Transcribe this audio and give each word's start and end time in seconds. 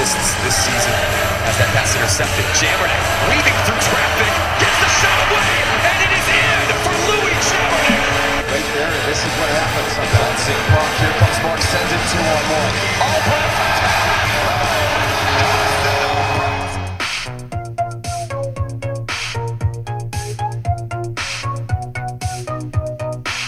assists 0.00 0.32
this 0.40 0.56
season 0.56 0.96
as 1.44 1.54
that 1.60 1.68
pass 1.76 1.92
intercepted. 1.92 2.44
Jamernik 2.56 3.04
weaving 3.28 3.52
through 3.68 3.76
traffic, 3.84 4.32
gets 4.56 4.78
the 4.80 4.88
shot 4.96 5.18
away, 5.28 5.52
and 5.84 5.98
it 6.00 6.12
is 6.16 6.24
in 6.24 6.72
for 6.80 6.96
Louis 7.04 7.36
Jamernik. 7.44 8.00
Right 8.48 8.68
there, 8.80 8.88
and 8.88 9.04
this 9.04 9.20
is 9.20 9.32
what 9.36 9.52
happens 9.52 9.92
sometimes. 9.92 10.40
Bouncing 10.40 10.56
puck, 10.72 10.88
here 11.04 11.12
comes 11.20 11.36
Mark, 11.44 11.60
sends 11.60 11.92
it 11.92 12.00
two 12.08 12.16
on 12.16 12.44
one. 12.48 12.74
All 13.04 13.20
Brown 13.28 13.60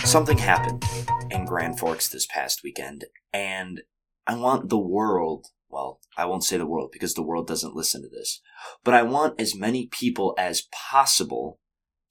Something 0.04 0.36
happened 0.36 0.84
in 1.30 1.46
Grand 1.46 1.78
Forks 1.78 2.10
this 2.10 2.26
past 2.26 2.62
weekend, 2.62 3.06
and 3.32 3.80
I 4.26 4.36
want 4.36 4.68
the 4.68 4.76
world, 4.76 5.46
well, 5.72 6.00
I 6.18 6.26
won't 6.26 6.44
say 6.44 6.58
the 6.58 6.66
world 6.66 6.90
because 6.92 7.14
the 7.14 7.22
world 7.22 7.46
doesn't 7.46 7.74
listen 7.74 8.02
to 8.02 8.08
this, 8.08 8.40
but 8.84 8.92
I 8.92 9.02
want 9.02 9.40
as 9.40 9.56
many 9.56 9.86
people 9.86 10.34
as 10.38 10.68
possible 10.70 11.58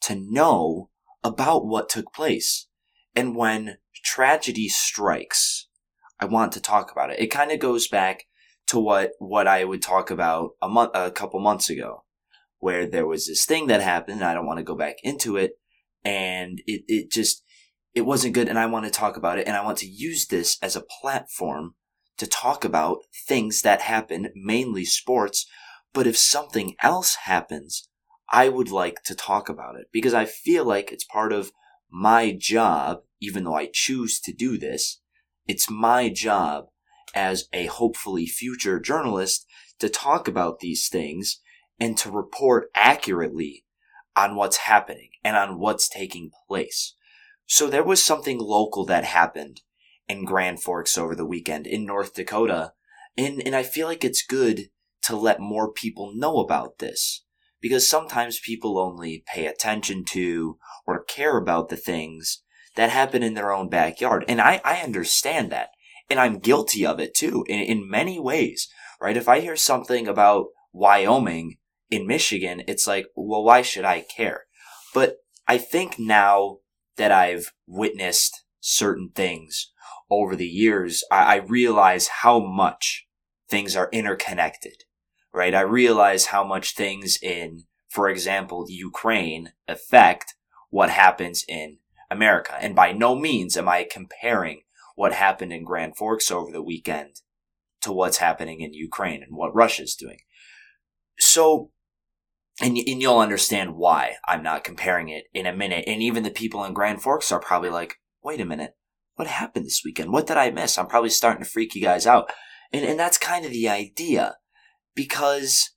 to 0.02 0.16
know 0.16 0.90
about 1.24 1.68
what 1.68 1.88
took 1.88 2.12
place. 2.12 2.68
And 3.16 3.36
when 3.36 3.78
tragedy 4.04 4.68
strikes, 4.68 5.68
I 6.20 6.26
want 6.26 6.54
to 6.54 6.62
talk 6.62 6.92
about 6.92 7.12
it. 7.12 7.20
It 7.20 7.28
kind 7.28 7.52
of 7.52 7.60
goes 7.60 7.88
back 7.88 8.26
to 8.68 8.80
what, 8.80 9.12
what 9.20 9.48
I 9.48 9.64
would 9.64 9.82
talk 9.82 10.10
about 10.10 10.52
a 10.62 10.68
month, 10.68 10.92
a 10.96 11.12
couple 11.12 11.40
months 11.40 11.70
ago, 11.70 12.04
where 12.58 12.88
there 12.88 13.06
was 13.06 13.28
this 13.28 13.46
thing 13.46 13.68
that 13.68 13.82
happened. 13.82 14.24
I 14.24 14.34
don't 14.34 14.48
want 14.48 14.58
to 14.58 14.64
go 14.64 14.76
back 14.76 14.96
into 15.04 15.38
it. 15.38 15.54
And 16.04 16.62
it, 16.66 16.84
it 16.88 17.12
just, 17.12 17.44
it 17.94 18.02
wasn't 18.02 18.34
good. 18.34 18.48
And 18.48 18.58
I 18.58 18.66
want 18.66 18.86
to 18.86 18.92
talk 18.92 19.18
about 19.18 19.38
it. 19.38 19.48
And 19.48 19.56
I 19.56 19.64
want 19.64 19.78
to 19.80 19.88
use 19.88 20.26
this 20.26 20.58
as 20.64 20.76
a 20.76 20.84
platform 21.02 21.76
to 22.22 22.28
talk 22.28 22.64
about 22.64 23.00
things 23.28 23.64
that 23.64 23.82
happen, 23.82 24.30
mainly 24.36 24.86
sports. 24.86 25.48
But 25.92 26.06
if 26.06 26.16
something 26.16 26.76
else 26.84 27.16
happens, 27.24 27.90
I 28.32 28.48
would 28.48 28.70
like 28.70 29.02
to 29.06 29.16
talk 29.16 29.50
about 29.50 29.76
it 29.76 29.88
because 29.92 30.14
I 30.14 30.26
feel 30.26 30.64
like 30.64 30.92
it's 30.92 31.04
part 31.04 31.34
of 31.34 31.52
my 31.90 32.32
job, 32.32 33.00
even 33.20 33.44
though 33.44 33.56
I 33.56 33.72
choose 33.74 34.20
to 34.20 34.32
do 34.32 34.60
this. 34.60 35.02
It's 35.48 35.68
my 35.68 36.10
job 36.10 36.66
as 37.16 37.50
a 37.54 37.66
hopefully 37.66 38.28
future 38.28 38.80
journalist 38.80 39.48
to 39.80 39.90
talk 39.90 40.28
about 40.28 40.60
these 40.60 40.90
things 40.90 41.40
and 41.80 41.98
to 41.98 42.12
report 42.12 42.70
accurately 42.76 43.66
on 44.16 44.36
what's 44.36 44.58
happening 44.58 45.10
and 45.24 45.36
on 45.36 45.58
what's 45.58 45.90
taking 45.90 46.30
place. 46.48 46.94
So 47.48 47.68
there 47.68 47.84
was 47.84 48.04
something 48.04 48.38
local 48.38 48.86
that 48.86 49.06
happened 49.06 49.62
in 50.12 50.26
Grand 50.26 50.62
Forks 50.62 50.98
over 50.98 51.16
the 51.16 51.26
weekend 51.26 51.66
in 51.66 51.86
North 51.86 52.14
Dakota. 52.14 52.74
And, 53.18 53.42
and 53.46 53.56
I 53.56 53.64
feel 53.64 53.88
like 53.88 54.04
it's 54.04 54.26
good 54.26 54.70
to 55.04 55.16
let 55.16 55.40
more 55.40 55.72
people 55.72 56.14
know 56.16 56.38
about 56.38 56.78
this 56.78 57.24
because 57.60 57.88
sometimes 57.88 58.40
people 58.40 58.78
only 58.78 59.24
pay 59.26 59.46
attention 59.46 60.04
to 60.06 60.58
or 60.86 61.04
care 61.04 61.38
about 61.38 61.70
the 61.70 61.78
things 61.78 62.44
that 62.76 62.90
happen 62.90 63.24
in 63.24 63.34
their 63.34 63.52
own 63.52 63.70
backyard. 63.70 64.26
And 64.28 64.40
I, 64.42 64.62
I 64.64 64.82
understand 64.82 65.52
that. 65.52 65.70
And 66.10 66.20
I'm 66.20 66.40
guilty 66.40 66.86
of 66.86 67.00
it 67.00 67.14
too 67.14 67.46
in, 67.48 67.60
in 67.60 67.90
many 67.90 68.20
ways, 68.20 68.68
right? 69.00 69.18
If 69.18 69.30
I 69.30 69.40
hear 69.40 69.56
something 69.56 70.08
about 70.08 70.48
Wyoming 70.74 71.58
in 71.90 72.08
Michigan, 72.08 72.64
it's 72.68 72.88
like, 72.88 73.08
well, 73.16 73.44
why 73.44 73.62
should 73.62 73.86
I 73.86 74.02
care? 74.02 74.44
But 74.94 75.18
I 75.48 75.58
think 75.58 75.98
now 75.98 76.58
that 76.98 77.12
I've 77.12 77.52
witnessed 77.66 78.44
certain 78.60 79.10
things 79.14 79.72
over 80.12 80.36
the 80.36 80.48
years, 80.48 81.04
I, 81.10 81.36
I 81.36 81.36
realize 81.38 82.08
how 82.08 82.40
much 82.40 83.08
things 83.50 83.76
are 83.76 83.90
interconnected, 83.94 84.84
right? 85.34 85.56
I 85.56 85.62
realize 85.62 86.28
how 86.28 86.44
much 86.44 86.76
things 86.76 87.18
in, 87.22 87.64
for 87.90 88.10
example, 88.10 88.66
Ukraine 88.68 89.54
affect 89.68 90.36
what 90.70 90.90
happens 90.90 91.46
in 91.48 91.78
America. 92.12 92.56
And 92.60 92.76
by 92.76 92.92
no 92.92 93.16
means 93.16 93.56
am 93.56 93.70
I 93.70 93.88
comparing 93.90 94.64
what 94.96 95.14
happened 95.14 95.54
in 95.54 95.64
Grand 95.64 95.96
Forks 95.96 96.30
over 96.30 96.52
the 96.52 96.62
weekend 96.62 97.22
to 97.82 97.94
what's 97.94 98.18
happening 98.18 98.60
in 98.60 98.74
Ukraine 98.74 99.24
and 99.24 99.36
what 99.36 99.56
Russia's 99.56 99.96
doing. 99.96 100.20
So, 101.18 101.72
and, 102.62 102.78
and 102.78 103.02
you'll 103.02 103.18
understand 103.18 103.76
why 103.76 104.16
I'm 104.28 104.44
not 104.44 104.66
comparing 104.66 105.10
it 105.10 105.26
in 105.34 105.46
a 105.46 105.56
minute. 105.56 105.86
And 105.88 106.04
even 106.04 106.24
the 106.24 106.30
people 106.30 106.64
in 106.66 106.74
Grand 106.74 107.02
Forks 107.02 107.32
are 107.32 107.40
probably 107.40 107.70
like, 107.70 107.96
wait 108.22 108.42
a 108.42 108.46
minute 108.46 108.76
what 109.22 109.30
happened 109.30 109.68
this 109.68 109.84
weekend? 109.86 110.12
What 110.12 110.26
did 110.26 110.38
I 110.38 110.50
miss? 110.50 110.80
I'm 110.80 110.88
probably 110.88 111.12
starting 111.12 111.44
to 111.44 111.50
freak 111.50 111.76
you 111.76 111.82
guys 111.84 112.08
out. 112.08 112.32
And, 112.74 112.84
and 112.84 113.00
that's 113.00 113.20
kind 113.20 113.46
of 113.46 113.52
the 113.52 113.70
idea 113.70 114.38
because 114.96 115.70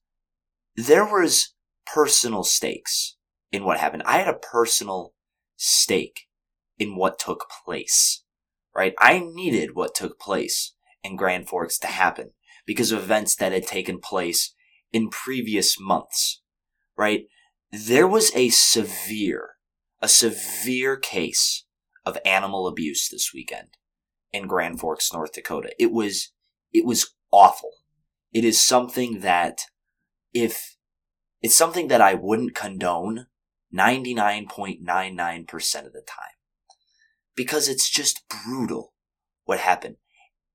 there 0.76 1.04
was 1.04 1.52
personal 1.84 2.42
stakes 2.42 3.18
in 3.52 3.62
what 3.62 3.76
happened. 3.76 4.02
I 4.06 4.16
had 4.16 4.28
a 4.28 4.38
personal 4.38 5.12
stake 5.56 6.22
in 6.78 6.96
what 6.96 7.18
took 7.18 7.44
place, 7.66 8.24
right? 8.74 8.94
I 8.98 9.18
needed 9.18 9.74
what 9.74 9.94
took 9.94 10.18
place 10.18 10.72
in 11.02 11.14
Grand 11.14 11.46
Forks 11.46 11.78
to 11.80 11.88
happen 11.88 12.30
because 12.64 12.92
of 12.92 13.00
events 13.00 13.36
that 13.36 13.52
had 13.52 13.66
taken 13.66 14.00
place 14.00 14.54
in 14.90 15.10
previous 15.10 15.78
months, 15.78 16.40
right? 16.96 17.24
There 17.70 18.08
was 18.08 18.34
a 18.34 18.48
severe, 18.48 19.56
a 20.00 20.08
severe 20.08 20.96
case 20.96 21.66
of 22.04 22.18
animal 22.24 22.66
abuse 22.66 23.08
this 23.08 23.32
weekend 23.32 23.76
in 24.32 24.46
Grand 24.46 24.80
Forks, 24.80 25.12
North 25.12 25.32
Dakota. 25.32 25.70
It 25.78 25.92
was, 25.92 26.32
it 26.72 26.84
was 26.84 27.14
awful. 27.30 27.70
It 28.32 28.44
is 28.44 28.64
something 28.64 29.20
that 29.20 29.62
if 30.32 30.76
it's 31.40 31.54
something 31.54 31.88
that 31.88 32.00
I 32.00 32.14
wouldn't 32.14 32.54
condone 32.54 33.26
99.99% 33.74 35.86
of 35.86 35.92
the 35.92 36.02
time 36.06 36.36
because 37.36 37.68
it's 37.68 37.90
just 37.90 38.22
brutal 38.28 38.94
what 39.44 39.58
happened. 39.58 39.96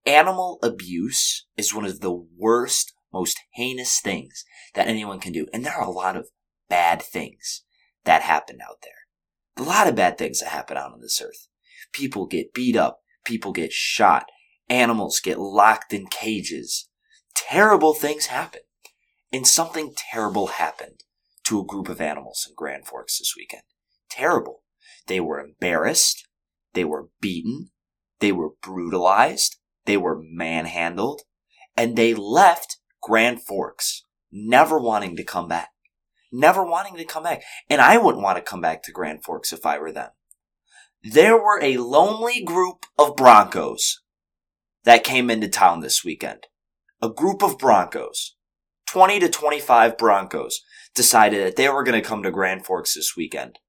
Animal 0.06 0.60
abuse 0.64 1.46
is 1.58 1.76
one 1.76 1.86
of 1.86 2.00
the 2.00 2.12
worst, 2.12 2.94
most 3.14 3.38
heinous 3.54 4.00
things 4.00 4.46
that 4.74 4.88
anyone 4.88 5.20
can 5.20 5.34
do. 5.34 5.46
And 5.54 5.66
there 5.66 5.76
are 5.76 5.86
a 5.86 5.92
lot 5.92 6.16
of 6.16 6.30
bad 6.70 7.02
things 7.02 7.64
that 8.06 8.22
happen 8.24 8.60
out 8.68 8.78
there. 8.82 8.94
A 9.60 9.64
lot 9.64 9.88
of 9.88 9.96
bad 9.96 10.18
things 10.18 10.40
that 10.40 10.50
happen 10.50 10.78
out 10.78 10.94
on 10.94 11.02
this 11.02 11.22
earth. 11.22 11.48
People 11.92 12.26
get 12.26 12.54
beat 12.54 12.78
up. 12.78 13.02
People 13.26 13.52
get 13.52 13.74
shot. 13.74 14.26
Animals 14.70 15.20
get 15.20 15.38
locked 15.38 15.92
in 15.92 16.08
cages. 16.08 16.90
Terrible 17.36 17.94
things 17.94 18.28
happen. 18.28 18.62
And 19.34 19.46
something 19.46 19.94
terrible 19.96 20.48
happened 20.48 21.04
to 21.44 21.60
a 21.60 21.66
group 21.66 21.90
of 21.90 22.00
animals 22.00 22.46
in 22.48 22.56
Grand 22.56 22.86
Forks 22.86 23.20
this 23.20 23.34
weekend. 23.36 23.64
Terrible. 24.10 24.64
They 25.08 25.20
were 25.20 25.42
embarrassed. 25.42 26.28
They 26.74 26.86
were 26.86 27.10
beaten. 27.20 27.72
They 28.20 28.32
were 28.32 28.52
brutalized. 28.62 29.58
They 29.86 29.98
were 29.98 30.22
manhandled. 30.22 31.24
And 31.76 31.96
they 31.96 32.14
left 32.14 32.78
Grand 33.02 33.44
Forks 33.44 34.06
never 34.32 34.80
wanting 34.80 35.16
to 35.18 35.24
come 35.24 35.48
back 35.48 35.70
never 36.32 36.64
wanting 36.64 36.96
to 36.98 37.06
come 37.06 37.24
back. 37.24 37.44
And 37.70 37.82
I 37.82 37.98
wouldn't 37.98 38.24
want 38.24 38.38
to 38.38 38.44
come 38.44 38.62
back 38.62 38.84
to 38.84 38.92
Grand 38.92 39.24
Forks 39.24 39.54
if 39.54 39.66
I 39.66 39.80
were 39.80 39.92
them. 39.92 40.10
There 41.04 41.38
were 41.38 41.60
a 41.62 41.78
lonely 41.78 42.44
group 42.44 42.86
of 42.98 43.16
Broncos 43.16 44.02
that 44.84 45.04
came 45.04 45.30
into 45.30 45.48
town 45.48 45.80
this 45.80 46.04
weekend. 46.04 46.48
A 47.02 47.10
group 47.10 47.42
of 47.42 47.58
Broncos, 47.58 48.36
20 48.88 49.20
to 49.22 49.30
25 49.30 49.98
Broncos, 49.98 50.62
decided 50.94 51.46
that 51.46 51.56
they 51.56 51.70
were 51.70 51.84
going 51.84 52.02
to 52.02 52.08
come 52.08 52.24
to 52.24 52.32
Grand 52.32 52.66
Forks 52.66 52.96
this 52.96 53.16
weekend 53.16 53.60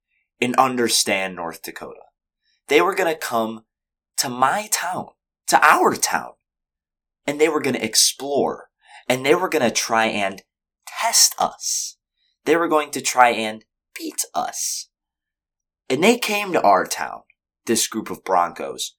and 0.40 0.56
understand 0.56 1.36
North 1.36 1.62
Dakota. 1.62 2.00
They 2.68 2.80
were 2.80 2.94
going 2.94 3.12
to 3.12 3.18
come 3.18 3.64
to 4.16 4.28
my 4.28 4.68
town, 4.72 5.08
to 5.48 5.64
our 5.64 5.94
town, 5.94 6.32
and 7.26 7.40
they 7.40 7.48
were 7.48 7.60
going 7.60 7.76
to 7.76 7.84
explore 7.84 8.70
and 9.08 9.24
they 9.24 9.34
were 9.34 9.48
going 9.48 9.64
to 9.64 9.70
try 9.70 10.06
and 10.06 10.42
test 10.86 11.34
us. 11.38 11.96
They 12.44 12.56
were 12.56 12.68
going 12.68 12.90
to 12.92 13.00
try 13.00 13.30
and 13.30 13.64
beat 13.96 14.24
us. 14.34 14.88
And 15.88 16.02
they 16.02 16.18
came 16.18 16.52
to 16.52 16.62
our 16.62 16.86
town, 16.86 17.22
this 17.66 17.86
group 17.86 18.10
of 18.10 18.24
Broncos. 18.24 18.96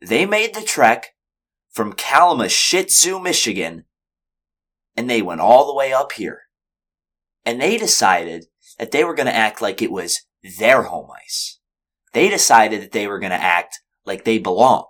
They 0.00 0.26
made 0.26 0.54
the 0.54 0.62
trek 0.62 1.14
from 1.70 1.92
Kalamazoo, 1.92 3.20
Michigan, 3.20 3.84
and 4.96 5.08
they 5.08 5.22
went 5.22 5.40
all 5.40 5.66
the 5.66 5.74
way 5.74 5.92
up 5.92 6.12
here. 6.12 6.42
And 7.44 7.60
they 7.60 7.76
decided 7.76 8.46
that 8.78 8.90
they 8.90 9.04
were 9.04 9.14
going 9.14 9.26
to 9.26 9.34
act 9.34 9.60
like 9.62 9.80
it 9.80 9.90
was 9.90 10.22
their 10.58 10.84
home 10.84 11.10
ice. 11.22 11.58
They 12.12 12.28
decided 12.28 12.82
that 12.82 12.92
they 12.92 13.06
were 13.06 13.18
going 13.18 13.30
to 13.30 13.42
act 13.42 13.80
like 14.04 14.24
they 14.24 14.38
belonged. 14.38 14.86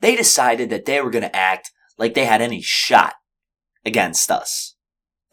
They 0.00 0.16
decided 0.16 0.70
that 0.70 0.84
they 0.84 1.00
were 1.00 1.10
going 1.10 1.22
to 1.22 1.36
act 1.36 1.70
like 1.98 2.14
they 2.14 2.24
had 2.24 2.42
any 2.42 2.60
shot 2.60 3.14
against 3.84 4.30
us 4.30 4.73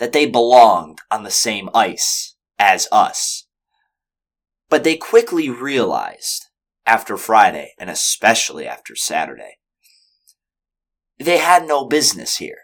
that 0.01 0.13
they 0.13 0.25
belonged 0.25 0.97
on 1.11 1.21
the 1.21 1.29
same 1.29 1.69
ice 1.75 2.35
as 2.57 2.87
us. 2.91 3.45
But 4.67 4.83
they 4.83 4.97
quickly 4.97 5.47
realized, 5.47 6.47
after 6.87 7.17
Friday, 7.17 7.73
and 7.77 7.87
especially 7.87 8.65
after 8.65 8.95
Saturday, 8.95 9.59
they 11.19 11.37
had 11.37 11.67
no 11.67 11.85
business 11.85 12.37
here. 12.37 12.57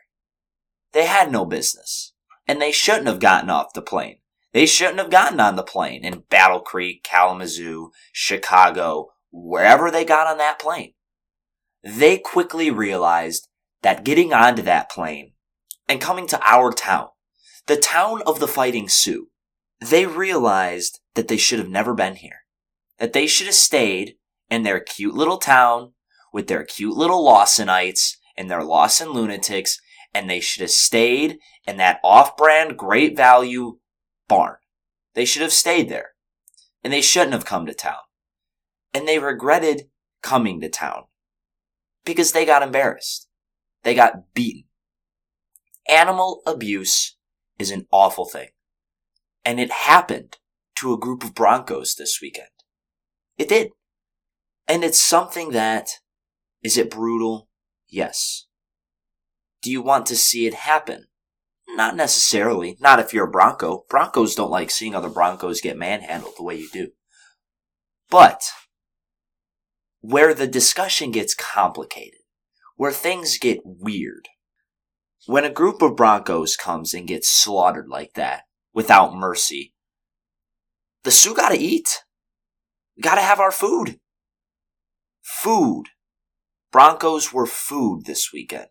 They 0.93 1.05
had 1.05 1.31
no 1.31 1.45
business. 1.45 2.15
And 2.47 2.59
they 2.59 2.71
shouldn't 2.71 3.05
have 3.05 3.19
gotten 3.19 3.51
off 3.51 3.73
the 3.75 3.83
plane. 3.83 4.17
They 4.51 4.65
shouldn't 4.65 4.97
have 4.97 5.11
gotten 5.11 5.39
on 5.39 5.57
the 5.57 5.63
plane 5.63 6.03
in 6.03 6.23
Battle 6.31 6.61
Creek, 6.61 7.03
Kalamazoo, 7.03 7.91
Chicago, 8.11 9.09
wherever 9.31 9.91
they 9.91 10.05
got 10.05 10.25
on 10.25 10.39
that 10.39 10.57
plane. 10.57 10.93
They 11.83 12.17
quickly 12.17 12.71
realized 12.71 13.47
that 13.83 14.03
getting 14.03 14.33
onto 14.33 14.63
that 14.63 14.89
plane 14.89 15.33
and 15.87 16.01
coming 16.01 16.25
to 16.29 16.41
our 16.43 16.71
town, 16.71 17.09
the 17.67 17.77
town 17.77 18.21
of 18.25 18.39
the 18.39 18.47
Fighting 18.47 18.89
Sioux, 18.89 19.29
they 19.79 20.05
realized 20.05 20.99
that 21.15 21.27
they 21.27 21.37
should 21.37 21.59
have 21.59 21.69
never 21.69 21.93
been 21.93 22.15
here. 22.15 22.45
That 22.97 23.13
they 23.13 23.27
should 23.27 23.45
have 23.45 23.55
stayed 23.55 24.15
in 24.49 24.63
their 24.63 24.79
cute 24.79 25.13
little 25.13 25.37
town 25.37 25.91
with 26.33 26.47
their 26.47 26.63
cute 26.63 26.95
little 26.95 27.23
Lawsonites 27.23 28.17
and 28.35 28.49
their 28.49 28.63
Lawson 28.63 29.09
lunatics, 29.09 29.79
and 30.13 30.29
they 30.29 30.39
should 30.39 30.61
have 30.61 30.71
stayed 30.71 31.37
in 31.65 31.77
that 31.77 31.99
off-brand 32.03 32.77
great 32.77 33.15
value 33.15 33.79
barn. 34.27 34.57
They 35.13 35.25
should 35.25 35.41
have 35.41 35.53
stayed 35.53 35.89
there. 35.89 36.11
And 36.83 36.93
they 36.93 37.01
shouldn't 37.01 37.33
have 37.33 37.45
come 37.45 37.65
to 37.65 37.73
town. 37.73 37.95
And 38.93 39.07
they 39.07 39.19
regretted 39.19 39.89
coming 40.21 40.61
to 40.61 40.69
town 40.69 41.03
because 42.05 42.31
they 42.31 42.45
got 42.45 42.63
embarrassed. 42.63 43.27
They 43.83 43.93
got 43.93 44.33
beaten. 44.33 44.63
Animal 45.89 46.41
abuse 46.45 47.16
is 47.57 47.71
an 47.71 47.87
awful 47.91 48.25
thing. 48.25 48.49
And 49.43 49.59
it 49.59 49.71
happened 49.71 50.37
to 50.75 50.93
a 50.93 50.97
group 50.97 51.23
of 51.23 51.33
Broncos 51.33 51.95
this 51.95 52.19
weekend. 52.21 52.49
It 53.37 53.49
did. 53.49 53.71
And 54.67 54.83
it's 54.83 54.99
something 55.01 55.51
that, 55.51 55.89
is 56.61 56.77
it 56.77 56.91
brutal? 56.91 57.49
Yes. 57.87 58.47
Do 59.61 59.71
you 59.71 59.81
want 59.81 60.05
to 60.07 60.15
see 60.15 60.45
it 60.45 60.53
happen? 60.53 61.05
Not 61.69 61.95
necessarily. 61.95 62.77
Not 62.79 62.99
if 62.99 63.13
you're 63.13 63.27
a 63.27 63.31
Bronco. 63.31 63.85
Broncos 63.89 64.35
don't 64.35 64.51
like 64.51 64.71
seeing 64.71 64.95
other 64.95 65.09
Broncos 65.09 65.61
get 65.61 65.77
manhandled 65.77 66.33
the 66.37 66.43
way 66.43 66.55
you 66.55 66.69
do. 66.71 66.89
But, 68.09 68.41
where 69.99 70.33
the 70.33 70.47
discussion 70.47 71.11
gets 71.11 71.35
complicated, 71.35 72.21
where 72.75 72.91
things 72.91 73.37
get 73.37 73.59
weird, 73.63 74.29
when 75.25 75.43
a 75.43 75.49
group 75.49 75.81
of 75.81 75.95
Broncos 75.95 76.55
comes 76.55 76.93
and 76.93 77.07
gets 77.07 77.29
slaughtered 77.29 77.87
like 77.89 78.13
that, 78.13 78.43
without 78.73 79.15
mercy, 79.15 79.73
the 81.03 81.11
Sioux 81.11 81.33
gotta 81.33 81.57
eat. 81.57 82.03
We 82.95 83.01
gotta 83.01 83.21
have 83.21 83.39
our 83.39 83.51
food. 83.51 83.99
Food. 85.21 85.85
Broncos 86.71 87.33
were 87.33 87.45
food 87.45 88.05
this 88.05 88.31
weekend. 88.31 88.67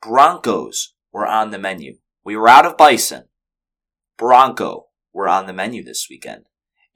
Broncos 0.00 0.94
were 1.12 1.26
on 1.26 1.50
the 1.50 1.58
menu. 1.58 1.98
We 2.24 2.36
were 2.36 2.48
out 2.48 2.66
of 2.66 2.76
bison. 2.76 3.24
Bronco 4.16 4.86
were 5.12 5.28
on 5.28 5.46
the 5.46 5.52
menu 5.52 5.82
this 5.82 6.06
weekend. 6.08 6.44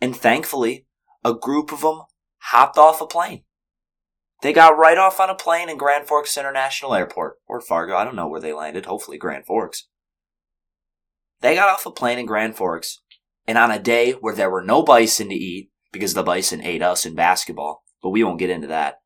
And 0.01 0.17
thankfully, 0.17 0.87
a 1.25 1.35
group 1.35 1.73
of 1.73 1.81
them 1.81 2.03
hopped 2.39 2.79
off 2.79 3.01
a 3.01 3.07
plane. 3.07 3.43
They 4.47 4.53
got 4.53 4.79
right 4.79 4.97
off 4.97 5.19
on 5.19 5.29
a 5.29 5.35
plane 5.35 5.69
in 5.69 5.77
Grand 5.77 6.07
Forks 6.07 6.39
International 6.39 6.95
Airport, 6.95 7.39
or 7.49 7.61
Fargo, 7.61 7.97
I 7.97 8.05
don't 8.05 8.15
know 8.15 8.29
where 8.29 8.41
they 8.41 8.53
landed, 8.53 8.87
hopefully 8.87 9.19
Grand 9.19 9.45
Forks. 9.45 9.89
They 11.41 11.57
got 11.57 11.69
off 11.69 11.85
a 11.85 11.91
plane 11.91 12.21
in 12.21 12.27
Grand 12.27 12.55
Forks, 12.55 13.01
and 13.49 13.59
on 13.59 13.73
a 13.73 13.81
day 13.81 14.13
where 14.13 14.37
there 14.37 14.49
were 14.49 14.63
no 14.63 14.85
bison 14.85 15.31
to 15.31 15.35
eat, 15.35 15.73
because 15.91 16.15
the 16.15 16.23
bison 16.23 16.63
ate 16.63 16.81
us 16.81 17.05
in 17.05 17.17
basketball, 17.17 17.83
but 18.01 18.11
we 18.11 18.23
won't 18.23 18.39
get 18.39 18.51
into 18.51 18.69
that, 18.69 19.01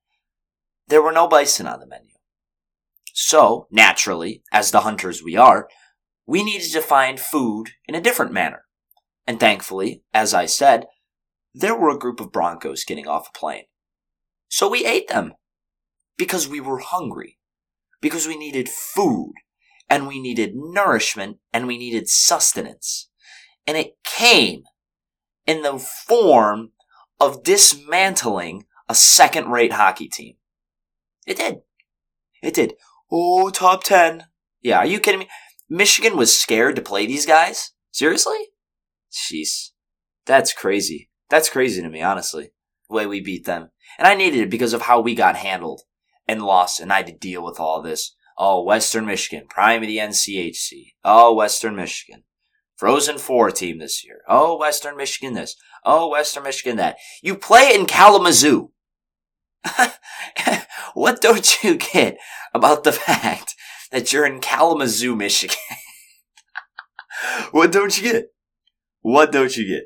there 0.89 1.01
were 1.01 1.11
no 1.11 1.27
bison 1.27 1.67
on 1.67 1.81
the 1.81 1.87
menu. 1.87 2.17
So, 3.15 3.67
naturally, 3.71 4.43
as 4.53 4.73
the 4.73 4.81
hunters 4.81 5.23
we 5.23 5.37
are, 5.37 5.71
we 6.27 6.45
needed 6.45 6.71
to 6.73 6.83
find 6.83 7.19
food 7.19 7.71
in 7.87 7.95
a 7.95 8.03
different 8.03 8.35
manner. 8.35 8.67
And 9.27 9.41
thankfully, 9.41 10.03
as 10.13 10.35
I 10.35 10.45
said, 10.45 10.85
there 11.55 11.75
were 11.75 11.89
a 11.89 11.99
group 11.99 12.21
of 12.21 12.31
Broncos 12.31 12.85
getting 12.85 13.09
off 13.09 13.31
a 13.35 13.39
plane. 13.39 13.65
So 14.51 14.69
we 14.69 14.85
ate 14.85 15.09
them. 15.09 15.33
Because 16.19 16.47
we 16.47 16.61
were 16.61 16.81
hungry. 16.81 17.39
Because 18.03 18.27
we 18.27 18.37
needed 18.37 18.69
food. 18.69 19.33
And 19.89 20.07
we 20.07 20.21
needed 20.21 20.53
nourishment. 20.55 21.39
And 21.53 21.67
we 21.67 21.79
needed 21.79 22.09
sustenance. 22.09 23.09
And 23.67 23.79
it 23.79 23.95
came 24.05 24.65
in 25.47 25.63
the 25.63 25.79
form 25.79 26.73
of 27.19 27.43
dismantling 27.43 28.67
a 28.89 28.95
second 28.95 29.49
rate 29.51 29.73
hockey 29.73 30.09
team. 30.09 30.35
It 31.27 31.37
did. 31.37 31.61
It 32.43 32.55
did. 32.55 32.75
Oh, 33.11 33.51
top 33.51 33.85
10. 33.85 34.25
Yeah, 34.63 34.79
are 34.79 34.87
you 34.87 35.01
kidding 35.01 35.21
me? 35.21 35.29
Michigan 35.69 36.17
was 36.17 36.39
scared 36.39 36.77
to 36.77 36.83
play 36.83 37.07
these 37.07 37.27
guys? 37.27 37.73
Seriously? 37.93 38.39
Jeez. 39.13 39.71
That's 40.27 40.53
crazy. 40.53 41.11
That's 41.29 41.49
crazy 41.49 41.81
to 41.83 41.89
me, 41.89 42.03
honestly. 42.03 42.51
Way 42.91 43.07
we 43.07 43.21
beat 43.21 43.47
them. 43.47 43.71
And 43.99 44.09
I 44.09 44.15
needed 44.15 44.41
it 44.41 44.51
because 44.51 44.73
of 44.73 44.83
how 44.83 45.01
we 45.01 45.15
got 45.15 45.37
handled 45.37 45.83
and 46.27 46.43
lost, 46.43 46.81
and 46.81 46.93
I 46.93 46.99
had 46.99 47.07
to 47.07 47.13
deal 47.13 47.45
with 47.45 47.61
all 47.61 47.83
this. 47.83 48.15
Oh, 48.37 48.63
Western 48.63 49.07
Michigan, 49.07 49.47
prime 49.49 49.83
of 49.83 49.89
the 49.89 49.99
NCHC. 49.99 50.93
Oh, 51.05 51.35
Western 51.35 51.77
Michigan. 51.77 52.25
Frozen 52.77 53.19
Four 53.19 53.51
team 53.51 53.79
this 53.79 54.05
year. 54.05 54.23
Oh, 54.27 54.57
Western 54.57 54.97
Michigan 54.97 55.35
this. 55.35 55.57
Oh, 55.85 56.09
Western 56.09 56.45
Michigan 56.45 56.77
that. 56.77 56.97
You 57.23 57.37
play 57.37 57.75
in 57.75 57.85
Kalamazoo. 57.85 58.71
what 60.95 61.21
don't 61.21 61.63
you 61.63 61.77
get 61.77 62.17
about 62.55 62.85
the 62.85 62.93
fact 62.93 63.55
that 63.93 64.13
you're 64.13 64.25
in 64.25 64.41
Kalamazoo, 64.41 65.15
Michigan. 65.15 65.57
what 67.51 67.73
don't 67.73 68.01
you 68.01 68.13
get? 68.13 68.27
What 69.03 69.33
don't 69.33 69.57
you 69.57 69.67
get? 69.67 69.85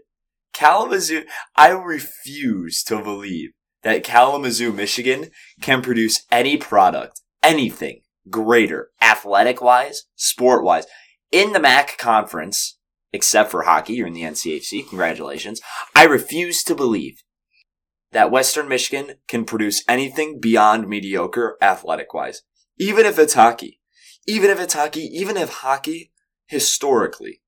Kalamazoo, 0.55 1.25
I 1.57 1.71
refuse 1.71 2.83
to 2.85 3.03
believe 3.03 3.51
that 3.83 4.05
Kalamazoo, 4.05 4.73
Michigan 4.73 5.31
can 5.61 5.83
produce 5.83 6.25
any 6.31 6.57
product, 6.57 7.21
anything 7.43 8.01
greater, 8.31 8.91
athletic 9.03 9.61
wise, 9.61 10.05
sport 10.17 10.65
wise, 10.65 10.87
in 11.31 11.53
the 11.53 11.61
MAC 11.61 11.99
conference, 11.99 12.79
except 13.13 13.51
for 13.51 13.63
hockey, 13.63 13.95
you're 13.95 14.07
in 14.07 14.15
the 14.15 14.23
NCHC, 14.23 14.89
congratulations. 14.89 15.61
I 15.95 16.05
refuse 16.05 16.63
to 16.65 16.75
believe 16.75 17.23
that 18.13 18.31
Western 18.31 18.69
Michigan 18.69 19.17
can 19.29 19.45
produce 19.45 19.85
anything 19.89 20.39
beyond 20.41 20.89
mediocre 20.89 21.57
athletic 21.61 22.15
wise, 22.15 22.43
even 22.79 23.05
if 23.05 23.19
it's 23.19 23.35
hockey. 23.35 23.81
Even 24.27 24.49
if 24.49 24.59
it's 24.59 24.75
hockey, 24.75 25.03
even 25.03 25.37
if 25.37 25.51
hockey 25.51 26.11
historically 26.47 27.43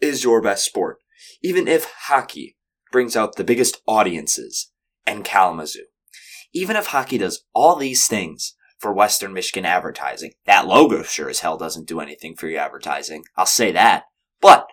is 0.00 0.22
your 0.22 0.42
best 0.42 0.64
sport, 0.64 0.98
even 1.42 1.68
if 1.68 1.92
hockey 2.06 2.56
brings 2.90 3.16
out 3.16 3.36
the 3.36 3.44
biggest 3.44 3.80
audiences 3.86 4.72
and 5.06 5.24
Kalamazoo, 5.24 5.86
even 6.52 6.76
if 6.76 6.86
hockey 6.86 7.18
does 7.18 7.44
all 7.52 7.76
these 7.76 8.06
things 8.06 8.54
for 8.78 8.92
Western 8.92 9.32
Michigan 9.32 9.64
advertising, 9.64 10.32
that 10.46 10.66
logo 10.66 11.02
sure 11.02 11.28
as 11.28 11.40
hell 11.40 11.56
doesn't 11.56 11.88
do 11.88 12.00
anything 12.00 12.36
for 12.36 12.48
your 12.48 12.60
advertising. 12.60 13.24
I'll 13.36 13.46
say 13.46 13.72
that. 13.72 14.04
But 14.40 14.68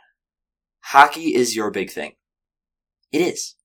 hockey 0.81 1.33
is 1.35 1.55
your 1.55 1.71
big 1.71 1.91
thing. 1.91 2.13
It 3.11 3.21
is. 3.21 3.55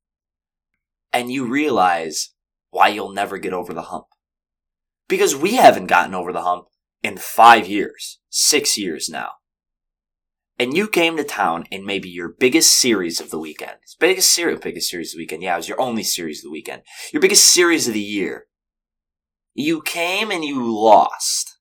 And 1.12 1.30
you 1.30 1.46
realize 1.46 2.34
why 2.70 2.88
you'll 2.88 3.12
never 3.12 3.38
get 3.38 3.52
over 3.52 3.72
the 3.72 3.82
hump. 3.82 4.06
Because 5.08 5.36
we 5.36 5.54
haven't 5.54 5.86
gotten 5.86 6.14
over 6.14 6.32
the 6.32 6.42
hump 6.42 6.66
in 7.02 7.16
five 7.16 7.68
years, 7.68 8.20
six 8.28 8.76
years 8.76 9.08
now. 9.08 9.30
And 10.58 10.74
you 10.74 10.88
came 10.88 11.16
to 11.16 11.24
town 11.24 11.64
in 11.70 11.84
maybe 11.84 12.08
your 12.08 12.28
biggest 12.28 12.74
series 12.74 13.20
of 13.20 13.30
the 13.30 13.38
weekend. 13.38 13.76
Biggest 14.00 14.32
series, 14.32 14.60
biggest 14.60 14.88
series 14.88 15.12
of 15.12 15.18
the 15.18 15.22
weekend. 15.22 15.42
Yeah, 15.42 15.54
it 15.54 15.58
was 15.58 15.68
your 15.68 15.80
only 15.80 16.02
series 16.02 16.40
of 16.40 16.44
the 16.44 16.52
weekend. 16.52 16.82
Your 17.12 17.20
biggest 17.20 17.52
series 17.52 17.86
of 17.86 17.94
the 17.94 18.00
year. 18.00 18.46
You 19.52 19.82
came 19.82 20.30
and 20.30 20.44
you 20.44 20.64
lost. 20.64 21.58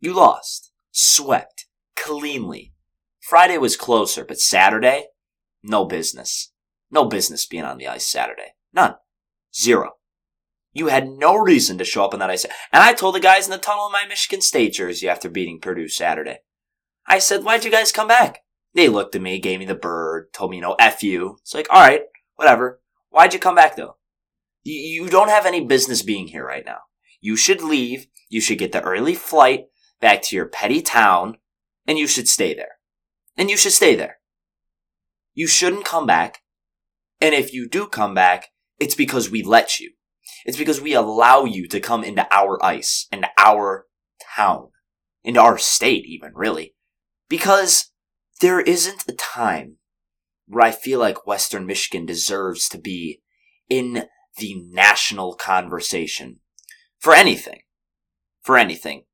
You 0.00 0.14
lost. 0.14 0.72
Swept. 0.92 1.66
Cleanly. 1.94 2.72
Friday 3.20 3.58
was 3.58 3.76
closer, 3.76 4.24
but 4.24 4.38
Saturday? 4.38 5.08
No 5.62 5.84
business. 5.84 6.52
No 6.90 7.04
business 7.04 7.44
being 7.44 7.64
on 7.64 7.76
the 7.76 7.88
ice 7.88 8.06
Saturday. 8.06 8.54
None. 8.72 8.94
Zero. 9.54 9.92
You 10.72 10.88
had 10.88 11.08
no 11.08 11.36
reason 11.36 11.76
to 11.78 11.84
show 11.84 12.04
up 12.04 12.14
on 12.14 12.20
that 12.20 12.30
ice. 12.30 12.44
And 12.44 12.82
I 12.82 12.92
told 12.92 13.14
the 13.14 13.20
guys 13.20 13.46
in 13.46 13.50
the 13.50 13.58
tunnel 13.58 13.86
in 13.86 13.92
my 13.92 14.06
Michigan 14.06 14.40
State 14.40 14.74
jersey 14.74 15.08
after 15.08 15.28
beating 15.28 15.58
Purdue 15.60 15.88
Saturday. 15.88 16.38
I 17.06 17.18
said, 17.18 17.44
why'd 17.44 17.64
you 17.64 17.70
guys 17.70 17.92
come 17.92 18.08
back? 18.08 18.40
They 18.74 18.88
looked 18.88 19.14
at 19.14 19.22
me, 19.22 19.38
gave 19.38 19.58
me 19.58 19.64
the 19.64 19.74
bird, 19.74 20.32
told 20.32 20.50
me, 20.50 20.56
you 20.56 20.62
know, 20.62 20.76
F 20.78 21.02
you. 21.02 21.38
It's 21.40 21.54
like, 21.54 21.68
alright, 21.70 22.02
whatever. 22.34 22.80
Why'd 23.10 23.32
you 23.32 23.38
come 23.40 23.54
back 23.54 23.76
though? 23.76 23.96
You 24.64 25.08
don't 25.08 25.30
have 25.30 25.46
any 25.46 25.64
business 25.64 26.02
being 26.02 26.26
here 26.28 26.44
right 26.44 26.64
now. 26.66 26.78
You 27.20 27.36
should 27.36 27.62
leave. 27.62 28.06
You 28.28 28.40
should 28.40 28.58
get 28.58 28.72
the 28.72 28.82
early 28.82 29.14
flight 29.14 29.66
back 30.00 30.22
to 30.22 30.36
your 30.36 30.46
petty 30.46 30.82
town 30.82 31.38
and 31.86 31.98
you 31.98 32.06
should 32.06 32.28
stay 32.28 32.52
there. 32.52 32.72
And 33.36 33.48
you 33.48 33.56
should 33.56 33.72
stay 33.72 33.94
there. 33.94 34.18
You 35.34 35.46
shouldn't 35.46 35.84
come 35.84 36.06
back. 36.06 36.42
And 37.20 37.34
if 37.34 37.52
you 37.52 37.68
do 37.68 37.86
come 37.86 38.14
back, 38.14 38.48
it's 38.78 38.94
because 38.94 39.30
we 39.30 39.42
let 39.42 39.78
you. 39.78 39.92
It's 40.44 40.58
because 40.58 40.80
we 40.80 40.94
allow 40.94 41.44
you 41.44 41.66
to 41.68 41.80
come 41.80 42.04
into 42.04 42.26
our 42.30 42.62
ice, 42.64 43.06
into 43.10 43.28
our 43.38 43.86
town, 44.36 44.68
into 45.24 45.40
our 45.40 45.58
state 45.58 46.04
even, 46.06 46.32
really. 46.34 46.74
Because 47.28 47.90
there 48.40 48.60
isn't 48.60 49.04
a 49.08 49.12
time 49.12 49.76
where 50.46 50.64
I 50.64 50.70
feel 50.70 51.00
like 51.00 51.26
Western 51.26 51.66
Michigan 51.66 52.06
deserves 52.06 52.68
to 52.68 52.78
be 52.78 53.20
in 53.68 54.04
the 54.36 54.54
national 54.70 55.34
conversation 55.34 56.40
for 56.98 57.14
anything. 57.14 57.62
For 58.42 58.56
anything. 58.56 59.04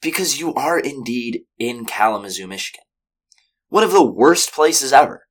Because 0.00 0.40
you 0.40 0.54
are 0.54 0.78
indeed 0.78 1.42
in 1.58 1.84
Kalamazoo, 1.84 2.46
Michigan. 2.46 2.84
One 3.68 3.84
of 3.84 3.92
the 3.92 4.04
worst 4.04 4.52
places 4.52 4.92
ever. 4.92 5.26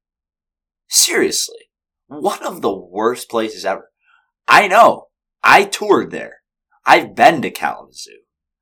Seriously. 0.88 1.70
One 2.08 2.46
of 2.46 2.62
the 2.62 2.74
worst 2.74 3.30
places 3.30 3.66
ever. 3.66 3.90
I 4.48 4.68
know. 4.68 5.08
I 5.44 5.64
toured 5.64 6.12
there. 6.12 6.38
I've 6.86 7.16
been 7.16 7.42
to 7.42 7.52
Kalamazoo. 7.52 8.12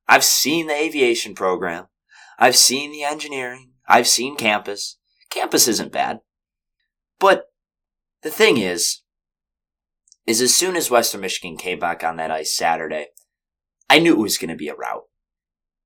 I've 0.07 0.23
seen 0.23 0.67
the 0.67 0.75
aviation 0.75 1.35
program. 1.35 1.85
I've 2.37 2.55
seen 2.55 2.91
the 2.91 3.03
engineering. 3.03 3.71
I've 3.87 4.07
seen 4.07 4.35
campus. 4.35 4.97
Campus 5.29 5.67
isn't 5.67 5.91
bad. 5.91 6.19
But 7.19 7.45
the 8.23 8.31
thing 8.31 8.57
is, 8.57 9.01
is 10.25 10.41
as 10.41 10.55
soon 10.55 10.75
as 10.75 10.89
Western 10.89 11.21
Michigan 11.21 11.57
came 11.57 11.79
back 11.79 12.03
on 12.03 12.17
that 12.17 12.31
ice 12.31 12.53
Saturday, 12.53 13.07
I 13.89 13.99
knew 13.99 14.13
it 14.13 14.23
was 14.23 14.37
going 14.37 14.49
to 14.49 14.55
be 14.55 14.67
a 14.67 14.75
rout. 14.75 15.03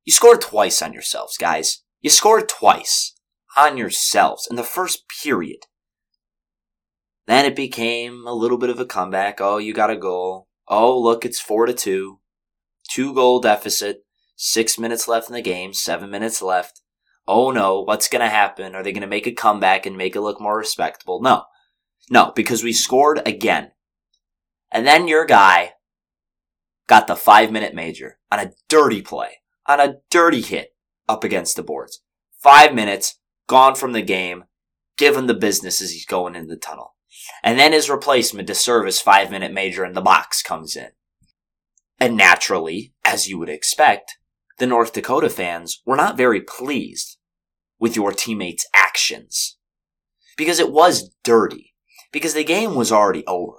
You 0.05 0.13
scored 0.13 0.41
twice 0.41 0.81
on 0.81 0.93
yourselves, 0.93 1.37
guys. 1.37 1.83
You 2.01 2.09
scored 2.09 2.47
twice 2.47 3.13
on 3.57 3.77
yourselves 3.77 4.47
in 4.49 4.55
the 4.55 4.63
first 4.63 5.03
period. 5.21 5.65
Then 7.27 7.45
it 7.45 7.55
became 7.55 8.25
a 8.25 8.33
little 8.33 8.57
bit 8.57 8.69
of 8.69 8.79
a 8.79 8.85
comeback. 8.85 9.39
Oh, 9.39 9.57
you 9.57 9.73
got 9.73 9.91
a 9.91 9.97
goal. 9.97 10.47
Oh, 10.67 10.99
look, 10.99 11.25
it's 11.25 11.39
four 11.39 11.65
to 11.65 11.73
two. 11.73 12.19
Two 12.89 13.13
goal 13.13 13.39
deficit. 13.39 14.05
Six 14.41 14.79
minutes 14.79 15.09
left 15.09 15.27
in 15.27 15.33
the 15.33 15.41
game. 15.41 15.73
Seven 15.73 16.09
minutes 16.09 16.41
left. 16.41 16.79
Oh 17.27 17.51
no, 17.51 17.81
what's 17.81 18.07
gonna 18.07 18.29
happen? 18.29 18.73
Are 18.73 18.81
they 18.81 18.93
gonna 18.93 19.05
make 19.05 19.27
a 19.27 19.33
comeback 19.33 19.85
and 19.85 19.97
make 19.97 20.15
it 20.15 20.21
look 20.21 20.39
more 20.39 20.57
respectable? 20.57 21.21
No. 21.21 21.43
No, 22.09 22.31
because 22.33 22.63
we 22.63 22.71
scored 22.71 23.21
again. 23.27 23.71
And 24.71 24.87
then 24.87 25.09
your 25.09 25.25
guy 25.25 25.73
got 26.87 27.07
the 27.07 27.17
five 27.17 27.51
minute 27.51 27.75
major 27.75 28.17
on 28.31 28.39
a 28.39 28.53
dirty 28.69 29.01
play, 29.01 29.41
on 29.67 29.81
a 29.81 29.97
dirty 30.09 30.39
hit 30.39 30.69
up 31.09 31.25
against 31.25 31.57
the 31.57 31.61
boards. 31.61 32.01
Five 32.41 32.73
minutes, 32.73 33.19
gone 33.47 33.75
from 33.75 33.91
the 33.91 34.01
game, 34.01 34.45
given 34.97 35.27
the 35.27 35.33
business 35.33 35.81
as 35.81 35.91
he's 35.91 36.05
going 36.05 36.37
in 36.37 36.47
the 36.47 36.55
tunnel. 36.55 36.95
And 37.43 37.59
then 37.59 37.73
his 37.73 37.89
replacement 37.89 38.47
to 38.47 38.55
serve 38.55 38.85
his 38.85 39.01
five 39.01 39.31
minute 39.31 39.51
major 39.51 39.83
in 39.83 39.91
the 39.91 40.01
box 40.01 40.41
comes 40.41 40.77
in. 40.77 40.91
And 41.99 42.15
naturally, 42.15 42.93
as 43.03 43.27
you 43.27 43.37
would 43.37 43.49
expect, 43.49 44.15
the 44.59 44.67
North 44.67 44.93
Dakota 44.93 45.29
fans 45.29 45.81
were 45.85 45.95
not 45.95 46.17
very 46.17 46.41
pleased 46.41 47.17
with 47.79 47.95
your 47.95 48.11
teammates' 48.11 48.67
actions. 48.73 49.57
Because 50.37 50.59
it 50.59 50.71
was 50.71 51.11
dirty. 51.23 51.73
Because 52.11 52.33
the 52.33 52.43
game 52.43 52.75
was 52.75 52.91
already 52.91 53.25
over. 53.25 53.57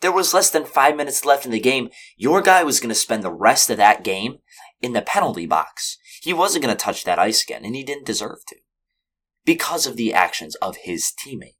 There 0.00 0.12
was 0.12 0.32
less 0.32 0.50
than 0.50 0.64
five 0.64 0.96
minutes 0.96 1.24
left 1.24 1.44
in 1.44 1.50
the 1.50 1.60
game. 1.60 1.90
Your 2.16 2.40
guy 2.40 2.64
was 2.64 2.80
going 2.80 2.88
to 2.88 2.94
spend 2.94 3.22
the 3.22 3.32
rest 3.32 3.68
of 3.68 3.76
that 3.76 4.02
game 4.02 4.38
in 4.80 4.92
the 4.92 5.02
penalty 5.02 5.46
box. 5.46 5.98
He 6.22 6.32
wasn't 6.32 6.64
going 6.64 6.74
to 6.74 6.82
touch 6.82 7.04
that 7.04 7.18
ice 7.18 7.42
again, 7.42 7.64
and 7.64 7.74
he 7.74 7.84
didn't 7.84 8.06
deserve 8.06 8.38
to. 8.48 8.56
Because 9.44 9.86
of 9.86 9.96
the 9.96 10.12
actions 10.14 10.54
of 10.56 10.76
his 10.84 11.12
teammate. 11.24 11.54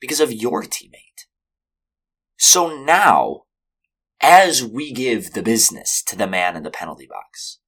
Because 0.00 0.20
of 0.20 0.32
your 0.32 0.62
teammate. 0.62 1.26
So 2.36 2.76
now, 2.84 3.42
as 4.20 4.64
we 4.64 4.92
give 4.92 5.32
the 5.32 5.42
business 5.42 6.02
to 6.06 6.16
the 6.16 6.26
man 6.26 6.56
in 6.56 6.62
the 6.62 6.70
penalty 6.70 7.06
box, 7.06 7.58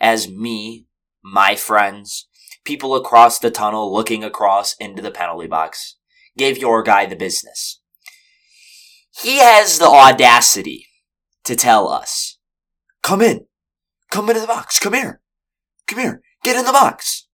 as 0.00 0.28
me, 0.28 0.86
my 1.22 1.54
friends, 1.54 2.28
people 2.64 2.94
across 2.94 3.38
the 3.38 3.50
tunnel 3.50 3.92
looking 3.92 4.22
across 4.22 4.74
into 4.76 5.02
the 5.02 5.10
penalty 5.10 5.46
box, 5.46 5.96
gave 6.36 6.58
your 6.58 6.82
guy 6.82 7.06
the 7.06 7.16
business. 7.16 7.80
He 9.10 9.38
has 9.38 9.78
the 9.78 9.86
audacity 9.86 10.86
to 11.44 11.56
tell 11.56 11.88
us, 11.88 12.38
come 13.02 13.20
in, 13.20 13.46
come 14.10 14.28
into 14.28 14.40
the 14.40 14.46
box, 14.46 14.78
come 14.78 14.94
here, 14.94 15.20
come 15.86 15.98
here, 15.98 16.22
get 16.44 16.56
in 16.56 16.64
the 16.64 16.72
box. 16.72 17.26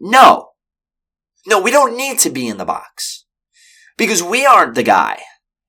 No. 0.00 0.48
No, 1.46 1.60
we 1.60 1.70
don't 1.70 1.96
need 1.96 2.18
to 2.20 2.30
be 2.30 2.48
in 2.48 2.56
the 2.56 2.64
box. 2.64 3.24
Because 3.96 4.22
we 4.22 4.46
aren't 4.46 4.74
the 4.74 4.82
guy 4.82 5.20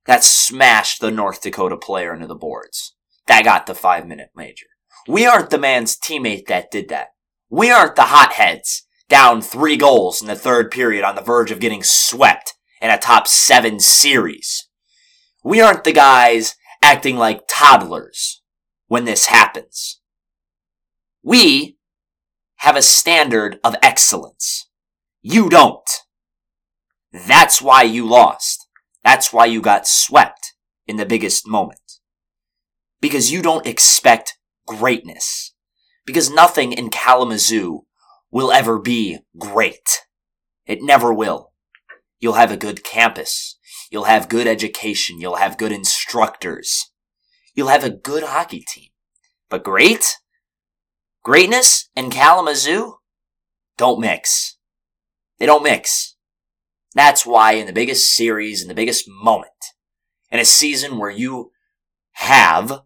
that 0.06 0.24
smashed 0.24 1.00
the 1.00 1.10
North 1.10 1.42
Dakota 1.42 1.76
player 1.76 2.14
into 2.14 2.26
the 2.26 2.34
boards. 2.34 2.94
That 3.26 3.44
got 3.44 3.66
the 3.66 3.74
five 3.74 4.06
minute 4.06 4.30
major. 4.34 4.66
We 5.06 5.26
aren't 5.26 5.50
the 5.50 5.58
man's 5.58 5.96
teammate 5.96 6.46
that 6.46 6.70
did 6.70 6.88
that. 6.88 7.08
We 7.50 7.70
aren't 7.70 7.96
the 7.96 8.02
hotheads 8.02 8.86
down 9.08 9.42
three 9.42 9.76
goals 9.76 10.22
in 10.22 10.28
the 10.28 10.34
third 10.34 10.70
period 10.70 11.04
on 11.04 11.16
the 11.16 11.20
verge 11.20 11.50
of 11.50 11.60
getting 11.60 11.82
swept 11.82 12.54
in 12.80 12.90
a 12.90 12.98
top 12.98 13.28
seven 13.28 13.78
series. 13.78 14.68
We 15.44 15.60
aren't 15.60 15.84
the 15.84 15.92
guys 15.92 16.54
acting 16.82 17.16
like 17.16 17.44
toddlers 17.48 18.42
when 18.86 19.04
this 19.04 19.26
happens. 19.26 20.00
We 21.22 21.76
have 22.56 22.76
a 22.76 22.82
standard 22.82 23.58
of 23.62 23.76
excellence. 23.82 24.68
You 25.20 25.48
don't. 25.48 25.88
That's 27.12 27.60
why 27.60 27.82
you 27.82 28.06
lost. 28.06 28.66
That's 29.04 29.32
why 29.32 29.46
you 29.46 29.60
got 29.60 29.86
swept 29.86 30.54
in 30.86 30.96
the 30.96 31.06
biggest 31.06 31.46
moment. 31.46 31.98
Because 33.00 33.32
you 33.32 33.42
don't 33.42 33.66
expect 33.66 34.36
greatness. 34.78 35.54
Because 36.04 36.30
nothing 36.30 36.72
in 36.72 36.90
Kalamazoo 36.90 37.82
will 38.30 38.50
ever 38.50 38.78
be 38.78 39.18
great. 39.38 40.00
It 40.66 40.82
never 40.82 41.12
will. 41.12 41.52
You'll 42.18 42.34
have 42.34 42.50
a 42.50 42.56
good 42.56 42.84
campus. 42.84 43.58
You'll 43.90 44.04
have 44.04 44.28
good 44.28 44.46
education. 44.46 45.20
You'll 45.20 45.36
have 45.36 45.58
good 45.58 45.72
instructors. 45.72 46.90
You'll 47.54 47.68
have 47.68 47.84
a 47.84 47.90
good 47.90 48.22
hockey 48.22 48.64
team. 48.66 48.90
But 49.50 49.64
great? 49.64 50.16
Greatness 51.22 51.88
and 51.94 52.10
Kalamazoo 52.10 52.94
don't 53.76 54.00
mix. 54.00 54.56
They 55.38 55.46
don't 55.46 55.62
mix. 55.62 56.16
That's 56.94 57.26
why 57.26 57.52
in 57.52 57.66
the 57.66 57.72
biggest 57.72 58.14
series, 58.14 58.62
in 58.62 58.68
the 58.68 58.74
biggest 58.74 59.04
moment, 59.08 59.52
in 60.30 60.38
a 60.38 60.44
season 60.44 60.98
where 60.98 61.10
you 61.10 61.52
have 62.12 62.82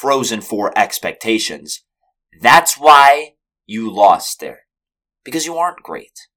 Frozen 0.00 0.40
Four 0.40 0.76
expectations, 0.76 1.84
that's 2.40 2.76
why 2.76 3.34
you 3.66 3.90
lost 3.92 4.40
there. 4.40 4.62
Because 5.24 5.46
you 5.46 5.56
aren't 5.56 5.82
great. 5.82 6.28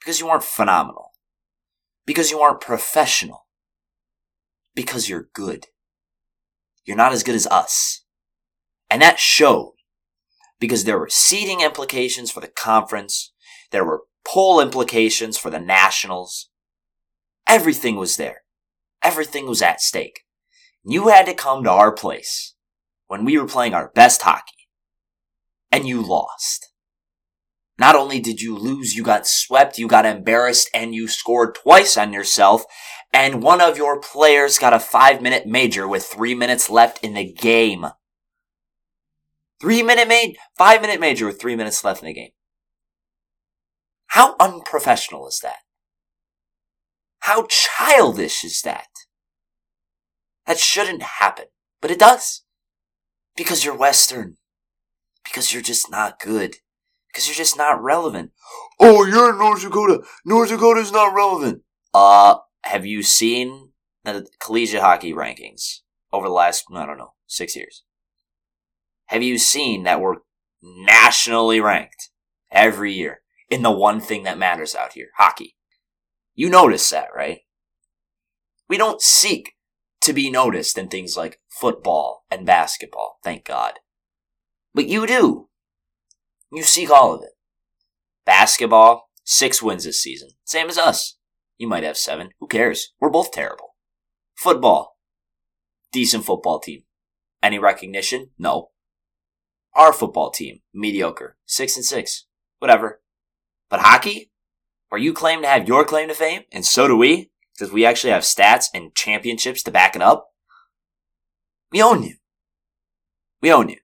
Because 0.00 0.20
you 0.20 0.28
aren't 0.28 0.44
phenomenal. 0.44 1.12
Because 2.06 2.30
you 2.30 2.40
aren't 2.40 2.60
professional 2.60 3.46
because 4.78 5.08
you're 5.08 5.28
good. 5.32 5.66
You're 6.84 6.96
not 6.96 7.12
as 7.12 7.24
good 7.24 7.34
as 7.34 7.48
us. 7.48 8.04
And 8.88 9.02
that 9.02 9.18
showed 9.18 9.74
because 10.60 10.84
there 10.84 11.00
were 11.00 11.08
seeding 11.10 11.62
implications 11.62 12.30
for 12.30 12.38
the 12.38 12.46
conference. 12.46 13.32
There 13.72 13.84
were 13.84 14.02
poll 14.24 14.60
implications 14.60 15.36
for 15.36 15.50
the 15.50 15.58
nationals. 15.58 16.50
Everything 17.48 17.96
was 17.96 18.18
there. 18.18 18.42
Everything 19.02 19.48
was 19.48 19.62
at 19.62 19.80
stake. 19.80 20.20
You 20.84 21.08
had 21.08 21.26
to 21.26 21.34
come 21.34 21.64
to 21.64 21.70
our 21.70 21.90
place 21.90 22.54
when 23.08 23.24
we 23.24 23.36
were 23.36 23.46
playing 23.46 23.74
our 23.74 23.90
best 23.94 24.22
hockey. 24.22 24.68
And 25.72 25.86
you 25.86 26.00
lost. 26.00 26.70
Not 27.78 27.94
only 27.94 28.20
did 28.20 28.40
you 28.40 28.56
lose, 28.56 28.94
you 28.94 29.02
got 29.02 29.26
swept, 29.26 29.78
you 29.78 29.86
got 29.86 30.06
embarrassed, 30.06 30.70
and 30.74 30.94
you 30.94 31.06
scored 31.06 31.54
twice 31.54 31.96
on 31.96 32.12
yourself, 32.12 32.64
and 33.12 33.42
one 33.42 33.60
of 33.60 33.76
your 33.76 34.00
players 34.00 34.58
got 34.58 34.72
a 34.72 34.80
five 34.80 35.22
minute 35.22 35.46
major 35.46 35.86
with 35.86 36.04
three 36.04 36.34
minutes 36.34 36.68
left 36.68 37.02
in 37.04 37.14
the 37.14 37.32
game. 37.32 37.86
Three 39.60 39.82
minute 39.82 40.08
major, 40.08 40.38
five 40.56 40.80
minute 40.80 41.00
major 41.00 41.26
with 41.26 41.40
three 41.40 41.56
minutes 41.56 41.84
left 41.84 42.02
in 42.02 42.06
the 42.06 42.14
game. 42.14 42.30
How 44.08 44.34
unprofessional 44.40 45.28
is 45.28 45.40
that? 45.42 45.58
How 47.20 47.46
childish 47.48 48.42
is 48.42 48.62
that? 48.62 48.88
That 50.46 50.58
shouldn't 50.58 51.02
happen, 51.02 51.46
but 51.80 51.90
it 51.90 51.98
does. 51.98 52.42
Because 53.38 53.64
you're 53.64 53.76
Western. 53.76 54.36
Because 55.22 55.54
you're 55.54 55.62
just 55.62 55.88
not 55.90 56.18
good. 56.18 56.56
Because 57.06 57.28
you're 57.28 57.36
just 57.36 57.56
not 57.56 57.80
relevant. 57.80 58.32
Oh, 58.80 59.04
you're 59.06 59.30
in 59.30 59.38
North 59.38 59.62
Dakota. 59.62 60.02
North 60.24 60.50
Dakota's 60.50 60.90
not 60.90 61.14
relevant. 61.14 61.62
Uh, 61.94 62.38
have 62.62 62.84
you 62.84 63.04
seen 63.04 63.70
the 64.04 64.26
collegiate 64.40 64.82
hockey 64.82 65.12
rankings 65.12 65.82
over 66.12 66.26
the 66.26 66.32
last, 66.34 66.64
I 66.74 66.84
don't 66.84 66.98
know, 66.98 67.14
six 67.28 67.54
years? 67.54 67.84
Have 69.06 69.22
you 69.22 69.38
seen 69.38 69.84
that 69.84 70.00
we're 70.00 70.16
nationally 70.60 71.60
ranked 71.60 72.10
every 72.50 72.92
year 72.92 73.20
in 73.48 73.62
the 73.62 73.70
one 73.70 74.00
thing 74.00 74.24
that 74.24 74.36
matters 74.36 74.74
out 74.74 74.94
here, 74.94 75.10
hockey? 75.16 75.54
You 76.34 76.50
notice 76.50 76.90
that, 76.90 77.08
right? 77.14 77.42
We 78.68 78.76
don't 78.76 79.00
seek 79.00 79.54
to 80.08 80.14
be 80.14 80.30
noticed 80.30 80.78
in 80.78 80.88
things 80.88 81.18
like 81.18 81.38
football 81.48 82.24
and 82.30 82.46
basketball, 82.46 83.18
thank 83.22 83.44
God. 83.44 83.74
But 84.74 84.86
you 84.86 85.06
do. 85.06 85.48
You 86.50 86.62
seek 86.62 86.90
all 86.90 87.14
of 87.14 87.22
it. 87.22 87.32
Basketball, 88.24 89.10
six 89.22 89.62
wins 89.62 89.84
this 89.84 90.00
season. 90.00 90.30
Same 90.44 90.68
as 90.68 90.78
us. 90.78 91.18
You 91.58 91.68
might 91.68 91.84
have 91.84 91.98
seven. 91.98 92.30
Who 92.40 92.46
cares? 92.46 92.94
We're 92.98 93.10
both 93.10 93.32
terrible. 93.32 93.74
Football, 94.34 94.96
decent 95.92 96.24
football 96.24 96.58
team. 96.58 96.84
Any 97.42 97.58
recognition? 97.58 98.30
No. 98.38 98.70
Our 99.74 99.92
football 99.92 100.30
team, 100.30 100.60
mediocre. 100.72 101.36
Six 101.44 101.76
and 101.76 101.84
six. 101.84 102.24
Whatever. 102.60 103.02
But 103.68 103.80
hockey? 103.80 104.30
Where 104.88 105.00
you 105.00 105.12
claim 105.12 105.42
to 105.42 105.48
have 105.48 105.68
your 105.68 105.84
claim 105.84 106.08
to 106.08 106.14
fame, 106.14 106.44
and 106.50 106.64
so 106.64 106.88
do 106.88 106.96
we, 106.96 107.30
because 107.58 107.72
we 107.72 107.84
actually 107.84 108.12
have 108.12 108.22
stats 108.22 108.66
and 108.72 108.94
championships 108.94 109.62
to 109.64 109.70
back 109.70 109.96
it 109.96 110.02
up. 110.02 110.28
We 111.72 111.82
own 111.82 112.02
you. 112.02 112.16
We 113.42 113.52
own 113.52 113.68
you. 113.68 113.78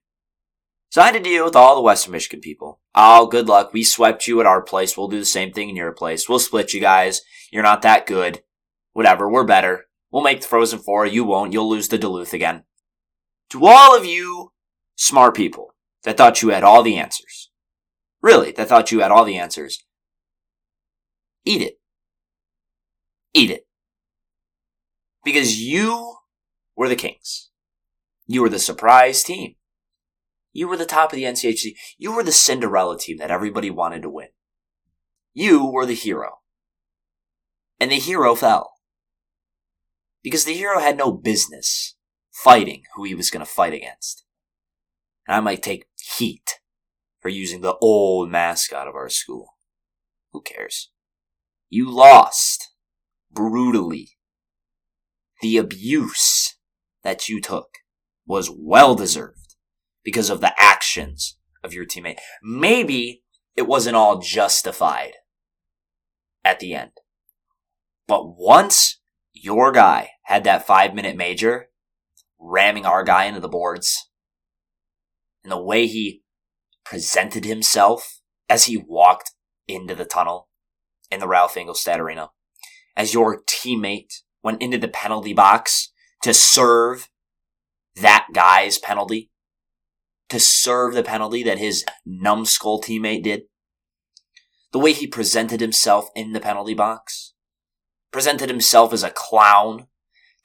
So 0.89 1.01
I 1.01 1.07
had 1.07 1.15
to 1.15 1.19
deal 1.19 1.43
with 1.43 1.55
all 1.55 1.75
the 1.75 1.81
Western 1.81 2.13
Michigan 2.13 2.39
people. 2.39 2.79
Oh, 2.93 3.27
good 3.27 3.47
luck. 3.47 3.73
We 3.73 3.83
swept 3.83 4.27
you 4.27 4.39
at 4.39 4.45
our 4.45 4.61
place. 4.61 4.97
We'll 4.97 5.09
do 5.09 5.19
the 5.19 5.25
same 5.25 5.51
thing 5.51 5.69
in 5.69 5.75
your 5.75 5.91
place. 5.91 6.29
We'll 6.29 6.39
split 6.39 6.73
you 6.73 6.79
guys. 6.79 7.21
You're 7.51 7.63
not 7.63 7.81
that 7.81 8.07
good. 8.07 8.43
Whatever. 8.93 9.29
We're 9.29 9.43
better. 9.43 9.85
We'll 10.09 10.23
make 10.23 10.41
the 10.41 10.47
Frozen 10.47 10.79
Four. 10.79 11.05
You 11.05 11.25
won't. 11.25 11.51
You'll 11.51 11.69
lose 11.69 11.89
the 11.89 11.97
Duluth 11.97 12.33
again. 12.33 12.63
To 13.49 13.65
all 13.65 13.97
of 13.97 14.05
you 14.05 14.53
smart 14.95 15.35
people 15.35 15.75
that 16.03 16.15
thought 16.15 16.41
you 16.41 16.49
had 16.49 16.63
all 16.63 16.81
the 16.81 16.97
answers, 16.97 17.51
really, 18.21 18.51
that 18.53 18.69
thought 18.69 18.91
you 18.91 19.01
had 19.01 19.11
all 19.11 19.25
the 19.25 19.37
answers, 19.37 19.83
eat 21.43 21.61
it. 21.61 21.79
Eat 23.33 23.51
it. 23.51 23.64
Because 25.25 25.59
you 25.59 26.17
were 26.75 26.87
the 26.87 26.95
Kings. 26.95 27.49
You 28.27 28.41
were 28.41 28.49
the 28.49 28.59
surprise 28.59 29.23
team. 29.23 29.55
You 30.53 30.67
were 30.69 30.77
the 30.77 30.85
top 30.85 31.11
of 31.11 31.17
the 31.17 31.23
NCHC. 31.23 31.75
You 31.97 32.15
were 32.15 32.23
the 32.23 32.31
Cinderella 32.31 32.97
team 32.97 33.17
that 33.17 33.31
everybody 33.31 33.69
wanted 33.69 34.03
to 34.03 34.09
win. 34.09 34.29
You 35.33 35.65
were 35.65 35.85
the 35.85 35.95
hero. 35.95 36.39
And 37.79 37.91
the 37.91 37.95
hero 37.95 38.35
fell. 38.35 38.75
Because 40.23 40.45
the 40.45 40.53
hero 40.53 40.79
had 40.79 40.95
no 40.95 41.11
business 41.11 41.95
fighting 42.31 42.83
who 42.95 43.03
he 43.03 43.15
was 43.15 43.29
going 43.29 43.45
to 43.45 43.51
fight 43.51 43.73
against. 43.73 44.23
And 45.27 45.35
I 45.35 45.39
might 45.39 45.63
take 45.63 45.87
heat 46.17 46.59
for 47.19 47.29
using 47.29 47.61
the 47.61 47.75
old 47.81 48.29
mascot 48.29 48.87
of 48.87 48.95
our 48.95 49.09
school. 49.09 49.55
Who 50.31 50.41
cares? 50.41 50.91
You 51.69 51.89
lost 51.89 52.71
brutally. 53.31 54.14
The 55.41 55.57
abuse 55.57 56.55
that 57.03 57.27
you 57.27 57.41
took 57.41 57.67
was 58.25 58.51
well 58.51 58.95
deserved 58.95 59.55
because 60.03 60.29
of 60.29 60.41
the 60.41 60.53
actions 60.57 61.37
of 61.63 61.73
your 61.73 61.85
teammate. 61.85 62.19
Maybe 62.41 63.23
it 63.55 63.67
wasn't 63.67 63.95
all 63.95 64.19
justified 64.19 65.13
at 66.43 66.59
the 66.59 66.73
end. 66.73 66.91
But 68.07 68.37
once 68.37 68.99
your 69.33 69.71
guy 69.71 70.11
had 70.23 70.43
that 70.43 70.65
five 70.65 70.93
minute 70.93 71.17
major, 71.17 71.69
ramming 72.39 72.85
our 72.85 73.03
guy 73.03 73.25
into 73.25 73.39
the 73.39 73.49
boards, 73.49 74.09
and 75.43 75.51
the 75.51 75.61
way 75.61 75.87
he 75.87 76.23
presented 76.83 77.45
himself 77.45 78.21
as 78.49 78.65
he 78.65 78.77
walked 78.77 79.31
into 79.67 79.95
the 79.95 80.05
tunnel 80.05 80.49
in 81.11 81.19
the 81.19 81.27
Ralph 81.27 81.55
Engelstad 81.55 81.99
Arena, 81.99 82.29
as 82.95 83.13
your 83.13 83.41
teammate 83.43 84.21
went 84.45 84.61
into 84.61 84.77
the 84.77 84.87
penalty 84.87 85.33
box 85.33 85.91
to 86.21 86.33
serve 86.33 87.09
that 87.95 88.27
guy's 88.31 88.77
penalty, 88.77 89.31
to 90.29 90.39
serve 90.39 90.93
the 90.93 91.03
penalty 91.03 91.41
that 91.43 91.57
his 91.57 91.83
numbskull 92.05 92.79
teammate 92.79 93.23
did, 93.23 93.43
the 94.71 94.79
way 94.79 94.93
he 94.93 95.07
presented 95.07 95.59
himself 95.59 96.09
in 96.15 96.33
the 96.33 96.39
penalty 96.39 96.75
box, 96.75 97.33
presented 98.11 98.49
himself 98.49 98.93
as 98.93 99.03
a 99.03 99.09
clown, 99.09 99.87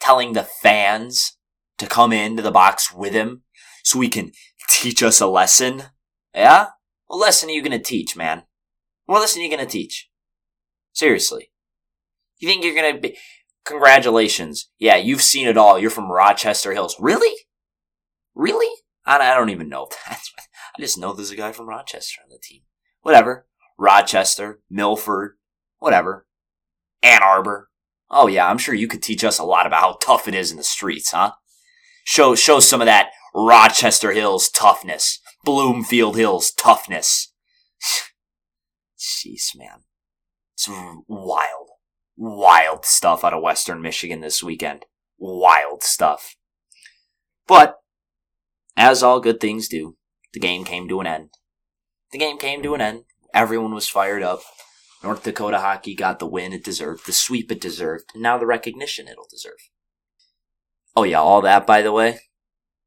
telling 0.00 0.32
the 0.32 0.44
fans 0.44 1.36
to 1.76 1.86
come 1.86 2.12
into 2.12 2.42
the 2.42 2.50
box 2.50 2.92
with 2.92 3.12
him 3.12 3.42
so 3.84 4.00
he 4.00 4.08
can 4.08 4.32
teach 4.68 5.02
us 5.02 5.20
a 5.20 5.26
lesson. 5.26 5.84
Yeah? 6.34 6.68
What 7.06 7.18
lesson 7.18 7.50
are 7.50 7.52
you 7.52 7.62
going 7.62 7.72
to 7.72 7.78
teach, 7.78 8.16
man? 8.16 8.44
What 9.04 9.20
lesson 9.20 9.40
are 9.40 9.44
you 9.44 9.50
going 9.50 9.66
to 9.66 9.70
teach? 9.70 10.08
Seriously. 10.92 11.50
You 12.38 12.48
think 12.48 12.64
you're 12.64 12.74
going 12.74 12.94
to 12.94 13.00
be. 13.00 13.18
Congratulations. 13.64 14.70
Yeah, 14.78 14.96
you've 14.96 15.22
seen 15.22 15.46
it 15.46 15.56
all. 15.56 15.78
You're 15.78 15.90
from 15.90 16.10
Rochester 16.10 16.72
Hills. 16.72 16.96
Really? 16.98 17.34
Really? 18.34 18.68
I, 19.04 19.18
I 19.18 19.34
don't 19.34 19.50
even 19.50 19.68
know. 19.68 19.88
I 20.06 20.16
just 20.80 20.98
know 20.98 21.12
there's 21.12 21.30
a 21.30 21.36
guy 21.36 21.52
from 21.52 21.68
Rochester 21.68 22.20
on 22.22 22.30
the 22.30 22.38
team. 22.38 22.62
Whatever. 23.02 23.46
Rochester, 23.78 24.60
Milford, 24.70 25.38
whatever. 25.78 26.26
Ann 27.02 27.22
Arbor. 27.22 27.70
Oh 28.10 28.26
yeah, 28.26 28.48
I'm 28.48 28.58
sure 28.58 28.74
you 28.74 28.88
could 28.88 29.02
teach 29.02 29.24
us 29.24 29.38
a 29.38 29.44
lot 29.44 29.66
about 29.66 29.80
how 29.80 29.98
tough 30.00 30.28
it 30.28 30.34
is 30.34 30.50
in 30.50 30.56
the 30.56 30.64
streets, 30.64 31.12
huh? 31.12 31.32
Show 32.04 32.34
show 32.34 32.60
some 32.60 32.80
of 32.80 32.86
that 32.86 33.10
Rochester 33.34 34.12
Hills 34.12 34.50
toughness, 34.50 35.20
Bloomfield 35.44 36.16
Hills 36.16 36.52
toughness. 36.52 37.32
Jeez, 38.98 39.56
man. 39.56 39.84
It's 40.54 40.68
wild. 41.08 41.69
Wild 42.16 42.84
stuff 42.84 43.24
out 43.24 43.34
of 43.34 43.42
Western 43.42 43.80
Michigan 43.80 44.20
this 44.20 44.42
weekend. 44.42 44.84
Wild 45.18 45.82
stuff. 45.82 46.36
But, 47.46 47.76
as 48.76 49.02
all 49.02 49.20
good 49.20 49.40
things 49.40 49.68
do, 49.68 49.96
the 50.32 50.40
game 50.40 50.64
came 50.64 50.88
to 50.88 51.00
an 51.00 51.06
end. 51.06 51.30
The 52.12 52.18
game 52.18 52.38
came 52.38 52.62
to 52.62 52.74
an 52.74 52.80
end. 52.80 53.04
Everyone 53.34 53.74
was 53.74 53.88
fired 53.88 54.22
up. 54.22 54.40
North 55.02 55.22
Dakota 55.22 55.58
hockey 55.58 55.94
got 55.94 56.18
the 56.18 56.26
win 56.26 56.52
it 56.52 56.64
deserved, 56.64 57.06
the 57.06 57.12
sweep 57.12 57.50
it 57.50 57.60
deserved, 57.60 58.10
and 58.12 58.22
now 58.22 58.36
the 58.36 58.46
recognition 58.46 59.08
it'll 59.08 59.26
deserve. 59.30 59.70
Oh 60.94 61.04
yeah, 61.04 61.20
all 61.20 61.40
that 61.42 61.66
by 61.66 61.80
the 61.80 61.92
way. 61.92 62.20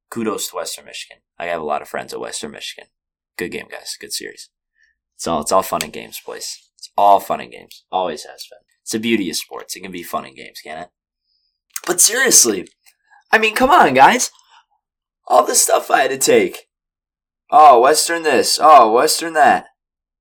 Kudos 0.10 0.50
to 0.50 0.58
Western 0.58 0.86
Michigan. 0.86 1.18
I 1.40 1.46
have 1.46 1.62
a 1.62 1.66
lot 1.66 1.82
of 1.82 1.88
friends 1.90 2.14
at 2.14 2.20
Western 2.20 2.52
Michigan. 2.52 2.90
Good 3.36 3.50
game, 3.50 3.68
guys. 3.70 3.98
Good 4.00 4.14
series. 4.14 4.50
It's 5.16 5.28
all 5.28 5.42
it's 5.42 5.52
all 5.52 5.64
fun 5.64 5.82
and 5.84 5.94
games, 5.94 6.22
boys. 6.24 6.70
It's 6.78 6.92
all 6.96 7.20
fun 7.20 7.42
and 7.42 7.52
games. 7.52 7.84
Always 7.92 8.24
has 8.24 8.46
been. 8.50 8.60
It's 8.84 8.92
the 8.92 9.00
beauty 9.00 9.30
of 9.30 9.38
sports. 9.38 9.76
It 9.76 9.82
can 9.82 9.92
be 9.92 10.04
fun 10.04 10.26
in 10.26 10.36
games, 10.36 10.60
can 10.64 10.78
it? 10.78 10.90
But 11.88 12.02
seriously, 12.02 12.68
I 13.32 13.38
mean, 13.38 13.56
come 13.56 13.70
on, 13.70 13.94
guys. 13.94 14.30
All 15.28 15.46
the 15.46 15.56
stuff 15.56 15.90
I 15.90 16.02
had 16.02 16.12
to 16.12 16.18
take. 16.18 16.68
Oh, 17.50 17.82
Western 17.82 18.24
this. 18.24 18.60
Oh, 18.62 18.92
Western 18.92 19.34
that. 19.34 19.68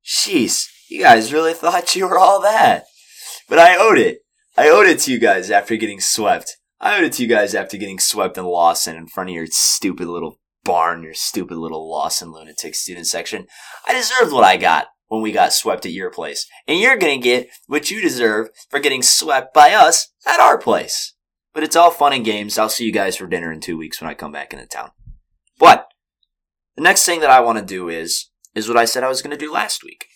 Jeez. 0.04 0.66
You 0.88 1.02
guys 1.02 1.32
really 1.32 1.54
thought 1.54 1.96
you 1.96 2.06
were 2.06 2.18
all 2.18 2.40
that. 2.42 2.84
But 3.48 3.58
I 3.58 3.76
owed 3.76 3.98
it. 3.98 4.18
I 4.56 4.68
owed 4.68 4.86
it 4.86 5.00
to 5.00 5.12
you 5.12 5.18
guys 5.18 5.50
after 5.50 5.76
getting 5.76 6.00
swept. 6.00 6.58
I 6.80 6.96
owed 6.96 7.04
it 7.04 7.12
to 7.14 7.22
you 7.22 7.28
guys 7.28 7.54
after 7.54 7.76
getting 7.76 7.98
swept 7.98 8.36
in 8.36 8.44
Lawson 8.44 8.96
in 8.96 9.06
front 9.06 9.30
of 9.30 9.34
your 9.34 9.46
stupid 9.46 10.08
little 10.08 10.38
barn, 10.64 11.02
your 11.02 11.14
stupid 11.14 11.56
little 11.56 11.90
Lawson 11.90 12.32
lunatic 12.32 12.74
student 12.74 13.06
section. 13.06 13.46
I 13.86 13.94
deserved 13.94 14.32
what 14.32 14.44
I 14.44 14.56
got 14.56 14.88
when 15.12 15.20
we 15.20 15.30
got 15.30 15.52
swept 15.52 15.84
at 15.84 15.92
your 15.92 16.10
place. 16.10 16.46
And 16.66 16.80
you're 16.80 16.96
gonna 16.96 17.18
get 17.18 17.50
what 17.66 17.90
you 17.90 18.00
deserve 18.00 18.48
for 18.70 18.80
getting 18.80 19.02
swept 19.02 19.52
by 19.52 19.74
us 19.74 20.10
at 20.26 20.40
our 20.40 20.56
place. 20.56 21.12
But 21.52 21.62
it's 21.62 21.76
all 21.76 21.90
fun 21.90 22.14
and 22.14 22.24
games. 22.24 22.56
I'll 22.56 22.70
see 22.70 22.86
you 22.86 22.92
guys 22.92 23.16
for 23.16 23.26
dinner 23.26 23.52
in 23.52 23.60
two 23.60 23.76
weeks 23.76 24.00
when 24.00 24.08
I 24.08 24.14
come 24.14 24.32
back 24.32 24.54
into 24.54 24.64
town. 24.64 24.92
But 25.58 25.86
the 26.76 26.82
next 26.82 27.04
thing 27.04 27.20
that 27.20 27.28
I 27.28 27.40
want 27.40 27.58
to 27.58 27.64
do 27.64 27.90
is 27.90 28.30
is 28.54 28.68
what 28.68 28.78
I 28.78 28.86
said 28.86 29.04
I 29.04 29.10
was 29.10 29.20
going 29.20 29.36
to 29.36 29.46
do 29.46 29.52
last 29.52 29.84
week 29.84 30.06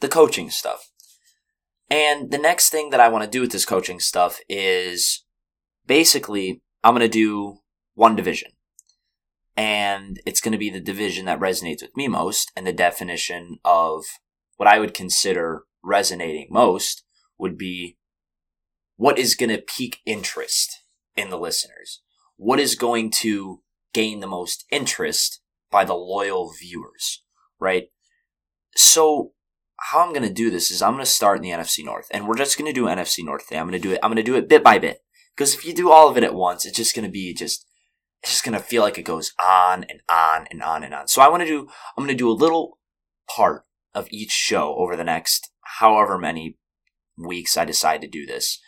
the 0.00 0.08
coaching 0.08 0.50
stuff. 0.50 0.90
And 1.88 2.30
the 2.30 2.38
next 2.38 2.68
thing 2.68 2.90
that 2.90 3.00
I 3.00 3.08
want 3.08 3.24
to 3.24 3.30
do 3.30 3.40
with 3.40 3.52
this 3.52 3.64
coaching 3.64 4.00
stuff 4.00 4.38
is 4.50 5.24
basically 5.86 6.60
I'm 6.84 6.92
going 6.92 7.00
to 7.00 7.08
do 7.08 7.60
one 7.94 8.16
division. 8.16 8.50
And 9.56 10.20
it's 10.24 10.40
going 10.40 10.52
to 10.52 10.58
be 10.58 10.70
the 10.70 10.80
division 10.80 11.26
that 11.26 11.40
resonates 11.40 11.82
with 11.82 11.96
me 11.96 12.08
most. 12.08 12.50
And 12.56 12.66
the 12.66 12.72
definition 12.72 13.58
of 13.64 14.04
what 14.56 14.68
I 14.68 14.78
would 14.78 14.94
consider 14.94 15.64
resonating 15.82 16.48
most 16.50 17.04
would 17.38 17.58
be 17.58 17.98
what 18.96 19.18
is 19.18 19.34
going 19.34 19.50
to 19.50 19.60
pique 19.60 20.00
interest 20.06 20.84
in 21.16 21.30
the 21.30 21.38
listeners? 21.38 22.02
What 22.36 22.60
is 22.60 22.74
going 22.74 23.10
to 23.22 23.62
gain 23.92 24.20
the 24.20 24.26
most 24.26 24.64
interest 24.70 25.40
by 25.70 25.84
the 25.84 25.94
loyal 25.94 26.52
viewers, 26.52 27.22
right? 27.58 27.88
So 28.76 29.32
how 29.76 30.00
I'm 30.00 30.12
going 30.12 30.26
to 30.26 30.32
do 30.32 30.50
this 30.50 30.70
is 30.70 30.80
I'm 30.80 30.92
going 30.92 31.04
to 31.04 31.10
start 31.10 31.38
in 31.38 31.42
the 31.42 31.50
NFC 31.50 31.84
North 31.84 32.06
and 32.10 32.26
we're 32.26 32.36
just 32.36 32.56
going 32.56 32.72
to 32.72 32.80
do 32.80 32.86
NFC 32.86 33.24
North 33.24 33.46
today. 33.48 33.58
I'm 33.58 33.68
going 33.68 33.80
to 33.80 33.88
do 33.88 33.92
it. 33.92 34.00
I'm 34.02 34.10
going 34.10 34.16
to 34.16 34.22
do 34.22 34.36
it 34.36 34.48
bit 34.48 34.62
by 34.62 34.78
bit 34.78 35.00
because 35.34 35.54
if 35.54 35.64
you 35.64 35.74
do 35.74 35.90
all 35.90 36.08
of 36.08 36.16
it 36.16 36.24
at 36.24 36.34
once, 36.34 36.64
it's 36.64 36.76
just 36.76 36.94
going 36.94 37.04
to 37.04 37.10
be 37.10 37.34
just, 37.34 37.66
it's 38.22 38.32
just 38.32 38.44
going 38.44 38.56
to 38.56 38.64
feel 38.64 38.82
like 38.82 38.98
it 38.98 39.02
goes 39.02 39.32
on 39.40 39.84
and 39.84 40.00
on 40.08 40.46
and 40.50 40.62
on 40.62 40.84
and 40.84 40.94
on. 40.94 41.08
So 41.08 41.22
I 41.22 41.28
want 41.28 41.42
to 41.42 41.46
do, 41.46 41.68
I'm 41.96 42.04
going 42.04 42.08
to 42.08 42.14
do 42.14 42.30
a 42.30 42.32
little 42.32 42.78
part 43.28 43.64
of 43.94 44.08
each 44.10 44.30
show 44.30 44.74
over 44.76 44.96
the 44.96 45.04
next 45.04 45.50
however 45.78 46.18
many 46.18 46.56
weeks 47.18 47.56
I 47.56 47.64
decide 47.64 48.00
to 48.02 48.08
do 48.08 48.24
this. 48.24 48.60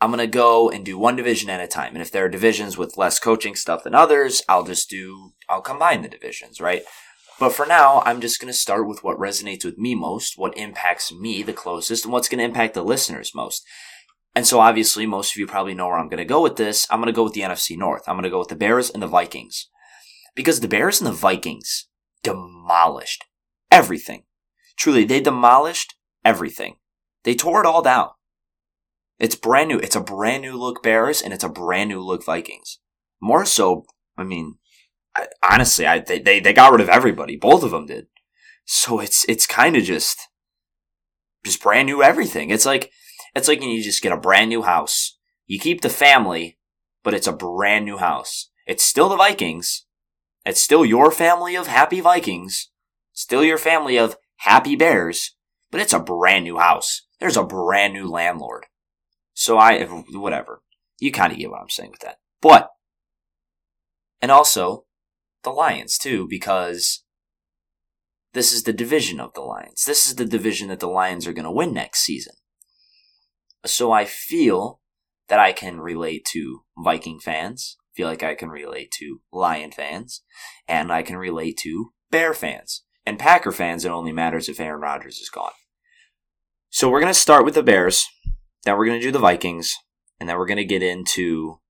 I'm 0.00 0.10
going 0.10 0.18
to 0.18 0.26
go 0.26 0.68
and 0.68 0.84
do 0.84 0.98
one 0.98 1.16
division 1.16 1.48
at 1.48 1.62
a 1.62 1.66
time. 1.66 1.94
And 1.94 2.02
if 2.02 2.10
there 2.10 2.26
are 2.26 2.28
divisions 2.28 2.76
with 2.76 2.98
less 2.98 3.18
coaching 3.18 3.54
stuff 3.54 3.82
than 3.82 3.94
others, 3.94 4.42
I'll 4.48 4.64
just 4.64 4.90
do, 4.90 5.32
I'll 5.48 5.62
combine 5.62 6.02
the 6.02 6.08
divisions, 6.08 6.60
right? 6.60 6.82
But 7.40 7.52
for 7.52 7.66
now, 7.66 8.02
I'm 8.04 8.20
just 8.20 8.40
going 8.40 8.52
to 8.52 8.58
start 8.58 8.86
with 8.86 9.02
what 9.02 9.18
resonates 9.18 9.64
with 9.64 9.78
me 9.78 9.94
most, 9.94 10.36
what 10.36 10.56
impacts 10.56 11.12
me 11.12 11.42
the 11.42 11.52
closest, 11.52 12.04
and 12.04 12.12
what's 12.12 12.28
going 12.28 12.38
to 12.38 12.44
impact 12.44 12.74
the 12.74 12.84
listeners 12.84 13.34
most. 13.34 13.66
And 14.36 14.46
so 14.46 14.60
obviously, 14.60 15.06
most 15.06 15.32
of 15.32 15.38
you 15.38 15.46
probably 15.46 15.72
know 15.72 15.86
where 15.86 15.96
I'm 15.96 16.10
going 16.10 16.18
to 16.18 16.24
go 16.26 16.42
with 16.42 16.56
this. 16.56 16.86
I'm 16.90 17.00
going 17.00 17.06
to 17.06 17.16
go 17.16 17.24
with 17.24 17.32
the 17.32 17.40
NFC 17.40 17.74
North. 17.74 18.06
I'm 18.06 18.16
going 18.16 18.24
to 18.24 18.30
go 18.30 18.38
with 18.38 18.48
the 18.48 18.54
Bears 18.54 18.90
and 18.90 19.02
the 19.02 19.06
Vikings. 19.06 19.70
Because 20.34 20.60
the 20.60 20.68
Bears 20.68 21.00
and 21.00 21.08
the 21.08 21.12
Vikings 21.12 21.88
demolished 22.22 23.24
everything. 23.70 24.24
Truly, 24.76 25.04
they 25.04 25.22
demolished 25.22 25.94
everything. 26.22 26.76
They 27.24 27.34
tore 27.34 27.60
it 27.60 27.66
all 27.66 27.80
down. 27.80 28.10
It's 29.18 29.34
brand 29.34 29.68
new. 29.68 29.78
It's 29.78 29.96
a 29.96 30.02
brand 30.02 30.42
new 30.42 30.54
look 30.54 30.82
Bears 30.82 31.22
and 31.22 31.32
it's 31.32 31.44
a 31.44 31.48
brand 31.48 31.88
new 31.88 32.02
look 32.02 32.22
Vikings. 32.22 32.78
More 33.22 33.46
so, 33.46 33.86
I 34.18 34.24
mean, 34.24 34.56
I, 35.16 35.28
honestly, 35.42 35.86
I, 35.86 36.00
they, 36.00 36.18
they, 36.18 36.40
they 36.40 36.52
got 36.52 36.72
rid 36.72 36.82
of 36.82 36.90
everybody. 36.90 37.38
Both 37.38 37.62
of 37.62 37.70
them 37.70 37.86
did. 37.86 38.08
So 38.66 39.00
it's, 39.00 39.24
it's 39.30 39.46
kind 39.46 39.76
of 39.76 39.84
just, 39.84 40.28
just 41.42 41.62
brand 41.62 41.86
new 41.86 42.02
everything. 42.02 42.50
It's 42.50 42.66
like, 42.66 42.92
it's 43.36 43.48
like 43.48 43.62
you 43.62 43.82
just 43.82 44.02
get 44.02 44.12
a 44.12 44.16
brand 44.16 44.48
new 44.48 44.62
house. 44.62 45.18
You 45.46 45.58
keep 45.58 45.82
the 45.82 45.90
family, 45.90 46.58
but 47.04 47.12
it's 47.12 47.26
a 47.26 47.32
brand 47.32 47.84
new 47.84 47.98
house. 47.98 48.50
It's 48.66 48.82
still 48.82 49.10
the 49.10 49.16
Vikings. 49.16 49.84
It's 50.46 50.60
still 50.60 50.86
your 50.86 51.10
family 51.10 51.54
of 51.54 51.66
happy 51.66 52.00
Vikings. 52.00 52.70
Still 53.12 53.44
your 53.44 53.58
family 53.58 53.98
of 53.98 54.16
happy 54.36 54.74
Bears, 54.74 55.36
but 55.70 55.80
it's 55.80 55.92
a 55.92 56.00
brand 56.00 56.44
new 56.44 56.58
house. 56.58 57.02
There's 57.20 57.36
a 57.36 57.44
brand 57.44 57.92
new 57.92 58.08
landlord. 58.08 58.66
So 59.34 59.58
I, 59.58 59.84
whatever. 59.84 60.62
You 60.98 61.12
kind 61.12 61.30
of 61.30 61.38
get 61.38 61.50
what 61.50 61.60
I'm 61.60 61.68
saying 61.68 61.90
with 61.90 62.00
that. 62.00 62.16
But, 62.40 62.70
and 64.22 64.30
also, 64.30 64.86
the 65.42 65.50
Lions 65.50 65.98
too, 65.98 66.26
because 66.26 67.04
this 68.32 68.50
is 68.50 68.62
the 68.62 68.72
division 68.72 69.20
of 69.20 69.34
the 69.34 69.42
Lions. 69.42 69.84
This 69.84 70.08
is 70.08 70.16
the 70.16 70.24
division 70.24 70.68
that 70.68 70.80
the 70.80 70.88
Lions 70.88 71.26
are 71.26 71.34
going 71.34 71.44
to 71.44 71.50
win 71.50 71.74
next 71.74 72.00
season. 72.00 72.34
So 73.66 73.92
I 73.92 74.04
feel 74.04 74.80
that 75.28 75.38
I 75.38 75.52
can 75.52 75.80
relate 75.80 76.24
to 76.32 76.62
Viking 76.78 77.18
fans, 77.18 77.76
feel 77.94 78.08
like 78.08 78.22
I 78.22 78.34
can 78.34 78.48
relate 78.48 78.90
to 78.98 79.20
Lion 79.32 79.72
fans, 79.72 80.22
and 80.68 80.92
I 80.92 81.02
can 81.02 81.16
relate 81.16 81.58
to 81.58 81.92
Bear 82.10 82.34
fans. 82.34 82.84
And 83.04 83.18
Packer 83.18 83.52
fans, 83.52 83.84
it 83.84 83.90
only 83.90 84.12
matters 84.12 84.48
if 84.48 84.60
Aaron 84.60 84.80
Rodgers 84.80 85.18
is 85.18 85.30
gone. 85.30 85.52
So 86.70 86.88
we're 86.88 87.00
going 87.00 87.12
to 87.12 87.18
start 87.18 87.44
with 87.44 87.54
the 87.54 87.62
Bears, 87.62 88.06
then 88.64 88.76
we're 88.76 88.86
going 88.86 89.00
to 89.00 89.06
do 89.06 89.12
the 89.12 89.18
Vikings, 89.18 89.74
and 90.18 90.28
then 90.28 90.36
we're 90.36 90.46
going 90.46 90.56
to 90.56 90.64
get 90.64 90.82
into 90.82 91.60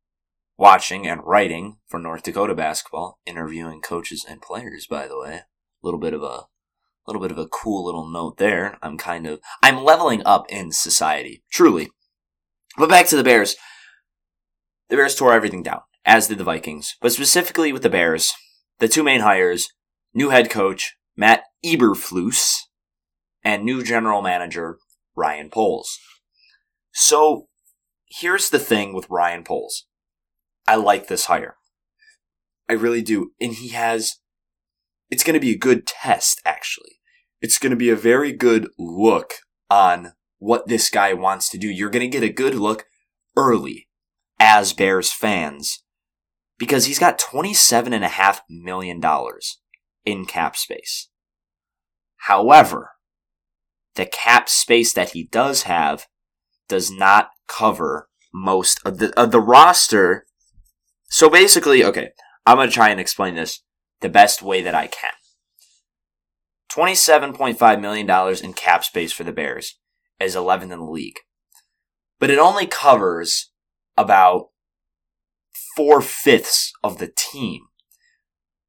watching 0.57 1.07
and 1.07 1.21
writing 1.25 1.77
for 1.87 2.01
North 2.01 2.23
Dakota 2.23 2.55
basketball, 2.55 3.19
interviewing 3.27 3.81
coaches 3.81 4.25
and 4.29 4.41
players, 4.41 4.87
by 4.87 5.07
the 5.07 5.19
way. 5.19 5.35
A 5.35 5.45
little 5.83 6.01
bit 6.01 6.15
of 6.15 6.23
a 6.23 6.45
little 7.07 7.23
bit 7.23 7.31
of 7.31 7.39
a 7.39 7.49
cool 7.49 7.85
little 7.85 8.09
note 8.09 8.39
there. 8.39 8.79
I'm 8.83 8.99
kind 8.99 9.27
of 9.27 9.41
I'm 9.63 9.83
leveling 9.83 10.23
up 10.25 10.47
in 10.49 10.73
society, 10.73 11.43
truly. 11.51 11.91
But 12.77 12.89
back 12.89 13.07
to 13.09 13.17
the 13.17 13.25
Bears. 13.25 13.57
The 14.89 14.97
Bears 14.97 15.15
tore 15.15 15.33
everything 15.33 15.63
down, 15.63 15.81
as 16.05 16.29
did 16.29 16.39
the 16.39 16.45
Vikings. 16.45 16.97
But 17.01 17.13
specifically 17.13 17.73
with 17.73 17.83
the 17.83 17.91
Bears, 17.91 18.33
the 18.79 18.89
two 18.89 19.03
main 19.03 19.21
hires, 19.21 19.69
new 20.15 20.31
head 20.31 20.51
coach 20.51 20.97
Matt 21.17 21.45
Eberflus 21.65 22.55
and 23.43 23.65
new 23.65 23.83
general 23.83 24.23
manager 24.23 24.79
Ryan 25.15 25.51
Poles. 25.51 25.99
So 26.93 27.49
here's 28.09 28.51
the 28.51 28.59
thing 28.59 28.93
with 28.93 29.09
Ryan 29.09 29.45
Poles. 29.45 29.87
I 30.69 30.77
like 30.77 31.07
this 31.07 31.27
hire. 31.27 31.57
I 32.69 32.75
really 32.75 33.03
do. 33.03 33.33
And 33.41 33.53
he 33.53 33.69
has, 33.69 34.17
it's 35.11 35.25
going 35.25 35.35
to 35.35 35.41
be 35.41 35.53
a 35.53 35.59
good 35.59 35.87
test, 35.87 36.41
actually. 36.45 37.01
It's 37.41 37.59
going 37.59 37.71
to 37.71 37.77
be 37.77 37.91
a 37.91 37.97
very 37.97 38.33
good 38.33 38.69
look 38.79 39.35
on 39.71 40.13
what 40.39 40.69
this 40.69 40.91
guy 40.91 41.13
wants 41.13 41.49
to 41.51 41.59
do. 41.59 41.69
You're 41.69 41.91
going 41.91 42.09
to 42.09 42.19
get 42.19 42.23
a 42.23 42.33
good 42.33 42.55
look 42.55 42.87
early 43.37 43.89
as 44.39 44.73
Bears 44.73 45.13
fans 45.13 45.83
because 46.59 46.87
he's 46.87 46.99
got 46.99 47.19
$27.5 47.21 48.41
million 48.49 49.01
in 50.05 50.25
cap 50.25 50.57
space. 50.57 51.09
However, 52.17 52.93
the 53.95 54.07
cap 54.07 54.49
space 54.49 54.93
that 54.93 55.11
he 55.11 55.25
does 55.25 55.65
have 55.65 56.07
does 56.69 56.91
not 56.91 57.31
cover 57.47 58.09
most 58.33 58.81
of 58.85 58.99
the, 58.99 59.19
of 59.19 59.31
the 59.31 59.41
roster 59.41 60.27
so 61.09 61.31
basically, 61.31 61.85
okay, 61.85 62.11
I'm 62.45 62.57
going 62.57 62.69
to 62.69 62.75
try 62.75 62.91
and 62.91 63.01
explain 63.01 63.35
this 63.35 63.63
the 64.01 64.09
best 64.09 64.43
way 64.43 64.63
that 64.63 64.75
I 64.75 64.87
can. 64.87 65.13
$27.5 66.71 67.81
million 67.81 68.45
in 68.45 68.53
cap 68.53 68.85
space 68.85 69.13
for 69.13 69.25
the 69.25 69.33
Bears 69.33 69.79
is 70.21 70.37
11th 70.37 70.63
in 70.63 70.69
the 70.71 70.83
league. 70.83 71.21
But 72.19 72.31
it 72.31 72.39
only 72.39 72.67
covers 72.67 73.51
about 73.97 74.49
four 75.75 76.01
fifths 76.01 76.73
of 76.83 76.99
the 76.99 77.13
team. 77.15 77.63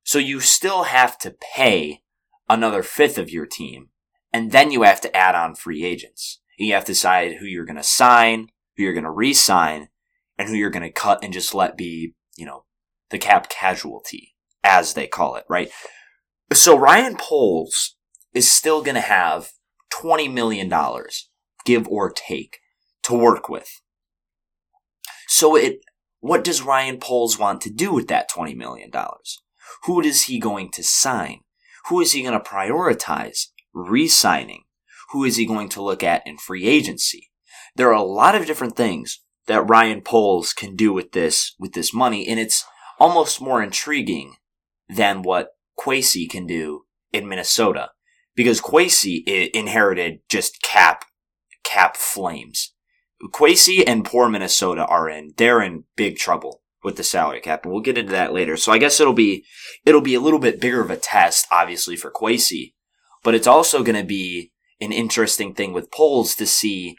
So 0.04 0.20
you 0.20 0.40
still 0.40 0.84
have 0.84 1.18
to 1.20 1.36
pay 1.56 2.02
another 2.48 2.84
fifth 2.84 3.18
of 3.18 3.30
your 3.30 3.46
team, 3.46 3.90
and 4.32 4.52
then 4.52 4.72
you 4.72 4.84
have 4.84 5.02
to 5.02 5.16
add 5.16 5.36
on 5.36 5.56
free 5.56 5.84
agents. 5.84 6.40
You 6.58 6.74
have 6.74 6.86
to 6.86 6.94
decide 6.94 7.36
who 7.36 7.46
you're 7.46 7.66
going 7.66 7.78
to 7.78 7.84
sign, 7.84 8.50
who 8.76 8.84
you're 8.84 8.94
going 8.94 9.04
to 9.04 9.12
re 9.12 9.34
sign, 9.34 9.90
and 10.38 10.48
who 10.48 10.56
you're 10.56 10.70
going 10.70 10.84
to 10.84 10.92
cut 10.92 11.24
and 11.24 11.34
just 11.34 11.54
let 11.54 11.76
be 11.76 12.14
you 12.38 12.46
know, 12.46 12.64
the 13.10 13.18
cap 13.18 13.50
casualty, 13.50 14.36
as 14.64 14.94
they 14.94 15.08
call 15.08 15.36
it, 15.36 15.46
right? 15.50 15.70
So 16.54 16.78
Ryan 16.78 17.16
Poles 17.18 17.96
is 18.34 18.52
still 18.52 18.82
going 18.82 18.96
to 18.96 19.02
have 19.02 19.50
$20 19.94 20.32
million, 20.32 20.72
give 21.66 21.88
or 21.88 22.12
take, 22.12 22.60
to 23.04 23.14
work 23.14 23.50
with. 23.50 23.82
So 25.28 25.56
it, 25.56 25.80
what 26.20 26.44
does 26.44 26.62
Ryan 26.62 27.00
Poles 27.00 27.38
want 27.38 27.62
to 27.62 27.70
do 27.70 27.94
with 27.94 28.08
that 28.08 28.30
$20 28.30 28.56
million? 28.56 28.90
Who 29.84 30.02
is 30.02 30.24
he 30.24 30.40
going 30.40 30.72
to 30.72 30.84
sign? 30.84 31.42
Who 31.90 32.02
is 32.02 32.14
he 32.14 32.22
going 32.22 32.34
to 32.34 32.40
prioritize 32.40 33.48
re-signing? 33.74 34.64
Who 35.12 35.24
is 35.24 35.38
he 35.38 35.46
going 35.46 35.70
to 35.70 35.82
look 35.82 36.04
at 36.04 36.26
in 36.26 36.38
free 36.38 36.66
agency? 36.66 37.30
There 37.76 37.90
are 37.90 37.94
a 37.94 38.02
lot 38.02 38.36
of 38.36 38.46
different 38.46 38.76
things 38.76 39.22
that 39.46 39.70
Ryan 39.70 40.02
Poles 40.02 40.54
can 40.54 40.76
do 40.76 40.92
with 40.92 41.14
this 41.14 41.56
with 41.58 41.74
this 41.74 41.94
money, 41.94 42.28
and 42.28 42.40
it's 42.40 42.66
almost 43.00 43.42
more 43.42 43.64
intriguing 43.64 44.36
than 44.90 45.22
what 45.22 45.50
Kwesi 45.80 46.30
can 46.30 46.46
do 46.46 46.86
in 47.12 47.28
Minnesota 47.28 47.92
because 48.36 48.62
Kwesi 48.62 49.50
inherited 49.54 50.20
just 50.30 50.62
cap 50.62 51.06
cap 51.64 51.98
flames. 51.98 52.74
Kwesi 53.34 53.84
and 53.86 54.06
poor 54.06 54.30
Minnesota 54.30 54.86
are 54.86 55.10
in 55.10 55.34
they're 55.38 55.62
in 55.62 55.84
big 55.96 56.18
trouble 56.18 56.62
with 56.84 56.96
the 56.96 57.04
salary 57.04 57.42
cap, 57.42 57.64
and 57.64 57.74
we'll 57.74 57.82
get 57.82 57.98
into 57.98 58.12
that 58.12 58.32
later. 58.32 58.56
So 58.56 58.72
I 58.72 58.78
guess 58.78 59.00
it'll 59.00 59.14
be 59.14 59.44
it'll 59.86 60.02
be 60.02 60.14
a 60.14 60.22
little 60.22 60.40
bit 60.40 60.62
bigger 60.62 60.82
of 60.82 60.92
a 60.92 60.98
test, 60.98 61.48
obviously 61.52 61.96
for 61.96 62.12
Kwesi, 62.12 62.74
but 63.24 63.36
it's 63.36 63.48
also 63.48 63.84
going 63.84 64.00
to 64.00 64.08
be 64.08 64.52
an 64.80 64.92
interesting 64.92 65.54
thing 65.54 65.74
with 65.74 65.92
Poles 65.92 66.36
to 66.36 66.46
see 66.46 66.96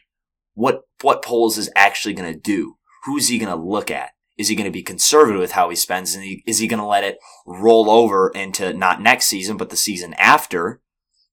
what 0.54 0.82
what 1.02 1.22
Poles 1.22 1.56
is 1.56 1.70
actually 1.76 2.14
going 2.14 2.32
to 2.32 2.38
do. 2.38 2.76
Who's 3.04 3.28
he 3.28 3.38
going 3.38 3.56
to 3.56 3.64
look 3.64 3.90
at? 3.90 4.10
Is 4.38 4.48
he 4.48 4.54
going 4.54 4.66
to 4.66 4.70
be 4.70 4.82
conservative 4.82 5.40
with 5.40 5.52
how 5.52 5.68
he 5.68 5.76
spends? 5.76 6.14
And 6.14 6.24
is 6.46 6.58
he 6.58 6.68
going 6.68 6.80
to 6.80 6.86
let 6.86 7.04
it 7.04 7.18
roll 7.46 7.90
over 7.90 8.30
into 8.30 8.72
not 8.72 9.02
next 9.02 9.26
season, 9.26 9.56
but 9.56 9.70
the 9.70 9.76
season 9.76 10.14
after 10.14 10.80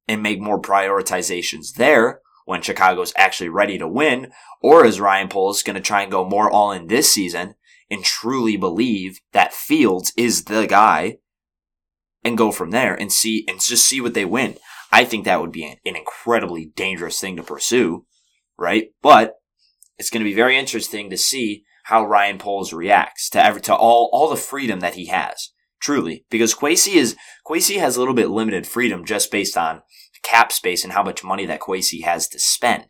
and 0.07 0.21
make 0.23 0.41
more 0.41 0.59
prioritizations 0.59 1.75
there 1.75 2.21
when 2.45 2.61
Chicago's 2.61 3.13
actually 3.15 3.49
ready 3.49 3.77
to 3.77 3.87
win? 3.87 4.31
Or 4.61 4.85
is 4.85 4.99
Ryan 4.99 5.27
Poles 5.27 5.63
going 5.63 5.75
to 5.75 5.81
try 5.81 6.01
and 6.01 6.11
go 6.11 6.27
more 6.27 6.49
all 6.49 6.71
in 6.71 6.87
this 6.87 7.11
season 7.11 7.55
and 7.89 8.03
truly 8.03 8.57
believe 8.57 9.19
that 9.31 9.53
Fields 9.53 10.11
is 10.17 10.45
the 10.45 10.65
guy 10.65 11.17
and 12.23 12.37
go 12.37 12.51
from 12.51 12.71
there 12.71 12.95
and 12.95 13.11
see 13.13 13.45
and 13.47 13.61
just 13.61 13.85
see 13.85 14.01
what 14.01 14.15
they 14.15 14.25
win? 14.25 14.57
I 14.91 15.05
think 15.05 15.25
that 15.25 15.41
would 15.41 15.51
be 15.51 15.65
an 15.65 15.95
incredibly 15.95 16.65
dangerous 16.65 17.19
thing 17.19 17.35
to 17.35 17.43
pursue 17.43 18.05
right? 18.57 18.89
But 19.01 19.35
it's 19.97 20.09
going 20.09 20.21
to 20.21 20.29
be 20.29 20.35
very 20.35 20.57
interesting 20.57 21.09
to 21.09 21.17
see 21.17 21.63
how 21.85 22.03
Ryan 22.03 22.39
Poles 22.39 22.73
reacts 22.73 23.29
to 23.29 23.43
every, 23.43 23.61
to 23.61 23.75
all, 23.75 24.09
all 24.11 24.27
the 24.27 24.35
freedom 24.35 24.79
that 24.79 24.95
he 24.95 25.05
has. 25.05 25.51
Truly. 25.79 26.25
Because 26.31 26.55
Kwesi 26.55 26.95
is, 26.95 27.15
Kwesi 27.47 27.77
has 27.77 27.95
a 27.95 27.99
little 27.99 28.15
bit 28.15 28.31
limited 28.31 28.65
freedom 28.65 29.05
just 29.05 29.31
based 29.31 29.55
on 29.55 29.83
cap 30.23 30.51
space 30.51 30.83
and 30.83 30.93
how 30.93 31.03
much 31.03 31.23
money 31.23 31.45
that 31.45 31.59
Kwesi 31.59 32.03
has 32.03 32.27
to 32.29 32.39
spend. 32.39 32.85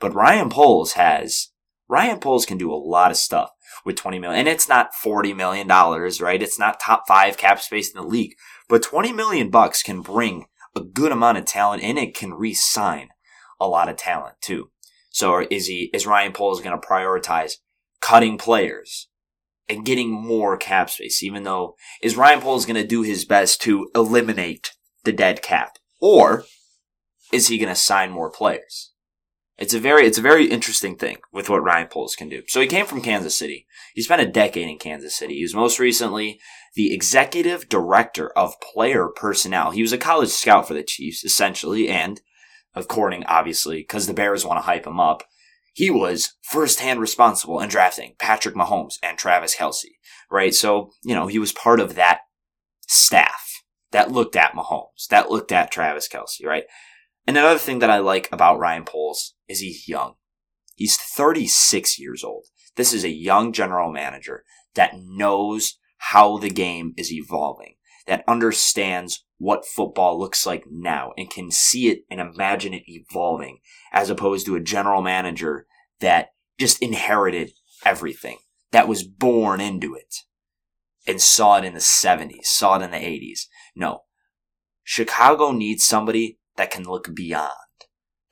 But 0.00 0.14
Ryan 0.14 0.50
Poles 0.50 0.94
has, 0.94 1.50
Ryan 1.88 2.18
Poles 2.18 2.44
can 2.44 2.58
do 2.58 2.72
a 2.72 2.74
lot 2.74 3.12
of 3.12 3.16
stuff 3.16 3.50
with 3.84 3.94
20 3.94 4.18
million. 4.18 4.40
And 4.40 4.48
it's 4.48 4.68
not 4.68 4.96
40 4.96 5.32
million 5.32 5.68
dollars, 5.68 6.20
right? 6.20 6.42
It's 6.42 6.58
not 6.58 6.80
top 6.80 7.04
five 7.06 7.36
cap 7.36 7.60
space 7.60 7.94
in 7.94 8.00
the 8.00 8.06
league, 8.06 8.32
but 8.68 8.82
20 8.82 9.12
million 9.12 9.50
bucks 9.50 9.80
can 9.80 10.00
bring 10.00 10.46
a 10.74 10.80
good 10.80 11.12
amount 11.12 11.38
of 11.38 11.44
talent 11.44 11.84
and 11.84 11.98
it 11.98 12.16
can 12.16 12.34
re-sign 12.34 13.10
a 13.60 13.68
lot 13.68 13.88
of 13.88 13.96
talent 13.96 14.36
too. 14.40 14.70
So 15.10 15.46
is 15.48 15.68
he, 15.68 15.88
is 15.94 16.04
Ryan 16.04 16.32
Poles 16.32 16.60
going 16.60 16.78
to 16.78 16.84
prioritize 16.84 17.52
cutting 18.00 18.38
players 18.38 19.08
and 19.68 19.84
getting 19.84 20.10
more 20.10 20.56
cap 20.56 20.90
space, 20.90 21.22
even 21.22 21.44
though 21.44 21.76
is 22.02 22.16
Ryan 22.16 22.40
Poles 22.40 22.66
going 22.66 22.80
to 22.80 22.86
do 22.86 23.02
his 23.02 23.24
best 23.24 23.62
to 23.62 23.88
eliminate 23.94 24.72
the 25.04 25.12
dead 25.12 25.42
cap? 25.42 25.76
Or 26.00 26.44
is 27.32 27.48
he 27.48 27.58
going 27.58 27.68
to 27.68 27.74
sign 27.74 28.10
more 28.10 28.30
players? 28.30 28.92
It's 29.58 29.74
a 29.74 29.78
very, 29.78 30.06
it's 30.06 30.18
a 30.18 30.22
very 30.22 30.46
interesting 30.46 30.96
thing 30.96 31.18
with 31.32 31.50
what 31.50 31.62
Ryan 31.62 31.88
Poles 31.88 32.16
can 32.16 32.30
do. 32.30 32.42
So 32.48 32.62
he 32.62 32.66
came 32.66 32.86
from 32.86 33.02
Kansas 33.02 33.36
City. 33.36 33.66
He 33.94 34.00
spent 34.00 34.22
a 34.22 34.26
decade 34.26 34.68
in 34.68 34.78
Kansas 34.78 35.14
City. 35.14 35.34
He 35.34 35.42
was 35.42 35.54
most 35.54 35.78
recently 35.78 36.40
the 36.74 36.94
executive 36.94 37.68
director 37.68 38.30
of 38.30 38.58
player 38.60 39.08
personnel. 39.08 39.72
He 39.72 39.82
was 39.82 39.92
a 39.92 39.98
college 39.98 40.30
scout 40.30 40.66
for 40.66 40.72
the 40.72 40.82
Chiefs, 40.82 41.24
essentially, 41.24 41.88
and 41.88 42.22
according, 42.74 43.24
obviously, 43.26 43.80
because 43.80 44.06
the 44.06 44.14
Bears 44.14 44.46
want 44.46 44.58
to 44.58 44.62
hype 44.62 44.86
him 44.86 44.98
up, 44.98 45.24
he 45.72 45.90
was 45.90 46.36
firsthand 46.42 47.00
responsible 47.00 47.60
in 47.60 47.68
drafting 47.68 48.14
Patrick 48.18 48.54
Mahomes 48.54 48.94
and 49.02 49.16
Travis 49.16 49.56
Kelce, 49.56 49.96
right? 50.30 50.54
So, 50.54 50.90
you 51.04 51.14
know, 51.14 51.26
he 51.26 51.38
was 51.38 51.52
part 51.52 51.80
of 51.80 51.94
that 51.94 52.20
staff 52.86 53.62
that 53.92 54.12
looked 54.12 54.36
at 54.36 54.52
Mahomes, 54.52 55.06
that 55.10 55.30
looked 55.30 55.52
at 55.52 55.70
Travis 55.70 56.08
Kelce, 56.08 56.44
right? 56.44 56.64
And 57.26 57.36
another 57.36 57.58
thing 57.58 57.78
that 57.80 57.90
I 57.90 57.98
like 57.98 58.28
about 58.32 58.58
Ryan 58.58 58.84
Poles 58.84 59.34
is 59.48 59.60
he's 59.60 59.88
young. 59.88 60.14
He's 60.74 60.96
36 60.96 61.98
years 61.98 62.24
old. 62.24 62.46
This 62.76 62.92
is 62.92 63.04
a 63.04 63.10
young 63.10 63.52
general 63.52 63.92
manager 63.92 64.44
that 64.74 64.94
knows 64.96 65.78
how 65.98 66.38
the 66.38 66.48
game 66.48 66.94
is 66.96 67.12
evolving, 67.12 67.74
that 68.06 68.24
understands 68.26 69.24
what 69.38 69.66
football 69.66 70.18
looks 70.18 70.46
like 70.46 70.64
now 70.70 71.12
and 71.16 71.30
can 71.30 71.50
see 71.50 71.88
it 71.88 72.00
and 72.10 72.20
imagine 72.20 72.74
it 72.74 72.82
evolving 72.86 73.58
as 73.92 74.10
opposed 74.10 74.46
to 74.46 74.56
a 74.56 74.60
general 74.60 75.02
manager 75.02 75.66
that 76.00 76.28
just 76.58 76.82
inherited 76.82 77.52
everything, 77.84 78.38
that 78.72 78.88
was 78.88 79.02
born 79.02 79.60
into 79.60 79.94
it 79.94 80.14
and 81.06 81.20
saw 81.20 81.56
it 81.56 81.64
in 81.64 81.72
the 81.74 81.80
70s, 81.80 82.44
saw 82.44 82.78
it 82.78 82.82
in 82.82 82.90
the 82.90 82.98
80s. 82.98 83.46
No. 83.74 84.02
Chicago 84.84 85.52
needs 85.52 85.84
somebody 85.84 86.38
that 86.56 86.70
can 86.70 86.84
look 86.84 87.14
beyond, 87.14 87.50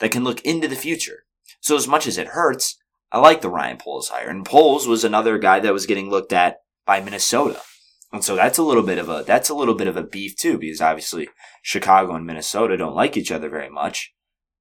that 0.01 0.11
can 0.11 0.25
look 0.25 0.41
into 0.43 0.69
the 0.69 0.77
future. 0.77 1.25
So 1.61 1.77
as 1.77 1.89
much 1.89 2.07
as 2.07 2.19
it 2.19 2.29
hurts, 2.29 2.79
I 3.11 3.19
like 3.19 3.41
the 3.41 3.49
Ryan 3.49 3.79
Poles 3.79 4.09
hire. 4.09 4.29
And 4.29 4.45
Poles 4.45 4.87
was 4.87 5.05
another 5.05 5.39
guy 5.39 5.61
that 5.61 5.73
was 5.73 5.87
getting 5.87 6.11
looked 6.11 6.33
at 6.33 6.59
by 6.85 7.01
Minnesota. 7.01 7.63
And 8.13 8.25
so 8.25 8.37
that's 8.37 8.59
a 8.59 8.63
little 8.63 8.83
bit 8.83 8.99
of 8.99 9.09
a 9.09 9.23
that's 9.27 9.51
a 9.51 9.55
little 9.55 9.75
bit 9.75 9.87
of 9.87 9.97
a 9.97 10.03
beef 10.03 10.37
too, 10.37 10.59
because 10.59 10.81
obviously 10.81 11.29
Chicago 11.63 12.15
and 12.15 12.27
Minnesota 12.27 12.77
don't 12.77 12.95
like 12.95 13.17
each 13.17 13.31
other 13.31 13.51
very 13.51 13.69
much. 13.69 14.15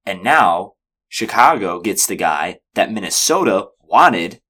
And 0.05 0.23
now 0.23 0.73
Chicago 1.07 1.79
gets 1.79 2.05
the 2.05 2.15
guy 2.15 2.59
that 2.75 2.91
Minnesota 2.91 3.67
wanted. 3.81 4.41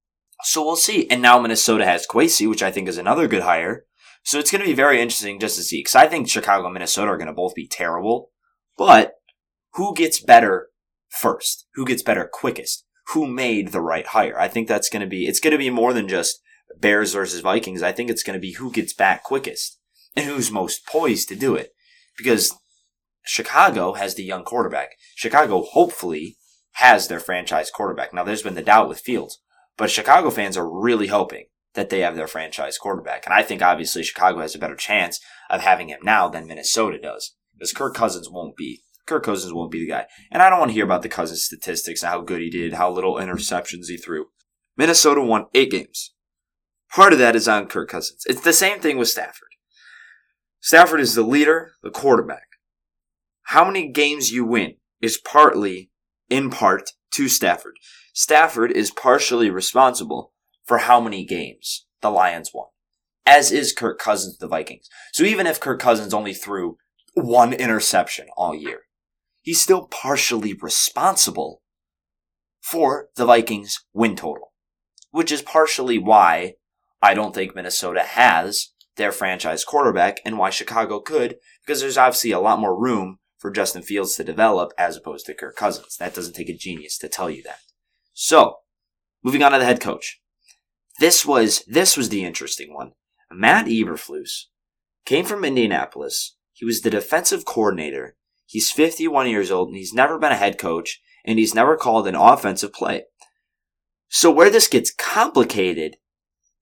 So 0.42 0.64
we'll 0.64 0.76
see. 0.76 1.08
And 1.10 1.22
now 1.22 1.38
Minnesota 1.38 1.84
has 1.84 2.06
Kwesi, 2.06 2.48
which 2.48 2.62
I 2.62 2.70
think 2.70 2.88
is 2.88 2.98
another 2.98 3.28
good 3.28 3.42
hire. 3.42 3.84
So 4.24 4.38
it's 4.38 4.50
going 4.50 4.60
to 4.60 4.68
be 4.68 4.74
very 4.74 5.00
interesting 5.00 5.40
just 5.40 5.56
to 5.56 5.62
see. 5.62 5.80
Because 5.80 5.94
I 5.94 6.06
think 6.06 6.28
Chicago 6.28 6.66
and 6.66 6.74
Minnesota 6.74 7.12
are 7.12 7.16
going 7.16 7.28
to 7.28 7.32
both 7.32 7.54
be 7.54 7.66
terrible. 7.66 8.30
But 8.76 9.14
who 9.74 9.94
gets 9.94 10.20
better 10.20 10.68
first? 11.08 11.66
Who 11.74 11.84
gets 11.84 12.02
better 12.02 12.28
quickest? 12.30 12.84
Who 13.14 13.26
made 13.26 13.68
the 13.68 13.80
right 13.80 14.06
hire? 14.06 14.38
I 14.38 14.48
think 14.48 14.68
that's 14.68 14.90
going 14.90 15.02
to 15.02 15.08
be, 15.08 15.26
it's 15.26 15.40
going 15.40 15.52
to 15.52 15.58
be 15.58 15.70
more 15.70 15.92
than 15.92 16.08
just 16.08 16.40
Bears 16.78 17.12
versus 17.12 17.40
Vikings, 17.40 17.82
I 17.82 17.92
think 17.92 18.10
it's 18.10 18.22
going 18.22 18.34
to 18.34 18.40
be 18.40 18.52
who 18.52 18.70
gets 18.70 18.92
back 18.92 19.24
quickest 19.24 19.78
and 20.14 20.26
who's 20.26 20.50
most 20.50 20.86
poised 20.86 21.28
to 21.28 21.36
do 21.36 21.54
it. 21.54 21.70
Because 22.16 22.54
Chicago 23.24 23.92
has 23.94 24.14
the 24.14 24.24
young 24.24 24.44
quarterback. 24.44 24.90
Chicago 25.14 25.62
hopefully 25.62 26.36
has 26.72 27.08
their 27.08 27.20
franchise 27.20 27.70
quarterback. 27.70 28.12
Now 28.14 28.24
there's 28.24 28.42
been 28.42 28.54
the 28.54 28.62
doubt 28.62 28.88
with 28.88 29.00
Fields, 29.00 29.40
but 29.76 29.90
Chicago 29.90 30.30
fans 30.30 30.56
are 30.56 30.68
really 30.68 31.08
hoping 31.08 31.46
that 31.74 31.90
they 31.90 32.00
have 32.00 32.16
their 32.16 32.26
franchise 32.26 32.78
quarterback. 32.78 33.26
And 33.26 33.34
I 33.34 33.42
think 33.42 33.62
obviously 33.62 34.02
Chicago 34.02 34.40
has 34.40 34.54
a 34.54 34.58
better 34.58 34.76
chance 34.76 35.20
of 35.50 35.60
having 35.60 35.88
him 35.88 36.00
now 36.02 36.28
than 36.28 36.46
Minnesota 36.46 36.98
does. 36.98 37.34
Because 37.54 37.72
Kirk 37.72 37.94
Cousins 37.94 38.30
won't 38.30 38.56
be. 38.56 38.82
Kirk 39.06 39.24
Cousins 39.24 39.52
won't 39.52 39.70
be 39.70 39.80
the 39.80 39.88
guy. 39.88 40.06
And 40.30 40.42
I 40.42 40.50
don't 40.50 40.58
want 40.58 40.70
to 40.70 40.74
hear 40.74 40.84
about 40.84 41.02
the 41.02 41.08
Cousins 41.08 41.44
statistics 41.44 42.02
and 42.02 42.10
how 42.10 42.20
good 42.20 42.40
he 42.40 42.50
did, 42.50 42.74
how 42.74 42.90
little 42.90 43.14
interceptions 43.14 43.88
he 43.88 43.96
threw. 43.96 44.26
Minnesota 44.76 45.20
won 45.20 45.46
eight 45.54 45.70
games. 45.70 46.14
Part 46.94 47.12
of 47.12 47.18
that 47.18 47.36
is 47.36 47.46
on 47.48 47.66
Kirk 47.66 47.90
Cousins. 47.90 48.24
It's 48.26 48.40
the 48.40 48.52
same 48.52 48.80
thing 48.80 48.98
with 48.98 49.08
Stafford. 49.08 49.48
Stafford 50.60 51.00
is 51.00 51.14
the 51.14 51.22
leader, 51.22 51.72
the 51.82 51.90
quarterback. 51.90 52.46
How 53.42 53.64
many 53.64 53.88
games 53.88 54.32
you 54.32 54.44
win 54.44 54.76
is 55.00 55.18
partly, 55.18 55.90
in 56.28 56.50
part, 56.50 56.90
to 57.12 57.28
Stafford. 57.28 57.76
Stafford 58.12 58.72
is 58.72 58.90
partially 58.90 59.50
responsible 59.50 60.32
for 60.64 60.78
how 60.78 61.00
many 61.00 61.24
games 61.24 61.86
the 62.02 62.10
Lions 62.10 62.50
won, 62.52 62.66
as 63.24 63.50
is 63.50 63.72
Kirk 63.72 63.98
Cousins, 63.98 64.38
the 64.38 64.48
Vikings. 64.48 64.88
So 65.12 65.24
even 65.24 65.46
if 65.46 65.60
Kirk 65.60 65.80
Cousins 65.80 66.12
only 66.12 66.34
threw 66.34 66.76
one 67.14 67.52
interception 67.52 68.26
all 68.36 68.54
year, 68.54 68.82
he's 69.42 69.60
still 69.60 69.86
partially 69.86 70.54
responsible 70.54 71.62
for 72.60 73.08
the 73.16 73.24
Vikings 73.24 73.84
win 73.92 74.14
total, 74.14 74.52
which 75.10 75.32
is 75.32 75.42
partially 75.42 75.98
why 75.98 76.54
I 77.00 77.14
don't 77.14 77.34
think 77.34 77.54
Minnesota 77.54 78.02
has 78.02 78.72
their 78.96 79.12
franchise 79.12 79.64
quarterback 79.64 80.20
and 80.24 80.38
why 80.38 80.50
Chicago 80.50 81.00
could, 81.00 81.36
because 81.64 81.80
there's 81.80 81.98
obviously 81.98 82.32
a 82.32 82.40
lot 82.40 82.58
more 82.58 82.78
room 82.78 83.18
for 83.38 83.50
Justin 83.50 83.82
Fields 83.82 84.16
to 84.16 84.24
develop 84.24 84.72
as 84.76 84.96
opposed 84.96 85.26
to 85.26 85.34
Kirk 85.34 85.56
Cousins. 85.56 85.96
That 85.98 86.14
doesn't 86.14 86.34
take 86.34 86.48
a 86.48 86.56
genius 86.56 86.98
to 86.98 87.08
tell 87.08 87.30
you 87.30 87.42
that. 87.44 87.60
So, 88.12 88.56
moving 89.22 89.42
on 89.42 89.52
to 89.52 89.58
the 89.58 89.64
head 89.64 89.80
coach. 89.80 90.20
This 90.98 91.24
was, 91.24 91.64
this 91.68 91.96
was 91.96 92.08
the 92.08 92.24
interesting 92.24 92.74
one. 92.74 92.92
Matt 93.30 93.66
Eberflus 93.66 94.46
came 95.06 95.24
from 95.24 95.44
Indianapolis. 95.44 96.36
He 96.52 96.64
was 96.64 96.80
the 96.80 96.90
defensive 96.90 97.44
coordinator. 97.44 98.16
He's 98.46 98.72
51 98.72 99.28
years 99.28 99.50
old 99.50 99.68
and 99.68 99.76
he's 99.76 99.94
never 99.94 100.18
been 100.18 100.32
a 100.32 100.36
head 100.36 100.58
coach 100.58 101.00
and 101.24 101.38
he's 101.38 101.54
never 101.54 101.76
called 101.76 102.08
an 102.08 102.16
offensive 102.16 102.72
play. 102.72 103.04
So 104.08 104.30
where 104.30 104.50
this 104.50 104.66
gets 104.66 104.90
complicated 104.90 105.96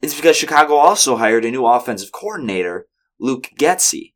it's 0.06 0.14
because 0.14 0.36
Chicago 0.36 0.74
also 0.74 1.16
hired 1.16 1.44
a 1.44 1.50
new 1.50 1.66
offensive 1.66 2.12
coordinator, 2.12 2.86
Luke 3.18 3.50
Getsy, 3.58 4.14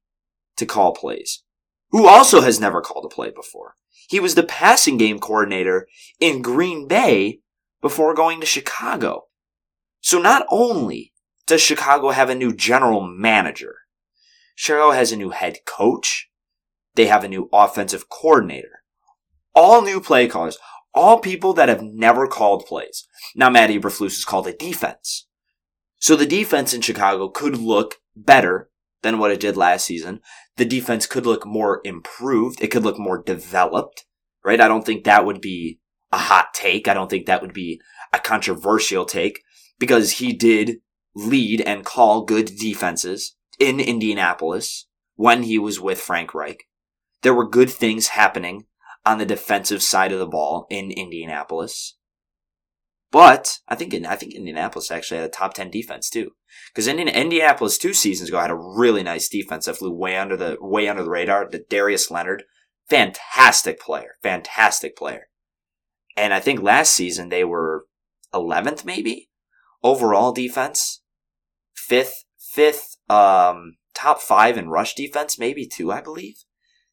to 0.57 0.67
call 0.67 0.95
plays, 0.95 1.43
who 1.91 2.07
also 2.07 2.41
has 2.41 2.61
never 2.61 2.81
called 2.81 3.05
a 3.05 3.15
play 3.15 3.31
before. 3.31 3.75
He 4.09 4.21
was 4.21 4.35
the 4.35 4.43
passing 4.43 4.97
game 4.97 5.19
coordinator 5.19 5.89
in 6.19 6.43
Green 6.43 6.87
Bay 6.87 7.41
before 7.81 8.15
going 8.15 8.41
to 8.41 8.47
Chicago. 8.47 9.27
So 10.01 10.21
not 10.21 10.47
only 10.51 11.13
does 11.47 11.61
Chicago 11.61 12.11
have 12.11 12.31
a 12.31 12.35
new 12.35 12.55
general 12.55 13.01
manager, 13.01 13.77
Chicago 14.55 14.93
has 14.93 15.13
a 15.13 15.17
new 15.17 15.31
head 15.31 15.59
coach, 15.67 16.31
they 16.95 17.07
have 17.07 17.25
a 17.25 17.29
new 17.29 17.49
offensive 17.53 18.09
coordinator, 18.09 18.83
all 19.55 19.83
new 19.83 20.01
play 20.01 20.29
callers, 20.29 20.59
all 20.95 21.19
people 21.19 21.53
that 21.55 21.69
have 21.69 21.83
never 21.83 22.27
called 22.27 22.67
plays. 22.67 23.07
Now 23.35 23.49
Matt 23.49 23.71
Eberflus 23.71 24.19
is 24.19 24.25
called 24.25 24.47
a 24.47 24.53
defense. 24.53 25.27
So 26.01 26.17
the 26.17 26.27
defense 26.27 26.75
in 26.75 26.81
Chicago 26.81 27.29
could 27.29 27.59
look 27.59 27.97
better 28.17 28.71
than 29.03 29.19
what 29.19 29.31
it 29.31 29.41
did 29.41 29.57
last 29.57 29.87
season. 29.87 30.21
The 30.57 30.65
defense 30.65 31.07
could 31.07 31.27
look 31.27 31.47
more 31.47 31.81
improved. 31.85 32.61
It 32.63 32.69
could 32.69 32.83
look 32.83 32.99
more 32.99 33.23
developed, 33.23 34.07
right? 34.45 34.61
I 34.61 34.69
don't 34.69 34.85
think 34.85 35.05
that 35.05 35.25
would 35.25 35.41
be 35.41 35.79
a 36.11 36.19
hot 36.19 36.55
take. 36.55 36.89
I 36.89 36.95
don't 36.95 37.09
think 37.09 37.27
that 37.27 37.43
would 37.43 37.53
be 37.53 37.81
a 38.13 38.19
controversial 38.19 39.05
take 39.05 39.43
because 39.79 40.13
he 40.13 40.33
did 40.33 40.79
lead 41.15 41.61
and 41.61 41.85
call 41.85 42.25
good 42.25 42.47
defenses 42.57 43.37
in 43.59 43.79
Indianapolis 43.79 44.87
when 45.17 45.43
he 45.43 45.59
was 45.59 45.79
with 45.81 46.01
Frank 46.01 46.35
Reich. 46.35 46.65
There 47.23 47.35
were 47.35 47.49
good 47.49 47.71
things 47.71 48.09
happening 48.09 48.65
on 49.05 49.19
the 49.19 49.27
defensive 49.27 49.83
side 49.83 50.13
of 50.13 50.19
the 50.19 50.27
ball 50.27 50.67
in 50.71 50.91
Indianapolis. 50.91 51.97
But 53.13 53.59
I 53.67 53.75
think 53.75 53.93
I 54.07 54.15
think 54.15 54.35
Indianapolis 54.35 54.91
actually 54.91 55.19
had 55.19 55.27
a 55.27 55.33
top 55.33 55.55
ten 55.55 55.71
defense 55.71 56.09
too, 56.09 56.31
because 56.73 56.87
Indianapolis 56.87 57.77
two 57.77 57.93
seasons 57.93 58.29
ago 58.29 58.39
had 58.39 58.51
a 58.51 58.55
really 58.55 59.03
nice 59.03 59.29
defense 59.29 59.67
that 59.67 59.79
flew 59.79 59.93
way 59.93 60.17
under 60.17 60.37
the 60.37 60.57
way 60.61 60.89
under 60.89 61.03
the 61.03 61.11
radar. 61.11 61.49
The 61.51 61.65
Darius 61.69 62.11
Leonard, 62.11 62.45
fantastic 62.89 63.81
player, 63.81 64.13
fantastic 64.23 64.97
player, 64.97 65.29
and 66.17 66.33
I 66.33 66.39
think 66.39 66.63
last 66.63 66.93
season 66.93 67.31
they 67.31 67.43
were 67.43 67.87
eleventh 68.33 68.85
maybe 68.85 69.29
overall 69.83 70.31
defense, 70.31 71.03
fifth 71.75 72.25
fifth 72.39 72.97
um 73.09 73.77
top 73.93 74.21
five 74.21 74.57
in 74.57 74.69
rush 74.69 74.95
defense 74.95 75.37
maybe 75.37 75.67
two 75.67 75.91
I 75.91 76.01
believe. 76.01 76.45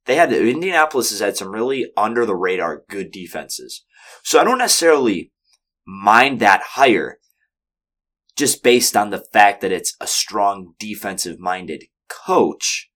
They 0.06 0.16
had 0.16 0.34
Indianapolis 0.34 1.12
has 1.12 1.20
had 1.20 1.38
some 1.38 1.52
really 1.52 1.92
under 1.96 2.26
the 2.26 2.36
radar 2.36 2.86
good 2.90 3.12
defenses, 3.12 3.86
so 4.24 4.40
I 4.40 4.44
don't 4.44 4.58
necessarily 4.58 5.32
mind 5.88 6.40
that 6.42 6.62
higher 6.62 7.18
just 8.36 8.62
based 8.62 8.96
on 8.96 9.10
the 9.10 9.24
fact 9.34 9.62
that 9.62 9.72
it's 9.72 9.96
a 10.00 10.06
strong 10.06 10.74
defensive 10.78 11.40
minded 11.40 11.86
coach. 12.10 12.92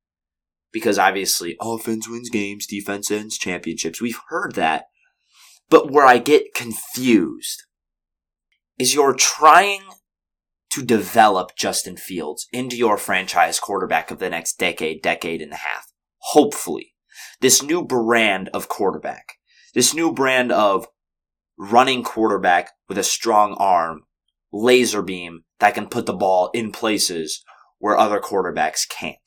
Because 0.71 0.99
obviously 0.99 1.57
offense 1.59 2.07
wins 2.07 2.29
games, 2.29 2.67
defense 2.67 3.09
ends 3.09 3.37
championships. 3.37 4.01
We've 4.01 4.19
heard 4.29 4.55
that. 4.55 4.85
But 5.69 5.91
where 5.91 6.05
I 6.05 6.17
get 6.17 6.53
confused 6.53 7.63
is 8.77 8.93
you're 8.93 9.15
trying 9.15 9.81
to 10.71 10.83
develop 10.83 11.55
Justin 11.57 11.97
Fields 11.97 12.47
into 12.53 12.77
your 12.77 12.97
franchise 12.97 13.59
quarterback 13.59 14.11
of 14.11 14.19
the 14.19 14.29
next 14.29 14.57
decade, 14.57 15.01
decade 15.01 15.41
and 15.41 15.51
a 15.51 15.57
half. 15.57 15.87
hopefully, 16.23 16.93
this 17.41 17.63
new 17.63 17.83
brand 17.83 18.49
of 18.53 18.69
quarterback, 18.69 19.37
this 19.73 19.93
new 19.93 20.13
brand 20.13 20.51
of 20.51 20.87
running 21.61 22.03
quarterback 22.03 22.71
with 22.89 22.97
a 22.97 23.03
strong 23.03 23.53
arm, 23.59 24.01
laser 24.51 25.03
beam 25.03 25.43
that 25.59 25.75
can 25.75 25.87
put 25.87 26.07
the 26.07 26.13
ball 26.13 26.49
in 26.55 26.71
places 26.71 27.43
where 27.77 27.95
other 27.95 28.19
quarterbacks 28.19 28.89
can't. 28.89 29.17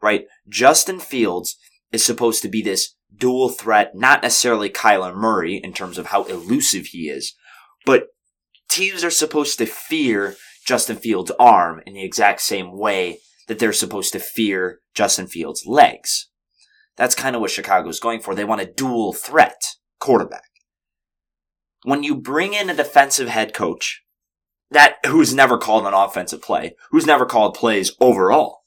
Right? 0.00 0.24
Justin 0.48 0.98
Fields 1.00 1.56
is 1.92 2.02
supposed 2.02 2.40
to 2.42 2.48
be 2.48 2.62
this 2.62 2.94
dual 3.14 3.50
threat, 3.50 3.92
not 3.94 4.22
necessarily 4.22 4.70
Kyler 4.70 5.14
Murray 5.14 5.60
in 5.62 5.74
terms 5.74 5.98
of 5.98 6.06
how 6.06 6.24
elusive 6.24 6.86
he 6.86 7.10
is, 7.10 7.34
but 7.84 8.06
teams 8.70 9.04
are 9.04 9.10
supposed 9.10 9.58
to 9.58 9.66
fear 9.66 10.36
Justin 10.66 10.96
Fields' 10.96 11.32
arm 11.38 11.82
in 11.86 11.92
the 11.92 12.04
exact 12.04 12.40
same 12.40 12.76
way 12.76 13.18
that 13.48 13.58
they're 13.58 13.72
supposed 13.74 14.14
to 14.14 14.18
fear 14.18 14.80
Justin 14.94 15.26
Fields' 15.26 15.64
legs. 15.66 16.30
That's 16.96 17.14
kind 17.14 17.36
of 17.36 17.42
what 17.42 17.50
Chicago's 17.50 18.00
going 18.00 18.20
for. 18.20 18.34
They 18.34 18.44
want 18.44 18.62
a 18.62 18.72
dual 18.72 19.12
threat 19.12 19.60
quarterback. 20.00 20.48
When 21.86 22.02
you 22.02 22.16
bring 22.16 22.52
in 22.52 22.68
a 22.68 22.74
defensive 22.74 23.28
head 23.28 23.54
coach 23.54 24.02
that 24.72 24.96
who's 25.06 25.32
never 25.32 25.56
called 25.56 25.86
an 25.86 25.94
offensive 25.94 26.42
play, 26.42 26.74
who's 26.90 27.06
never 27.06 27.24
called 27.24 27.54
plays 27.54 27.92
overall, 28.00 28.62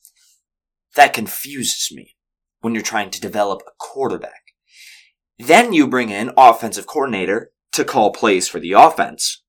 that 0.95 1.11
confuses 1.11 1.93
me 1.93 2.15
when 2.61 2.73
you're 2.73 2.81
trying 2.81 3.09
to 3.09 3.19
develop 3.19 3.61
a 3.67 3.71
quarterback. 3.77 4.53
Then 5.37 5.73
you 5.73 5.85
bring 5.85 6.11
in 6.11 6.31
offensive 6.37 6.87
coordinator 6.87 7.51
to 7.73 7.83
call 7.83 8.13
plays 8.13 8.47
for 8.47 8.61
the 8.61 8.71
offense. 8.71 9.43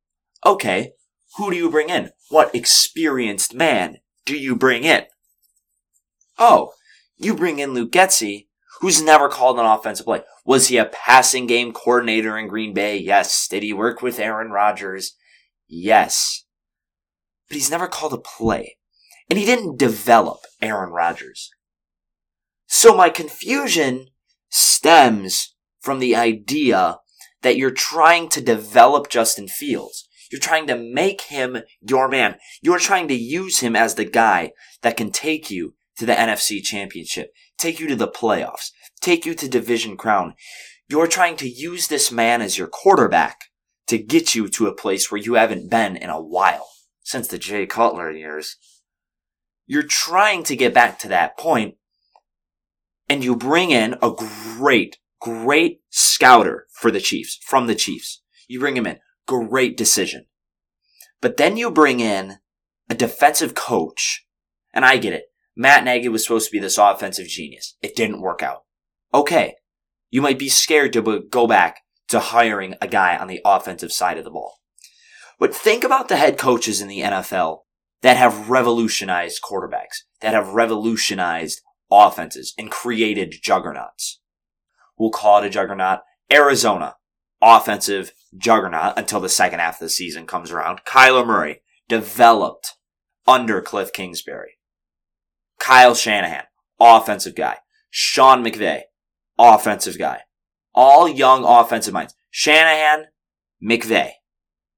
Okay, 0.44 0.94
who 1.36 1.52
do 1.52 1.56
you 1.56 1.70
bring 1.70 1.90
in? 1.90 2.10
What 2.28 2.52
experienced 2.52 3.54
man 3.54 3.98
do 4.26 4.36
you 4.36 4.56
bring 4.56 4.82
in? 4.82 5.04
Oh, 6.40 6.72
you 7.16 7.36
bring 7.36 7.60
in 7.60 7.72
Luke 7.72 7.92
Getsy, 7.92 8.48
who's 8.80 9.02
never 9.02 9.28
called 9.28 9.58
an 9.58 9.66
offensive 9.66 10.06
play. 10.06 10.22
Was 10.44 10.68
he 10.68 10.78
a 10.78 10.86
passing 10.86 11.46
game 11.46 11.72
coordinator 11.72 12.36
in 12.36 12.48
Green 12.48 12.74
Bay? 12.74 12.96
Yes. 12.98 13.46
Did 13.48 13.62
he 13.62 13.72
work 13.72 14.02
with 14.02 14.18
Aaron 14.18 14.50
Rodgers? 14.50 15.16
Yes. 15.68 16.44
But 17.48 17.56
he's 17.56 17.70
never 17.70 17.88
called 17.88 18.12
a 18.12 18.18
play. 18.18 18.76
And 19.28 19.38
he 19.38 19.44
didn't 19.44 19.78
develop 19.78 20.40
Aaron 20.60 20.90
Rodgers. 20.90 21.50
So 22.66 22.96
my 22.96 23.10
confusion 23.10 24.08
stems 24.48 25.54
from 25.80 25.98
the 25.98 26.16
idea 26.16 26.98
that 27.42 27.56
you're 27.56 27.70
trying 27.70 28.28
to 28.30 28.40
develop 28.40 29.08
Justin 29.08 29.48
Fields. 29.48 30.08
You're 30.30 30.40
trying 30.40 30.66
to 30.68 30.76
make 30.76 31.22
him 31.22 31.58
your 31.80 32.08
man. 32.08 32.36
You're 32.62 32.78
trying 32.78 33.08
to 33.08 33.14
use 33.14 33.60
him 33.60 33.74
as 33.74 33.94
the 33.94 34.04
guy 34.04 34.52
that 34.82 34.96
can 34.96 35.10
take 35.10 35.50
you 35.50 35.74
to 36.00 36.06
the 36.06 36.14
NFC 36.14 36.62
championship, 36.62 37.30
take 37.58 37.78
you 37.78 37.86
to 37.86 37.94
the 37.94 38.08
playoffs, 38.08 38.70
take 39.02 39.26
you 39.26 39.34
to 39.34 39.46
division 39.46 39.98
crown. 39.98 40.32
You're 40.88 41.06
trying 41.06 41.36
to 41.36 41.48
use 41.48 41.88
this 41.88 42.10
man 42.10 42.40
as 42.40 42.56
your 42.56 42.68
quarterback 42.68 43.42
to 43.86 43.98
get 43.98 44.34
you 44.34 44.48
to 44.48 44.66
a 44.66 44.74
place 44.74 45.10
where 45.10 45.20
you 45.20 45.34
haven't 45.34 45.70
been 45.70 45.96
in 45.96 46.08
a 46.08 46.18
while 46.18 46.70
since 47.02 47.28
the 47.28 47.36
Jay 47.36 47.66
Cutler 47.66 48.10
years. 48.10 48.56
You're 49.66 49.82
trying 49.82 50.42
to 50.44 50.56
get 50.56 50.72
back 50.72 50.98
to 51.00 51.08
that 51.08 51.36
point 51.36 51.74
and 53.10 53.22
you 53.22 53.36
bring 53.36 53.70
in 53.70 53.96
a 54.00 54.10
great, 54.10 54.96
great 55.20 55.82
scouter 55.90 56.66
for 56.72 56.90
the 56.90 57.00
Chiefs, 57.00 57.38
from 57.42 57.66
the 57.66 57.74
Chiefs. 57.74 58.22
You 58.48 58.58
bring 58.58 58.78
him 58.78 58.86
in. 58.86 59.00
Great 59.28 59.76
decision. 59.76 60.24
But 61.20 61.36
then 61.36 61.58
you 61.58 61.70
bring 61.70 62.00
in 62.00 62.38
a 62.88 62.94
defensive 62.94 63.54
coach, 63.54 64.24
and 64.72 64.86
I 64.86 64.96
get 64.96 65.12
it. 65.12 65.29
Matt 65.56 65.84
Nagy 65.84 66.08
was 66.08 66.22
supposed 66.22 66.46
to 66.46 66.52
be 66.52 66.58
this 66.58 66.78
offensive 66.78 67.26
genius. 67.26 67.76
It 67.82 67.96
didn't 67.96 68.20
work 68.20 68.42
out. 68.42 68.64
Okay. 69.12 69.56
You 70.10 70.22
might 70.22 70.38
be 70.38 70.48
scared 70.48 70.92
to 70.94 71.22
go 71.30 71.46
back 71.46 71.80
to 72.08 72.18
hiring 72.18 72.74
a 72.80 72.88
guy 72.88 73.16
on 73.16 73.28
the 73.28 73.40
offensive 73.44 73.92
side 73.92 74.18
of 74.18 74.24
the 74.24 74.30
ball. 74.30 74.58
But 75.38 75.54
think 75.54 75.84
about 75.84 76.08
the 76.08 76.16
head 76.16 76.38
coaches 76.38 76.80
in 76.80 76.88
the 76.88 77.00
NFL 77.00 77.60
that 78.02 78.16
have 78.16 78.50
revolutionized 78.50 79.40
quarterbacks, 79.42 80.02
that 80.20 80.34
have 80.34 80.54
revolutionized 80.54 81.60
offenses 81.90 82.54
and 82.58 82.70
created 82.70 83.34
juggernauts. 83.42 84.20
We'll 84.98 85.10
call 85.10 85.42
it 85.42 85.46
a 85.46 85.50
juggernaut. 85.50 86.00
Arizona, 86.32 86.96
offensive 87.40 88.12
juggernaut 88.36 88.94
until 88.96 89.20
the 89.20 89.28
second 89.28 89.60
half 89.60 89.74
of 89.74 89.80
the 89.80 89.88
season 89.88 90.26
comes 90.26 90.50
around. 90.50 90.84
Kyler 90.84 91.26
Murray, 91.26 91.62
developed 91.88 92.76
under 93.26 93.60
Cliff 93.60 93.92
Kingsbury. 93.92 94.59
Kyle 95.60 95.94
Shanahan, 95.94 96.44
offensive 96.80 97.36
guy. 97.36 97.58
Sean 97.90 98.42
McVay, 98.42 98.82
offensive 99.38 99.98
guy. 99.98 100.22
All 100.74 101.06
young 101.08 101.44
offensive 101.44 101.94
minds. 101.94 102.14
Shanahan, 102.30 103.06
McVay, 103.62 104.12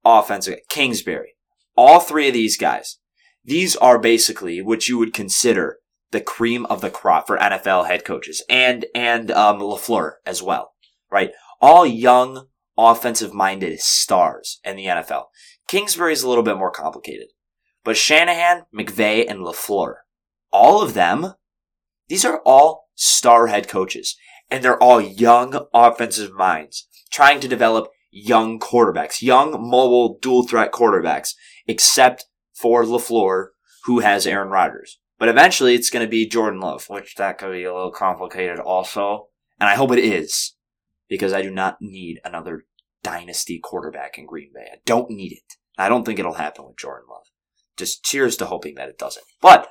offensive 0.05 0.55
guy. 0.55 0.61
Kingsbury. 0.68 1.37
All 1.77 2.01
three 2.01 2.29
of 2.29 2.35
these 2.35 2.59
guys. 2.59 2.99
These 3.45 3.77
are 3.77 3.99
basically 3.99 4.61
what 4.61 4.88
you 4.88 4.99
would 4.99 5.14
consider 5.14 5.79
the 6.11 6.21
cream 6.21 6.66
of 6.66 6.81
the 6.81 6.90
crop 6.90 7.27
for 7.27 7.38
NFL 7.38 7.87
head 7.87 8.05
coaches 8.05 8.42
and, 8.51 8.85
and, 8.95 9.31
um, 9.31 9.61
LaFleur 9.61 10.14
as 10.27 10.42
well, 10.42 10.75
right? 11.11 11.33
All 11.61 11.87
young, 11.87 12.49
offensive 12.77 13.33
minded 13.33 13.81
stars 13.81 14.61
in 14.64 14.77
the 14.77 14.87
NFL. 14.87 15.25
Kingsbury 15.68 16.12
is 16.12 16.23
a 16.23 16.29
little 16.29 16.45
bit 16.45 16.59
more 16.59 16.71
complicated, 16.71 17.29
but 17.85 17.97
Shanahan, 17.97 18.66
McVay, 18.75 19.29
and 19.29 19.40
LaFleur, 19.40 19.95
all 20.53 20.83
of 20.83 20.95
them, 20.95 21.35
these 22.09 22.25
are 22.25 22.41
all 22.45 22.88
star 22.95 23.47
head 23.49 23.69
coaches 23.69 24.17
and 24.51 24.62
they're 24.62 24.83
all 24.83 25.01
young 25.01 25.67
offensive 25.73 26.35
minds 26.35 26.87
trying 27.11 27.41
to 27.41 27.49
develop 27.49 27.88
young 28.11 28.61
quarterbacks, 28.61 29.23
young 29.23 29.53
mobile 29.53 30.19
dual 30.21 30.47
threat 30.47 30.73
quarterbacks, 30.73 31.35
except 31.67 32.27
for 32.55 32.85
LaFleur, 32.85 33.49
who 33.85 34.01
has 34.01 34.27
Aaron 34.27 34.51
Rodgers. 34.51 34.99
But 35.19 35.29
eventually 35.29 35.75
it's 35.75 35.91
going 35.91 36.05
to 36.05 36.11
be 36.11 36.27
Jordan 36.27 36.61
Love, 36.61 36.87
which 36.88 37.15
that 37.15 37.38
could 37.38 37.53
be 37.53 37.65
a 37.65 37.73
little 37.73 37.93
complicated 37.93 38.59
also. 38.59 39.29
And 39.59 39.69
I 39.69 39.75
hope 39.75 39.93
it 39.93 39.99
is 39.99 40.55
because 41.09 41.33
I 41.33 41.43
do 41.43 41.51
not 41.51 41.79
need 41.81 42.21
another 42.25 42.65
dynasty 43.03 43.59
quarterback 43.59 44.19
in 44.19 44.27
Green 44.27 44.51
Bay. 44.55 44.69
I 44.73 44.77
don't 44.85 45.11
need 45.11 45.33
it. 45.33 45.55
I 45.79 45.88
don't 45.88 46.05
think 46.05 46.19
it'll 46.19 46.35
happen 46.35 46.67
with 46.67 46.77
Jordan 46.77 47.07
Love. 47.09 47.27
Just 47.77 48.05
cheers 48.05 48.37
to 48.37 48.47
hoping 48.47 48.75
that 48.75 48.88
it 48.88 48.99
doesn't. 48.99 49.25
But 49.41 49.69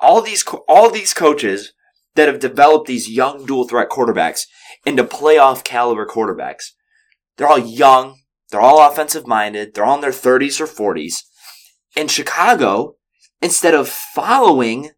all 0.00 0.20
these, 0.20 0.44
all 0.68 0.90
these 0.90 1.14
coaches 1.14 1.72
that 2.14 2.28
have 2.28 2.40
developed 2.40 2.86
these 2.86 3.08
young 3.08 3.46
dual 3.46 3.68
threat 3.68 3.88
quarterbacks 3.88 4.42
into 4.84 5.04
playoff 5.04 5.64
caliber 5.64 6.06
quarterbacks, 6.06 6.72
they're 7.36 7.48
all 7.48 7.58
young. 7.58 8.16
They're 8.50 8.60
all 8.60 8.86
offensive 8.86 9.26
minded. 9.26 9.74
They're 9.74 9.84
all 9.84 9.94
in 9.94 10.00
their 10.00 10.10
30s 10.10 10.60
or 10.60 10.66
40s. 10.66 11.22
In 11.96 12.08
Chicago, 12.08 12.96
instead 13.40 13.74
of 13.74 13.88
following 13.88 14.90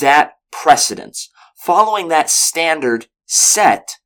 that 0.00 0.32
precedence, 0.50 1.30
following 1.56 2.08
that 2.08 2.28
standard 2.28 3.06
set, 3.26 3.96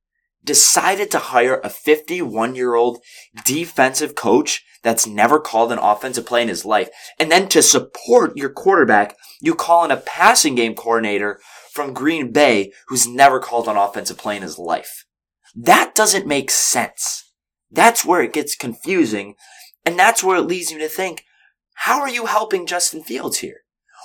decided 0.47 1.11
to 1.11 1.19
hire 1.19 1.61
a 1.63 1.69
51 1.69 2.55
year 2.55 2.75
old 2.75 3.03
defensive 3.45 4.15
coach 4.15 4.65
that's 4.83 5.07
never 5.07 5.41
called 5.41 5.73
an 5.73 5.79
offensive 5.79 6.25
play 6.25 6.43
in 6.43 6.49
his 6.49 6.65
life. 6.65 6.89
And 7.19 7.31
then 7.31 7.49
to 7.49 7.63
support 7.63 8.37
your 8.37 8.51
quarterback, 8.51 9.17
you 9.41 9.55
call 9.55 9.85
in 9.85 9.91
a 9.91 9.97
passing 9.97 10.55
game 10.55 10.75
coordinator 10.75 11.41
from 11.73 11.93
Green 11.93 12.33
Bay 12.33 12.73
who's 12.87 13.07
never 13.07 13.41
called 13.41 13.69
an 13.69 13.77
offensive 13.77 14.17
play 14.17 14.37
in 14.37 14.43
his 14.43 14.59
life. 14.59 15.05
That 15.55 15.95
doesn't 15.95 16.27
make 16.27 16.51
sense. 16.51 17.33
That's 17.71 18.05
where 18.05 18.23
it 18.23 18.33
gets 18.33 18.55
confusing. 18.55 19.35
And 19.85 19.99
that's 19.99 20.23
where 20.23 20.37
it 20.37 20.43
leads 20.43 20.71
you 20.71 20.79
to 20.79 20.89
think, 20.89 21.25
how 21.75 22.01
are 22.01 22.09
you 22.09 22.27
helping 22.27 22.67
Justin 22.67 23.03
Fields 23.03 23.39
here? 23.39 23.61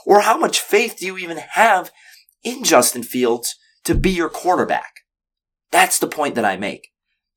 Or 0.05 0.22
how 0.22 0.38
much 0.38 0.59
faith 0.59 0.97
do 0.99 1.05
you 1.05 1.18
even 1.18 1.38
have 1.38 1.91
in 2.43 2.63
Justin 2.63 3.03
Fields 3.03 3.55
to 3.84 3.95
be 3.95 4.09
your 4.09 4.30
quarterback? 4.30 5.01
That's 5.72 5.99
the 5.99 6.07
point 6.07 6.36
that 6.36 6.45
I 6.45 6.57
make. 6.57 6.89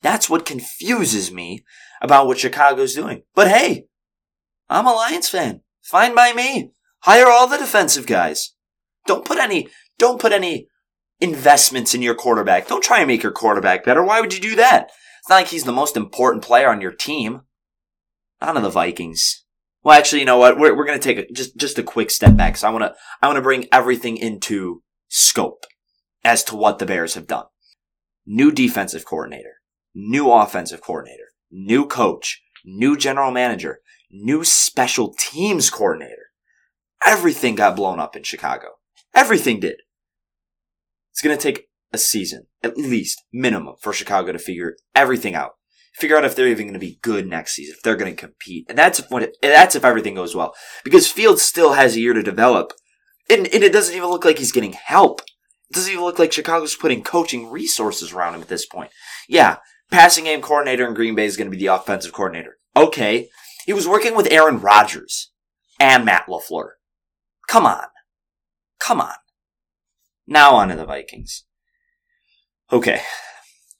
That's 0.03 0.28
what 0.28 0.45
confuses 0.45 1.32
me 1.32 1.64
about 2.03 2.26
what 2.26 2.39
Chicago's 2.39 2.95
doing. 2.95 3.22
But 3.35 3.49
hey, 3.49 3.87
I'm 4.68 4.87
a 4.87 4.93
Lions 4.93 5.28
fan. 5.28 5.62
Fine 5.82 6.14
by 6.14 6.32
me. 6.32 6.72
Hire 7.01 7.28
all 7.28 7.47
the 7.47 7.59
defensive 7.59 8.07
guys. 8.07 8.55
Don't 9.07 9.24
put 9.24 9.39
any, 9.39 9.68
don't 9.99 10.20
put 10.20 10.32
any 10.32 10.68
investments 11.20 11.95
in 11.95 12.03
your 12.03 12.14
quarterback. 12.14 12.66
Don't 12.66 12.82
try 12.82 12.99
and 12.99 13.09
make 13.09 13.22
your 13.22 13.32
quarterback 13.32 13.85
better. 13.85 14.03
Why 14.03 14.20
would 14.20 14.35
you 14.35 14.41
do 14.41 14.57
that? 14.57 14.91
It's 15.20 15.28
not 15.30 15.37
like 15.37 15.49
he's 15.49 15.64
the 15.64 15.72
most 15.72 15.97
important 15.97 16.43
player 16.43 16.68
on 16.68 16.80
your 16.80 16.93
team. 16.93 17.43
Not 18.41 18.57
on 18.57 18.62
the 18.62 18.70
Vikings. 18.70 19.45
Well, 19.82 19.97
actually, 19.97 20.20
you 20.20 20.26
know 20.26 20.39
what? 20.39 20.59
We're, 20.59 20.76
we're 20.76 20.87
going 20.87 20.99
to 20.99 21.03
take 21.03 21.18
a, 21.18 21.32
just, 21.32 21.57
just 21.57 21.78
a 21.78 21.82
quick 21.82 22.11
step 22.11 22.37
back. 22.37 22.57
So 22.57 22.68
I 22.68 22.70
want 22.70 22.85
to, 22.85 22.95
I 23.22 23.26
want 23.26 23.37
to 23.37 23.43
bring 23.43 23.68
everything 23.70 24.16
into 24.16 24.82
scope 25.09 25.64
as 26.24 26.43
to 26.45 26.57
what 26.57 26.78
the 26.78 26.87
Bears 26.87 27.14
have 27.14 27.26
done. 27.26 27.45
New 28.27 28.51
defensive 28.51 29.05
coordinator, 29.05 29.61
new 29.95 30.31
offensive 30.31 30.81
coordinator, 30.81 31.29
new 31.51 31.87
coach, 31.87 32.43
new 32.64 32.97
general 32.97 33.31
manager, 33.31 33.81
new 34.11 34.45
special 34.45 35.14
teams 35.18 35.68
coordinator. 35.70 36.31
Everything 37.07 37.55
got 37.55 37.77
blown 37.77 38.01
up 38.01 38.16
in 38.16 38.22
Chicago. 38.22 38.68
Everything 39.14 39.61
did. 39.61 39.77
It's 41.12 41.20
going 41.20 41.37
to 41.37 41.43
take 41.43 41.66
a 41.93 41.99
season, 41.99 42.47
at 42.62 42.77
least 42.77 43.22
minimum, 43.33 43.75
for 43.81 43.93
Chicago 43.93 44.33
to 44.33 44.39
figure 44.39 44.77
everything 44.95 45.35
out. 45.35 45.53
Figure 45.95 46.16
out 46.16 46.25
if 46.25 46.35
they're 46.35 46.49
even 46.49 46.66
going 46.66 46.75
to 46.75 46.81
be 46.81 46.99
good 47.03 47.29
next 47.29 47.53
season, 47.55 47.75
if 47.77 47.83
they're 47.83 47.95
going 47.95 48.14
to 48.14 48.20
compete, 48.20 48.66
and 48.68 48.77
that's 48.77 48.99
if 48.99 49.12
it, 49.12 49.37
that's 49.41 49.77
if 49.77 49.85
everything 49.85 50.14
goes 50.16 50.35
well. 50.35 50.55
Because 50.83 51.07
Fields 51.07 51.43
still 51.43 51.75
has 51.75 51.95
a 51.95 52.01
year 52.01 52.14
to 52.14 52.22
develop, 52.22 52.72
and, 53.31 53.47
and 53.47 53.62
it 53.62 53.72
doesn't 53.72 53.95
even 53.95 54.09
look 54.09 54.25
like 54.25 54.39
he's 54.39 54.51
getting 54.51 54.72
help. 54.72 55.20
It 55.71 55.75
doesn't 55.75 55.93
even 55.93 56.05
look 56.05 56.19
like 56.19 56.33
Chicago's 56.33 56.77
putting 56.77 57.03
coaching 57.03 57.51
resources 57.51 58.12
around 58.12 58.35
him 58.35 58.43
at 58.43 58.49
this 58.49 58.67
point. 58.67 58.91
Yeah, 59.29 59.57
passing 59.91 60.25
game 60.25 60.43
coordinator 60.43 60.87
in 60.87 60.95
Green 60.95 61.15
Bay 61.15 61.25
is 61.25 61.37
going 61.37 61.51
to 61.51 61.57
be 61.57 61.62
the 61.62 61.75
offensive 61.75 62.12
coordinator. 62.12 62.59
Okay, 62.77 63.29
he 63.67 63.73
was 63.73 63.89
working 63.89 64.15
with 64.15 64.31
Aaron 64.31 64.61
Rodgers 64.61 65.31
and 65.81 66.05
Matt 66.05 66.27
LaFleur. 66.27 66.71
Come 67.49 67.67
on. 67.67 67.87
Come 68.79 69.01
on. 69.01 69.15
Now 70.27 70.55
on 70.55 70.69
to 70.69 70.77
the 70.77 70.85
Vikings. 70.85 71.45
Okay, 72.73 73.03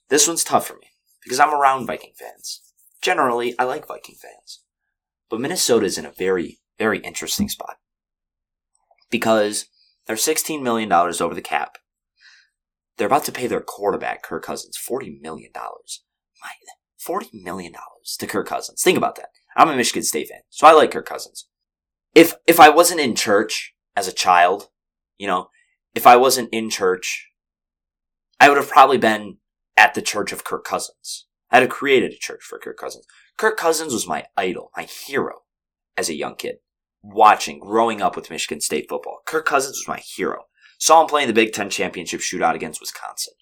this 0.09 0.27
one's 0.27 0.43
tough 0.43 0.67
for 0.67 0.75
me 0.75 0.87
because 1.23 1.39
I'm 1.39 1.53
around 1.53 1.87
Viking 1.87 2.13
fans. 2.17 2.61
Generally, 3.01 3.55
I 3.59 3.63
like 3.63 3.87
Viking 3.87 4.15
fans. 4.15 4.61
But 5.29 5.41
Minnesota 5.41 5.85
is 5.85 5.97
in 5.97 6.05
a 6.05 6.11
very, 6.11 6.59
very 6.77 6.99
interesting 6.99 7.49
spot 7.49 7.77
because 9.09 9.65
they're 10.07 10.15
$16 10.15 10.61
million 10.61 10.91
over 10.91 11.33
the 11.33 11.41
cap. 11.41 11.77
They're 12.97 13.07
about 13.07 13.25
to 13.25 13.31
pay 13.31 13.47
their 13.47 13.61
quarterback, 13.61 14.23
Kirk 14.23 14.43
Cousins, 14.43 14.77
$40 14.77 15.19
million. 15.21 15.51
My, 15.53 16.51
$40 17.05 17.43
million 17.43 17.73
to 18.19 18.27
Kirk 18.27 18.47
Cousins. 18.47 18.81
Think 18.81 18.97
about 18.97 19.15
that. 19.15 19.29
I'm 19.57 19.69
a 19.69 19.75
Michigan 19.75 20.03
State 20.03 20.29
fan, 20.29 20.41
so 20.49 20.67
I 20.67 20.73
like 20.73 20.91
Kirk 20.91 21.05
Cousins. 21.05 21.47
If, 22.13 22.35
if 22.47 22.59
I 22.59 22.69
wasn't 22.69 23.01
in 23.01 23.15
church 23.15 23.73
as 23.95 24.07
a 24.07 24.13
child, 24.13 24.69
you 25.17 25.27
know, 25.27 25.49
if 25.93 26.05
I 26.05 26.15
wasn't 26.17 26.49
in 26.51 26.69
church, 26.69 27.29
I 28.39 28.49
would 28.49 28.57
have 28.57 28.69
probably 28.69 28.97
been 28.97 29.37
at 29.77 29.93
the 29.93 30.01
church 30.01 30.31
of 30.31 30.43
Kirk 30.43 30.65
Cousins. 30.65 31.27
I'd 31.51 31.61
have 31.61 31.71
created 31.71 32.11
a 32.11 32.17
church 32.17 32.43
for 32.43 32.59
Kirk 32.59 32.77
Cousins. 32.77 33.05
Kirk 33.37 33.57
Cousins 33.57 33.93
was 33.93 34.07
my 34.07 34.25
idol, 34.37 34.71
my 34.75 34.83
hero 34.83 35.43
as 35.97 36.09
a 36.09 36.15
young 36.15 36.35
kid, 36.35 36.57
watching, 37.05 37.59
growing 37.59 38.01
up 38.01 38.15
with 38.15 38.29
Michigan 38.29 38.61
State 38.61 38.87
football. 38.89 39.19
Kirk 39.25 39.45
Cousins 39.45 39.77
was 39.77 39.87
my 39.87 39.99
hero. 39.99 40.43
Saw 40.79 41.01
him 41.01 41.07
playing 41.07 41.27
the 41.27 41.33
Big 41.33 41.53
Ten 41.53 41.69
championship 41.69 42.19
shootout 42.21 42.55
against 42.55 42.81
Wisconsin. 42.81 43.33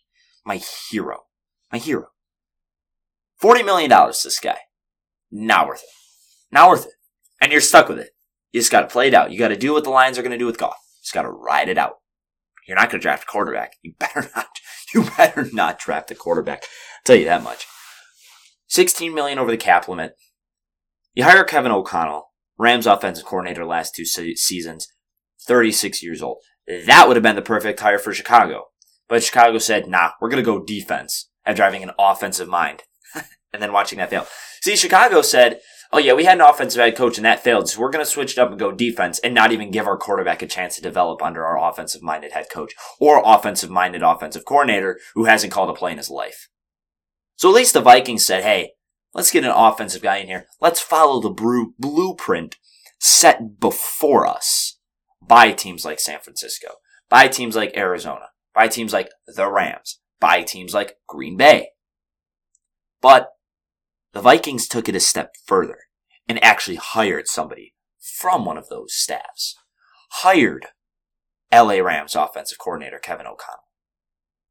My 0.45 0.57
hero. 0.91 1.23
My 1.71 1.77
hero. 1.77 2.07
$40 3.41 3.65
million 3.65 3.89
this 3.89 4.39
guy. 4.39 4.57
Not 5.31 5.67
worth 5.67 5.81
it. 5.81 5.89
Not 6.51 6.69
worth 6.69 6.85
it. 6.85 6.93
And 7.41 7.51
you're 7.51 7.61
stuck 7.61 7.89
with 7.89 7.99
it. 7.99 8.11
You 8.51 8.59
just 8.59 8.71
gotta 8.71 8.87
play 8.87 9.07
it 9.07 9.13
out. 9.13 9.31
You 9.31 9.39
gotta 9.39 9.57
do 9.57 9.73
what 9.73 9.83
the 9.83 9.89
Lions 9.89 10.17
are 10.17 10.23
gonna 10.23 10.37
do 10.37 10.45
with 10.45 10.59
Goff. 10.59 10.77
You 10.97 11.01
just 11.01 11.13
gotta 11.13 11.29
ride 11.29 11.69
it 11.69 11.77
out. 11.77 11.95
You're 12.67 12.77
not 12.77 12.89
gonna 12.89 13.01
draft 13.01 13.23
a 13.23 13.25
quarterback. 13.27 13.75
You 13.81 13.93
better 13.99 14.29
not. 14.35 14.47
You 14.93 15.05
better 15.17 15.49
not 15.51 15.79
draft 15.79 16.11
a 16.11 16.15
quarterback. 16.15 16.63
I'll 16.63 17.03
tell 17.05 17.15
you 17.15 17.25
that 17.25 17.43
much. 17.43 17.65
16 18.67 19.13
million 19.13 19.39
over 19.39 19.51
the 19.51 19.57
cap 19.57 19.87
limit. 19.87 20.15
You 21.15 21.23
hire 21.23 21.43
Kevin 21.43 21.71
O'Connell, 21.71 22.31
Rams 22.57 22.87
offensive 22.87 23.25
coordinator 23.25 23.65
last 23.65 23.95
two 23.95 24.05
se- 24.05 24.35
seasons, 24.35 24.87
36 25.47 26.03
years 26.03 26.21
old. 26.21 26.37
That 26.67 27.07
would 27.07 27.15
have 27.15 27.23
been 27.23 27.35
the 27.35 27.41
perfect 27.41 27.79
hire 27.79 27.99
for 27.99 28.13
Chicago. 28.13 28.65
But 29.09 29.23
Chicago 29.23 29.57
said, 29.57 29.87
nah, 29.87 30.11
we're 30.21 30.29
going 30.29 30.43
to 30.43 30.49
go 30.49 30.63
defense 30.63 31.29
after 31.45 31.63
having 31.63 31.83
an 31.83 31.91
offensive 31.99 32.47
mind. 32.47 32.83
and 33.53 33.61
then 33.61 33.73
watching 33.73 33.99
that 33.99 34.09
fail. 34.09 34.27
See, 34.61 34.75
Chicago 34.75 35.21
said, 35.21 35.59
oh 35.91 35.99
yeah, 35.99 36.13
we 36.13 36.25
had 36.25 36.39
an 36.39 36.45
offensive 36.45 36.81
head 36.81 36.95
coach 36.95 37.17
and 37.17 37.25
that 37.25 37.43
failed, 37.43 37.69
so 37.69 37.79
we're 37.79 37.91
going 37.91 38.03
to 38.03 38.09
switch 38.09 38.33
it 38.33 38.39
up 38.39 38.49
and 38.49 38.59
go 38.59 38.71
defense 38.71 39.19
and 39.19 39.33
not 39.33 39.51
even 39.51 39.71
give 39.71 39.87
our 39.87 39.97
quarterback 39.97 40.41
a 40.41 40.47
chance 40.47 40.75
to 40.75 40.81
develop 40.81 41.21
under 41.21 41.45
our 41.45 41.69
offensive 41.69 42.01
minded 42.01 42.31
head 42.31 42.47
coach 42.51 42.73
or 42.99 43.21
offensive 43.23 43.69
minded 43.69 44.01
offensive 44.01 44.45
coordinator 44.45 44.99
who 45.13 45.25
hasn't 45.25 45.53
called 45.53 45.69
a 45.69 45.73
play 45.73 45.91
in 45.91 45.97
his 45.97 46.09
life. 46.09 46.49
So 47.35 47.49
at 47.49 47.55
least 47.55 47.73
the 47.73 47.81
Vikings 47.81 48.25
said, 48.25 48.43
hey, 48.43 48.71
let's 49.13 49.31
get 49.31 49.43
an 49.43 49.51
offensive 49.51 50.01
guy 50.01 50.17
in 50.17 50.27
here. 50.27 50.47
Let's 50.59 50.79
follow 50.79 51.21
the 51.21 51.71
blueprint 51.79 52.57
set 52.99 53.59
before 53.59 54.25
us 54.27 54.79
by 55.21 55.51
teams 55.51 55.85
like 55.85 55.99
San 55.99 56.19
Francisco, 56.19 56.69
by 57.09 57.27
teams 57.27 57.55
like 57.55 57.75
Arizona, 57.77 58.27
by 58.53 58.67
teams 58.67 58.93
like 58.93 59.09
the 59.27 59.49
Rams, 59.49 59.99
by 60.19 60.41
teams 60.41 60.73
like 60.73 60.97
Green 61.07 61.37
Bay. 61.37 61.69
But 63.01 63.29
the 64.13 64.21
Vikings 64.21 64.67
took 64.67 64.87
it 64.87 64.95
a 64.95 64.99
step 64.99 65.33
further 65.45 65.79
and 66.27 66.43
actually 66.43 66.77
hired 66.77 67.27
somebody 67.27 67.73
from 67.99 68.45
one 68.45 68.57
of 68.57 68.69
those 68.69 68.93
staffs. 68.93 69.55
Hired 70.17 70.67
LA 71.51 71.79
Rams 71.79 72.15
offensive 72.15 72.57
coordinator 72.57 72.99
Kevin 72.99 73.25
O'Connell. 73.25 73.67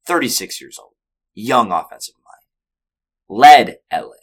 36 0.07 0.61
years 0.61 0.79
old. 0.79 0.93
Young 1.35 1.71
offensive 1.73 2.15
mind. 2.17 3.41
Led 3.41 3.77
LA 3.93 4.22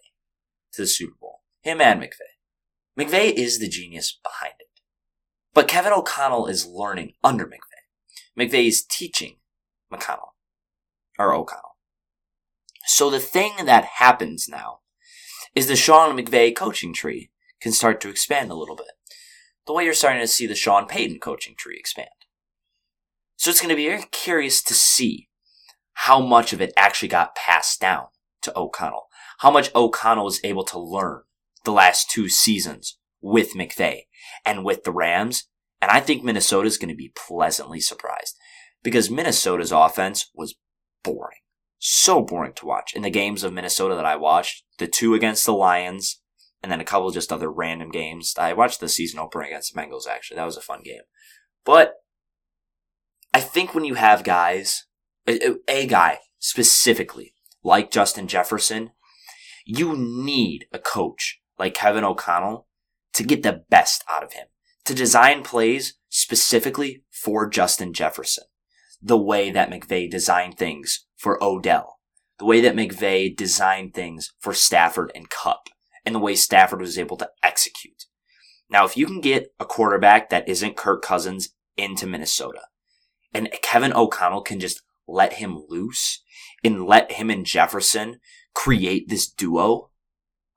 to 0.73 0.81
the 0.81 0.87
Super 0.87 1.15
Bowl. 1.19 1.41
Him 1.61 1.81
and 1.81 2.01
McVay. 2.01 2.97
McVay 2.97 3.31
is 3.33 3.59
the 3.59 3.69
genius 3.69 4.17
behind 4.23 4.55
it. 4.59 4.67
But 5.53 5.67
Kevin 5.67 5.93
O'Connell 5.93 6.47
is 6.47 6.67
learning 6.67 7.13
under 7.23 7.45
McVay. 7.45 8.37
McVay 8.37 8.67
is 8.67 8.85
teaching 8.85 9.37
McConnell. 9.91 10.33
Or 11.17 11.33
O'Connell. 11.33 11.75
So 12.85 13.09
the 13.09 13.19
thing 13.19 13.53
that 13.65 13.85
happens 13.85 14.47
now 14.49 14.79
is 15.55 15.67
the 15.67 15.75
Sean 15.75 16.17
McVay 16.17 16.55
coaching 16.55 16.93
tree 16.93 17.29
can 17.61 17.71
start 17.71 17.99
to 18.01 18.09
expand 18.09 18.51
a 18.51 18.55
little 18.55 18.75
bit. 18.75 18.87
The 19.67 19.73
way 19.73 19.83
you're 19.83 19.93
starting 19.93 20.21
to 20.21 20.27
see 20.27 20.47
the 20.47 20.55
Sean 20.55 20.87
Payton 20.87 21.19
coaching 21.19 21.55
tree 21.57 21.77
expand. 21.77 22.09
So 23.35 23.49
it's 23.49 23.61
going 23.61 23.69
to 23.69 23.75
be 23.75 23.87
very 23.87 24.05
curious 24.11 24.63
to 24.63 24.73
see 24.73 25.29
how 25.93 26.21
much 26.21 26.53
of 26.53 26.61
it 26.61 26.73
actually 26.77 27.09
got 27.09 27.35
passed 27.35 27.81
down 27.81 28.07
to 28.41 28.57
O'Connell. 28.57 29.08
How 29.39 29.51
much 29.51 29.73
O'Connell 29.75 30.25
was 30.25 30.41
able 30.43 30.63
to 30.65 30.79
learn 30.79 31.21
the 31.65 31.71
last 31.71 32.09
two 32.09 32.29
seasons 32.29 32.97
with 33.21 33.53
McVay 33.53 34.03
and 34.45 34.63
with 34.63 34.83
the 34.83 34.91
Rams. 34.91 35.47
And 35.81 35.91
I 35.91 35.99
think 35.99 36.23
Minnesota 36.23 36.67
is 36.67 36.77
going 36.77 36.89
to 36.89 36.95
be 36.95 37.13
pleasantly 37.15 37.79
surprised 37.79 38.37
because 38.83 39.09
Minnesota's 39.09 39.71
offense 39.71 40.29
was 40.33 40.55
boring 41.03 41.39
so 41.79 42.21
boring 42.21 42.53
to 42.53 42.65
watch. 42.65 42.93
In 42.93 43.01
the 43.01 43.09
games 43.09 43.43
of 43.43 43.53
Minnesota 43.53 43.95
that 43.95 44.05
I 44.05 44.17
watched, 44.17 44.63
the 44.77 44.87
two 44.87 45.15
against 45.15 45.45
the 45.45 45.53
Lions, 45.53 46.21
and 46.61 46.71
then 46.71 46.81
a 46.81 46.85
couple 46.85 47.09
just 47.09 47.31
other 47.31 47.49
random 47.49 47.89
games. 47.89 48.35
I 48.37 48.53
watched 48.53 48.81
the 48.81 48.89
season 48.89 49.19
opener 49.19 49.45
against 49.45 49.73
the 49.73 49.81
Bengals, 49.81 50.07
actually. 50.07 50.35
That 50.35 50.45
was 50.45 50.57
a 50.57 50.61
fun 50.61 50.81
game. 50.83 51.01
But 51.65 51.93
I 53.33 53.39
think 53.39 53.73
when 53.73 53.85
you 53.85 53.93
have 53.95 54.23
guys, 54.25 54.85
a, 55.25 55.55
a 55.69 55.87
guy 55.87 56.19
specifically, 56.37 57.33
like 57.63 57.91
Justin 57.91 58.27
Jefferson, 58.27 58.91
you 59.65 59.95
need 59.95 60.65
a 60.71 60.79
coach 60.79 61.41
like 61.57 61.73
Kevin 61.73 62.03
O'Connell 62.03 62.67
to 63.13 63.23
get 63.23 63.43
the 63.43 63.63
best 63.69 64.03
out 64.09 64.23
of 64.23 64.33
him, 64.33 64.47
to 64.85 64.93
design 64.93 65.43
plays 65.43 65.95
specifically 66.09 67.03
for 67.09 67.47
Justin 67.47 67.93
Jefferson, 67.93 68.45
the 69.01 69.17
way 69.17 69.51
that 69.51 69.69
McVay 69.69 70.09
designed 70.09 70.57
things 70.57 71.05
for 71.17 71.43
Odell, 71.43 71.99
the 72.37 72.45
way 72.45 72.61
that 72.61 72.75
McVay 72.75 73.35
designed 73.35 73.93
things 73.93 74.33
for 74.39 74.53
Stafford 74.53 75.11
and 75.13 75.29
Kupp, 75.29 75.69
and 76.05 76.15
the 76.15 76.19
way 76.19 76.35
Stafford 76.35 76.81
was 76.81 76.97
able 76.97 77.17
to 77.17 77.29
execute. 77.43 78.05
Now, 78.69 78.85
if 78.85 78.95
you 78.95 79.05
can 79.05 79.19
get 79.19 79.53
a 79.59 79.65
quarterback 79.65 80.29
that 80.29 80.47
isn't 80.47 80.77
Kirk 80.77 81.01
Cousins 81.01 81.49
into 81.75 82.07
Minnesota, 82.07 82.61
and 83.33 83.49
Kevin 83.61 83.93
O'Connell 83.93 84.41
can 84.41 84.59
just 84.59 84.81
let 85.07 85.33
him 85.33 85.65
loose 85.67 86.21
and 86.63 86.85
let 86.85 87.13
him 87.13 87.29
and 87.29 87.45
Jefferson 87.45 88.19
create 88.53 89.09
this 89.09 89.29
duo, 89.29 89.89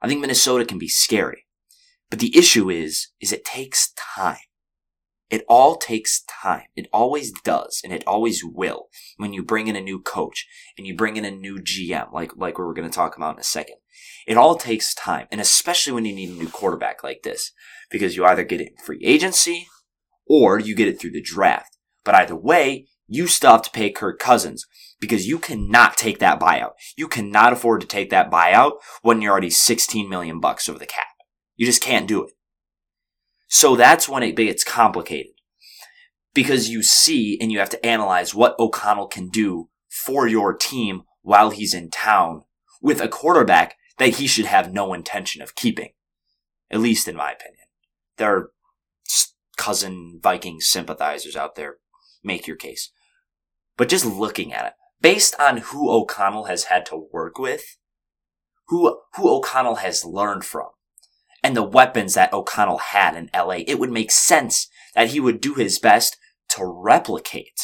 I 0.00 0.08
think 0.08 0.20
Minnesota 0.20 0.64
can 0.64 0.78
be 0.78 0.88
scary. 0.88 1.46
But 2.10 2.18
the 2.18 2.36
issue 2.36 2.68
is, 2.68 3.08
is 3.20 3.32
it 3.32 3.44
takes 3.44 3.92
time. 3.92 4.38
It 5.30 5.46
all 5.48 5.76
takes 5.76 6.22
time. 6.24 6.64
It 6.76 6.88
always 6.92 7.32
does, 7.32 7.80
and 7.82 7.90
it 7.90 8.04
always 8.06 8.44
will 8.44 8.88
when 9.16 9.32
you 9.32 9.42
bring 9.42 9.66
in 9.66 9.76
a 9.76 9.80
new 9.80 9.98
coach 9.98 10.46
and 10.76 10.86
you 10.86 10.94
bring 10.94 11.16
in 11.16 11.24
a 11.24 11.30
new 11.30 11.56
GM, 11.56 12.12
like, 12.12 12.36
like 12.36 12.58
we're 12.58 12.74
going 12.74 12.88
to 12.88 12.94
talk 12.94 13.16
about 13.16 13.36
in 13.36 13.40
a 13.40 13.44
second. 13.44 13.76
It 14.26 14.36
all 14.36 14.56
takes 14.56 14.94
time, 14.94 15.28
and 15.32 15.40
especially 15.40 15.94
when 15.94 16.04
you 16.04 16.14
need 16.14 16.28
a 16.28 16.38
new 16.38 16.50
quarterback 16.50 17.02
like 17.02 17.22
this, 17.22 17.52
because 17.90 18.14
you 18.14 18.26
either 18.26 18.44
get 18.44 18.60
it 18.60 18.72
in 18.76 18.84
free 18.84 19.00
agency 19.02 19.68
or 20.26 20.58
you 20.58 20.74
get 20.74 20.88
it 20.88 21.00
through 21.00 21.12
the 21.12 21.22
draft. 21.22 21.78
But 22.04 22.14
either 22.14 22.36
way, 22.36 22.88
you 23.14 23.26
still 23.26 23.52
have 23.52 23.62
to 23.62 23.70
pay 23.70 23.90
Kirk 23.90 24.18
Cousins 24.18 24.66
because 24.98 25.28
you 25.28 25.38
cannot 25.38 25.96
take 25.96 26.18
that 26.20 26.40
buyout. 26.40 26.72
You 26.96 27.08
cannot 27.08 27.52
afford 27.52 27.82
to 27.82 27.86
take 27.86 28.08
that 28.10 28.30
buyout 28.30 28.74
when 29.02 29.20
you're 29.20 29.32
already 29.32 29.50
16 29.50 30.08
million 30.08 30.40
bucks 30.40 30.68
over 30.68 30.78
the 30.78 30.86
cap. 30.86 31.08
You 31.56 31.66
just 31.66 31.82
can't 31.82 32.08
do 32.08 32.24
it. 32.24 32.32
So 33.48 33.76
that's 33.76 34.08
when 34.08 34.22
it 34.22 34.36
gets 34.36 34.64
complicated 34.64 35.32
because 36.32 36.70
you 36.70 36.82
see 36.82 37.38
and 37.38 37.52
you 37.52 37.58
have 37.58 37.68
to 37.70 37.84
analyze 37.84 38.34
what 38.34 38.58
O'Connell 38.58 39.08
can 39.08 39.28
do 39.28 39.68
for 39.90 40.26
your 40.26 40.54
team 40.54 41.02
while 41.20 41.50
he's 41.50 41.74
in 41.74 41.90
town 41.90 42.44
with 42.80 43.00
a 43.00 43.08
quarterback 43.08 43.76
that 43.98 44.16
he 44.16 44.26
should 44.26 44.46
have 44.46 44.72
no 44.72 44.94
intention 44.94 45.42
of 45.42 45.54
keeping. 45.54 45.90
At 46.70 46.80
least 46.80 47.06
in 47.06 47.16
my 47.16 47.32
opinion. 47.32 47.66
There 48.16 48.34
are 48.34 48.52
cousin 49.58 50.18
Viking 50.22 50.60
sympathizers 50.60 51.36
out 51.36 51.56
there. 51.56 51.76
Make 52.24 52.46
your 52.46 52.56
case. 52.56 52.90
But 53.82 53.88
just 53.88 54.06
looking 54.06 54.52
at 54.52 54.64
it, 54.64 54.72
based 55.00 55.34
on 55.40 55.56
who 55.56 55.90
O'Connell 55.90 56.44
has 56.44 56.66
had 56.66 56.86
to 56.86 57.08
work 57.12 57.36
with, 57.36 57.78
who, 58.68 59.00
who 59.16 59.28
O'Connell 59.28 59.74
has 59.74 60.04
learned 60.04 60.44
from, 60.44 60.68
and 61.42 61.56
the 61.56 61.64
weapons 61.64 62.14
that 62.14 62.32
O'Connell 62.32 62.78
had 62.78 63.16
in 63.16 63.28
LA, 63.34 63.64
it 63.66 63.80
would 63.80 63.90
make 63.90 64.12
sense 64.12 64.68
that 64.94 65.08
he 65.08 65.18
would 65.18 65.40
do 65.40 65.54
his 65.54 65.80
best 65.80 66.16
to 66.50 66.64
replicate 66.64 67.58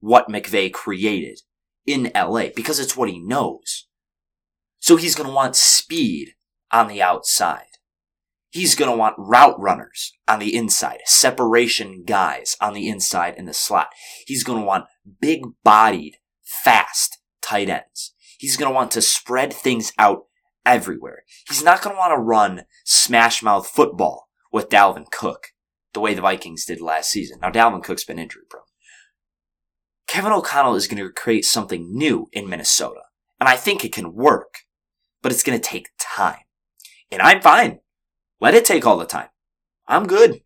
what 0.00 0.28
McVay 0.28 0.72
created 0.72 1.38
in 1.86 2.10
LA 2.16 2.46
because 2.48 2.80
it's 2.80 2.96
what 2.96 3.08
he 3.08 3.20
knows. 3.20 3.86
So 4.80 4.96
he's 4.96 5.14
going 5.14 5.28
to 5.28 5.32
want 5.36 5.54
speed 5.54 6.30
on 6.72 6.88
the 6.88 7.00
outside. 7.00 7.69
He's 8.50 8.74
going 8.74 8.90
to 8.90 8.96
want 8.96 9.14
route 9.16 9.58
runners 9.58 10.12
on 10.26 10.40
the 10.40 10.56
inside, 10.56 10.98
separation 11.04 12.02
guys 12.04 12.56
on 12.60 12.74
the 12.74 12.88
inside 12.88 13.36
in 13.36 13.44
the 13.44 13.54
slot. 13.54 13.88
He's 14.26 14.42
going 14.42 14.58
to 14.60 14.66
want 14.66 14.86
big 15.20 15.42
bodied, 15.62 16.16
fast 16.42 17.18
tight 17.40 17.68
ends. 17.68 18.12
He's 18.38 18.56
going 18.56 18.70
to 18.70 18.74
want 18.74 18.90
to 18.92 19.02
spread 19.02 19.52
things 19.52 19.92
out 19.98 20.24
everywhere. 20.66 21.22
He's 21.48 21.62
not 21.62 21.80
going 21.80 21.94
to 21.94 21.98
want 21.98 22.12
to 22.12 22.20
run 22.20 22.64
smash 22.84 23.42
mouth 23.42 23.68
football 23.68 24.28
with 24.52 24.68
Dalvin 24.68 25.10
Cook 25.10 25.48
the 25.92 26.00
way 26.00 26.14
the 26.14 26.22
Vikings 26.22 26.64
did 26.64 26.80
last 26.80 27.10
season. 27.10 27.38
Now, 27.40 27.50
Dalvin 27.50 27.82
Cook's 27.82 28.04
been 28.04 28.18
injury 28.18 28.42
prone. 28.48 28.64
Kevin 30.06 30.32
O'Connell 30.32 30.74
is 30.74 30.88
going 30.88 31.02
to 31.02 31.12
create 31.12 31.44
something 31.44 31.96
new 31.96 32.28
in 32.32 32.48
Minnesota, 32.48 33.02
and 33.38 33.48
I 33.48 33.56
think 33.56 33.84
it 33.84 33.92
can 33.92 34.14
work, 34.14 34.60
but 35.22 35.30
it's 35.30 35.44
going 35.44 35.58
to 35.58 35.68
take 35.68 35.90
time. 36.00 36.40
And 37.12 37.22
I'm 37.22 37.40
fine. 37.40 37.80
Let 38.40 38.54
it 38.54 38.64
take 38.64 38.86
all 38.86 38.96
the 38.96 39.04
time. 39.04 39.28
I'm 39.86 40.06
good. 40.06 40.40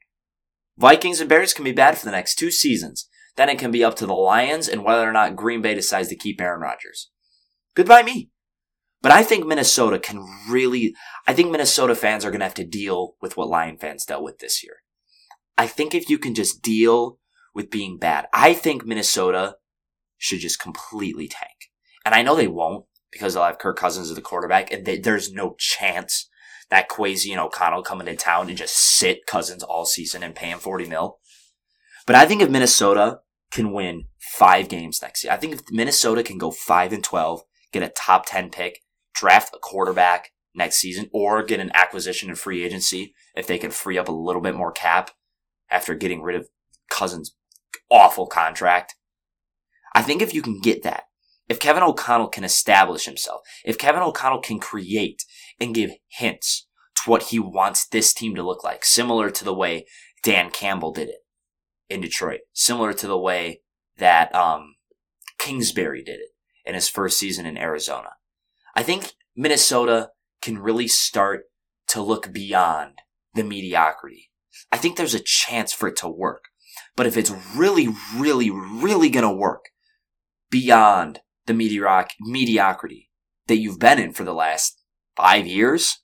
Vikings 0.76 1.20
and 1.20 1.28
Bears 1.28 1.54
can 1.54 1.64
be 1.64 1.72
bad 1.72 1.96
for 1.96 2.04
the 2.04 2.12
next 2.12 2.34
two 2.34 2.50
seasons. 2.50 3.08
Then 3.36 3.48
it 3.48 3.58
can 3.58 3.70
be 3.70 3.84
up 3.84 3.94
to 3.96 4.06
the 4.06 4.14
Lions 4.14 4.68
and 4.68 4.84
whether 4.84 5.08
or 5.08 5.12
not 5.12 5.36
Green 5.36 5.62
Bay 5.62 5.74
decides 5.74 6.08
to 6.08 6.16
keep 6.16 6.40
Aaron 6.40 6.60
Rodgers. 6.60 7.10
Goodbye 7.74 8.02
me. 8.02 8.30
But 9.02 9.12
I 9.12 9.22
think 9.22 9.46
Minnesota 9.46 9.98
can 9.98 10.24
really, 10.48 10.94
I 11.26 11.34
think 11.34 11.50
Minnesota 11.50 11.94
fans 11.94 12.24
are 12.24 12.30
going 12.30 12.40
to 12.40 12.46
have 12.46 12.54
to 12.54 12.64
deal 12.64 13.16
with 13.20 13.36
what 13.36 13.48
Lion 13.48 13.76
fans 13.76 14.06
dealt 14.06 14.24
with 14.24 14.38
this 14.38 14.64
year. 14.64 14.76
I 15.58 15.66
think 15.66 15.94
if 15.94 16.08
you 16.08 16.18
can 16.18 16.34
just 16.34 16.62
deal 16.62 17.18
with 17.54 17.70
being 17.70 17.98
bad, 17.98 18.26
I 18.32 18.54
think 18.54 18.84
Minnesota 18.84 19.56
should 20.16 20.40
just 20.40 20.58
completely 20.58 21.28
tank. 21.28 21.70
And 22.04 22.14
I 22.14 22.22
know 22.22 22.34
they 22.34 22.48
won't 22.48 22.86
because 23.12 23.34
they'll 23.34 23.44
have 23.44 23.58
Kirk 23.58 23.76
Cousins 23.76 24.10
as 24.10 24.16
the 24.16 24.22
quarterback 24.22 24.72
and 24.72 24.84
they, 24.84 24.98
there's 24.98 25.32
no 25.32 25.54
chance 25.58 26.28
that 26.74 26.90
Kwesi 26.90 27.30
and 27.30 27.40
O'Connell 27.40 27.84
coming 27.84 28.06
to 28.06 28.16
town 28.16 28.48
and 28.48 28.58
just 28.58 28.76
sit 28.76 29.26
Cousins 29.26 29.62
all 29.62 29.84
season 29.84 30.24
and 30.24 30.34
pay 30.34 30.48
him 30.48 30.58
40 30.58 30.86
mil. 30.86 31.18
But 32.04 32.16
I 32.16 32.26
think 32.26 32.42
if 32.42 32.50
Minnesota 32.50 33.20
can 33.52 33.72
win 33.72 34.06
five 34.18 34.68
games 34.68 35.00
next 35.00 35.22
year, 35.22 35.32
I 35.32 35.36
think 35.36 35.54
if 35.54 35.60
Minnesota 35.70 36.24
can 36.24 36.36
go 36.36 36.50
five 36.50 36.92
and 36.92 37.04
12, 37.04 37.42
get 37.72 37.84
a 37.84 37.88
top 37.88 38.26
10 38.26 38.50
pick, 38.50 38.80
draft 39.14 39.54
a 39.54 39.58
quarterback 39.58 40.30
next 40.52 40.78
season 40.78 41.08
or 41.12 41.44
get 41.44 41.60
an 41.60 41.70
acquisition 41.74 42.28
in 42.28 42.34
free 42.34 42.64
agency 42.64 43.14
if 43.36 43.46
they 43.46 43.58
can 43.58 43.70
free 43.70 43.96
up 43.96 44.08
a 44.08 44.12
little 44.12 44.42
bit 44.42 44.56
more 44.56 44.72
cap 44.72 45.12
after 45.70 45.94
getting 45.94 46.22
rid 46.22 46.34
of 46.36 46.48
Cousins' 46.90 47.36
awful 47.88 48.26
contract. 48.26 48.96
I 49.94 50.02
think 50.02 50.22
if 50.22 50.34
you 50.34 50.42
can 50.42 50.60
get 50.60 50.82
that, 50.82 51.04
if 51.48 51.58
Kevin 51.58 51.82
O'Connell 51.82 52.28
can 52.28 52.44
establish 52.44 53.04
himself, 53.04 53.42
if 53.64 53.78
Kevin 53.78 54.02
O'Connell 54.02 54.40
can 54.40 54.58
create 54.58 55.24
and 55.60 55.74
give 55.74 55.92
hints 56.08 56.66
to 56.96 57.10
what 57.10 57.24
he 57.24 57.38
wants 57.38 57.86
this 57.86 58.12
team 58.14 58.34
to 58.34 58.42
look 58.42 58.64
like, 58.64 58.84
similar 58.84 59.30
to 59.30 59.44
the 59.44 59.54
way 59.54 59.86
Dan 60.22 60.50
Campbell 60.50 60.92
did 60.92 61.08
it 61.08 61.24
in 61.88 62.00
Detroit, 62.00 62.40
similar 62.52 62.92
to 62.94 63.06
the 63.06 63.18
way 63.18 63.60
that 63.98 64.34
um, 64.34 64.76
Kingsbury 65.38 66.02
did 66.02 66.20
it 66.20 66.30
in 66.64 66.74
his 66.74 66.88
first 66.88 67.18
season 67.18 67.46
in 67.46 67.58
Arizona. 67.58 68.10
I 68.74 68.82
think 68.82 69.12
Minnesota 69.36 70.10
can 70.40 70.58
really 70.58 70.88
start 70.88 71.44
to 71.88 72.02
look 72.02 72.32
beyond 72.32 73.00
the 73.34 73.44
mediocrity. 73.44 74.30
I 74.72 74.78
think 74.78 74.96
there's 74.96 75.14
a 75.14 75.20
chance 75.20 75.72
for 75.72 75.88
it 75.88 75.96
to 75.98 76.08
work. 76.08 76.44
But 76.96 77.06
if 77.06 77.16
it's 77.16 77.32
really, 77.54 77.88
really, 78.16 78.50
really 78.50 79.08
going 79.10 79.24
to 79.24 79.32
work 79.32 79.66
beyond 80.50 81.20
the 81.46 81.52
medioc- 81.52 82.12
mediocrity 82.20 83.10
that 83.46 83.56
you've 83.56 83.78
been 83.78 83.98
in 83.98 84.12
for 84.12 84.24
the 84.24 84.34
last 84.34 84.80
five 85.16 85.46
years, 85.46 85.98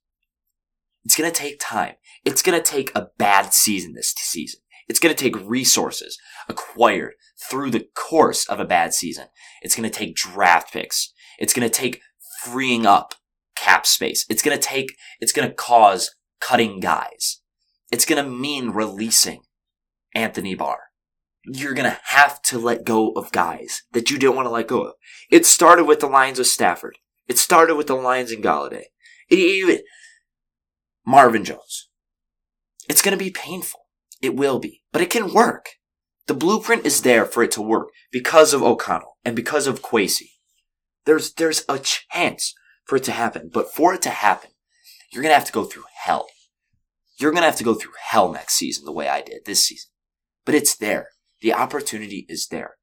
it's 1.04 1.16
going 1.16 1.30
to 1.30 1.38
take 1.38 1.58
time. 1.60 1.94
It's 2.24 2.42
going 2.42 2.60
to 2.60 2.70
take 2.70 2.94
a 2.94 3.08
bad 3.18 3.54
season 3.54 3.94
this 3.94 4.12
season. 4.16 4.60
It's 4.88 5.00
going 5.00 5.14
to 5.14 5.24
take 5.24 5.48
resources 5.48 6.18
acquired 6.48 7.14
through 7.48 7.70
the 7.70 7.86
course 7.94 8.46
of 8.48 8.60
a 8.60 8.64
bad 8.64 8.92
season. 8.92 9.26
It's 9.62 9.76
going 9.76 9.88
to 9.88 9.98
take 9.98 10.16
draft 10.16 10.72
picks. 10.72 11.12
It's 11.38 11.54
going 11.54 11.68
to 11.68 11.74
take 11.74 12.02
freeing 12.44 12.86
up 12.86 13.14
cap 13.56 13.86
space. 13.86 14.26
It's 14.28 14.42
going 14.42 14.58
to 14.58 14.62
take, 14.62 14.96
it's 15.20 15.32
going 15.32 15.48
to 15.48 15.54
cause 15.54 16.10
cutting 16.40 16.80
guys. 16.80 17.40
It's 17.90 18.04
going 18.04 18.22
to 18.22 18.30
mean 18.30 18.70
releasing 18.70 19.42
Anthony 20.14 20.54
Barr. 20.54 20.89
You're 21.44 21.74
going 21.74 21.90
to 21.90 21.98
have 22.04 22.42
to 22.42 22.58
let 22.58 22.84
go 22.84 23.12
of 23.12 23.32
guys 23.32 23.82
that 23.92 24.10
you 24.10 24.18
didn't 24.18 24.36
want 24.36 24.46
to 24.46 24.50
let 24.50 24.68
go 24.68 24.82
of. 24.82 24.92
It 25.30 25.46
started 25.46 25.84
with 25.84 26.00
the 26.00 26.06
Lions 26.06 26.38
with 26.38 26.48
Stafford. 26.48 26.98
It 27.28 27.38
started 27.38 27.76
with 27.76 27.86
the 27.86 27.94
Lions 27.94 28.30
and 28.30 28.44
Golladay. 28.44 28.84
It 29.28 29.38
even 29.38 29.80
Marvin 31.06 31.44
Jones. 31.44 31.88
It's 32.88 33.02
going 33.02 33.16
to 33.16 33.24
be 33.24 33.30
painful. 33.30 33.80
It 34.20 34.36
will 34.36 34.58
be, 34.58 34.82
but 34.92 35.00
it 35.00 35.10
can 35.10 35.32
work. 35.32 35.70
The 36.26 36.34
blueprint 36.34 36.84
is 36.84 37.02
there 37.02 37.24
for 37.24 37.42
it 37.42 37.50
to 37.52 37.62
work 37.62 37.88
because 38.12 38.52
of 38.52 38.62
O'Connell 38.62 39.16
and 39.24 39.34
because 39.34 39.66
of 39.66 39.82
Kwesi. 39.82 40.30
There's, 41.06 41.32
there's 41.32 41.64
a 41.68 41.78
chance 41.78 42.54
for 42.84 42.96
it 42.96 43.04
to 43.04 43.12
happen, 43.12 43.50
but 43.52 43.72
for 43.72 43.94
it 43.94 44.02
to 44.02 44.10
happen, 44.10 44.50
you're 45.10 45.22
going 45.22 45.30
to 45.30 45.38
have 45.38 45.46
to 45.46 45.52
go 45.52 45.64
through 45.64 45.84
hell. 46.04 46.26
You're 47.18 47.32
going 47.32 47.42
to 47.42 47.46
have 47.46 47.56
to 47.56 47.64
go 47.64 47.74
through 47.74 47.92
hell 48.10 48.32
next 48.32 48.54
season 48.54 48.84
the 48.84 48.92
way 48.92 49.08
I 49.08 49.22
did 49.22 49.44
this 49.44 49.64
season. 49.64 49.90
But 50.44 50.54
it's 50.54 50.76
there. 50.76 51.08
The 51.40 51.54
opportunity 51.54 52.26
is 52.28 52.48
there. 52.48 52.74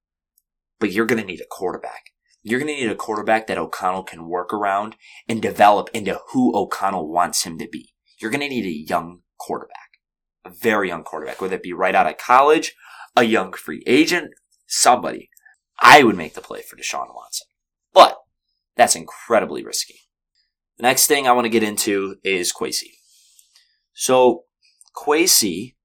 But 0.79 0.91
you're 0.91 1.05
going 1.05 1.21
to 1.21 1.27
need 1.27 1.41
a 1.41 1.47
quarterback. 1.49 2.11
You're 2.43 2.59
going 2.59 2.73
to 2.73 2.81
need 2.81 2.91
a 2.91 2.95
quarterback 2.95 3.47
that 3.47 3.57
O'Connell 3.57 4.03
can 4.03 4.27
work 4.27 4.53
around 4.53 4.95
and 5.27 5.41
develop 5.41 5.89
into 5.93 6.19
who 6.29 6.55
O'Connell 6.55 7.09
wants 7.09 7.43
him 7.43 7.57
to 7.57 7.67
be. 7.67 7.93
You're 8.19 8.31
going 8.31 8.41
to 8.41 8.49
need 8.49 8.65
a 8.65 8.89
young 8.89 9.21
quarterback, 9.37 9.99
a 10.45 10.49
very 10.49 10.87
young 10.87 11.03
quarterback, 11.03 11.41
whether 11.41 11.55
it 11.55 11.63
be 11.63 11.73
right 11.73 11.95
out 11.95 12.07
of 12.07 12.17
college, 12.17 12.75
a 13.15 13.23
young 13.23 13.53
free 13.53 13.83
agent, 13.85 14.31
somebody. 14.65 15.29
I 15.79 16.03
would 16.03 16.15
make 16.15 16.33
the 16.33 16.41
play 16.41 16.61
for 16.61 16.75
Deshaun 16.75 17.13
Watson. 17.13 17.47
But 17.93 18.17
that's 18.75 18.95
incredibly 18.95 19.63
risky. 19.63 19.99
The 20.77 20.83
next 20.83 21.07
thing 21.07 21.27
I 21.27 21.31
want 21.31 21.45
to 21.45 21.49
get 21.49 21.63
into 21.63 22.15
is 22.23 22.53
Kwesi. 22.53 22.91
So, 23.93 24.43
Kwesi 24.95 25.75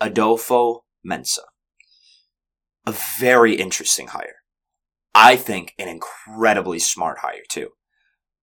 Adolfo 0.00 0.84
Mensa. 1.02 1.42
A 2.86 2.92
very 3.18 3.54
interesting 3.54 4.08
hire. 4.08 4.36
I 5.14 5.36
think 5.36 5.74
an 5.78 5.88
incredibly 5.88 6.78
smart 6.78 7.18
hire 7.18 7.44
too. 7.48 7.70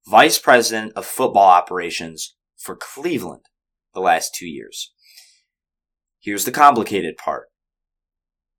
Vice 0.07 0.39
President 0.39 0.93
of 0.95 1.05
Football 1.05 1.47
Operations 1.47 2.35
for 2.57 2.75
Cleveland 2.75 3.43
the 3.93 3.99
last 3.99 4.33
two 4.33 4.47
years. 4.47 4.93
Here's 6.19 6.45
the 6.45 6.51
complicated 6.51 7.17
part. 7.17 7.47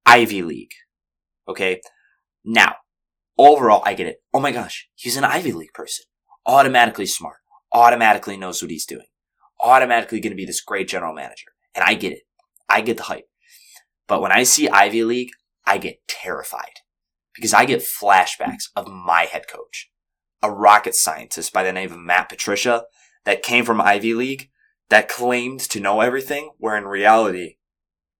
Ivy 0.07 0.43
League. 0.43 0.73
Okay. 1.49 1.81
Now, 2.45 2.77
overall, 3.39 3.83
I 3.85 3.95
get 3.95 4.07
it. 4.07 4.19
Oh 4.33 4.41
my 4.41 4.53
gosh, 4.53 4.89
he's 4.95 5.17
an 5.17 5.25
Ivy 5.25 5.53
League 5.53 5.73
person. 5.73 6.05
Automatically 6.47 7.07
smart. 7.07 7.39
Automatically 7.73 8.37
knows 8.37 8.63
what 8.63 8.71
he's 8.71 8.87
doing. 8.87 9.07
Automatically 9.63 10.21
going 10.21 10.33
to 10.33 10.37
be 10.37 10.45
this 10.45 10.61
great 10.61 10.89
general 10.89 11.15
manager. 11.15 11.47
And 11.75 11.85
I 11.85 11.95
get 11.95 12.13
it. 12.13 12.23
I 12.69 12.81
get 12.81 12.97
the 12.97 13.05
hype. 13.05 13.29
But 14.07 14.21
when 14.21 14.33
I 14.33 14.43
see 14.43 14.69
Ivy 14.69 15.05
League, 15.05 15.31
I 15.67 15.79
get 15.79 16.07
terrified 16.09 16.81
because 17.35 17.55
I 17.55 17.65
get 17.65 17.81
flashbacks 17.81 18.65
of 18.77 18.89
my 18.89 19.23
head 19.25 19.49
coach, 19.49 19.91
a 20.43 20.51
rocket 20.51 20.95
scientist 20.95 21.53
by 21.53 21.63
the 21.63 21.73
name 21.73 21.93
of 21.93 21.99
Matt 21.99 22.29
Patricia 22.29 22.85
that 23.25 23.43
came 23.43 23.65
from 23.65 23.81
Ivy 23.81 24.15
League 24.15 24.51
that 24.91 25.09
claimed 25.09 25.61
to 25.61 25.81
know 25.81 26.01
everything, 26.01 26.51
where 26.59 26.77
in 26.77 26.85
reality, 26.85 27.57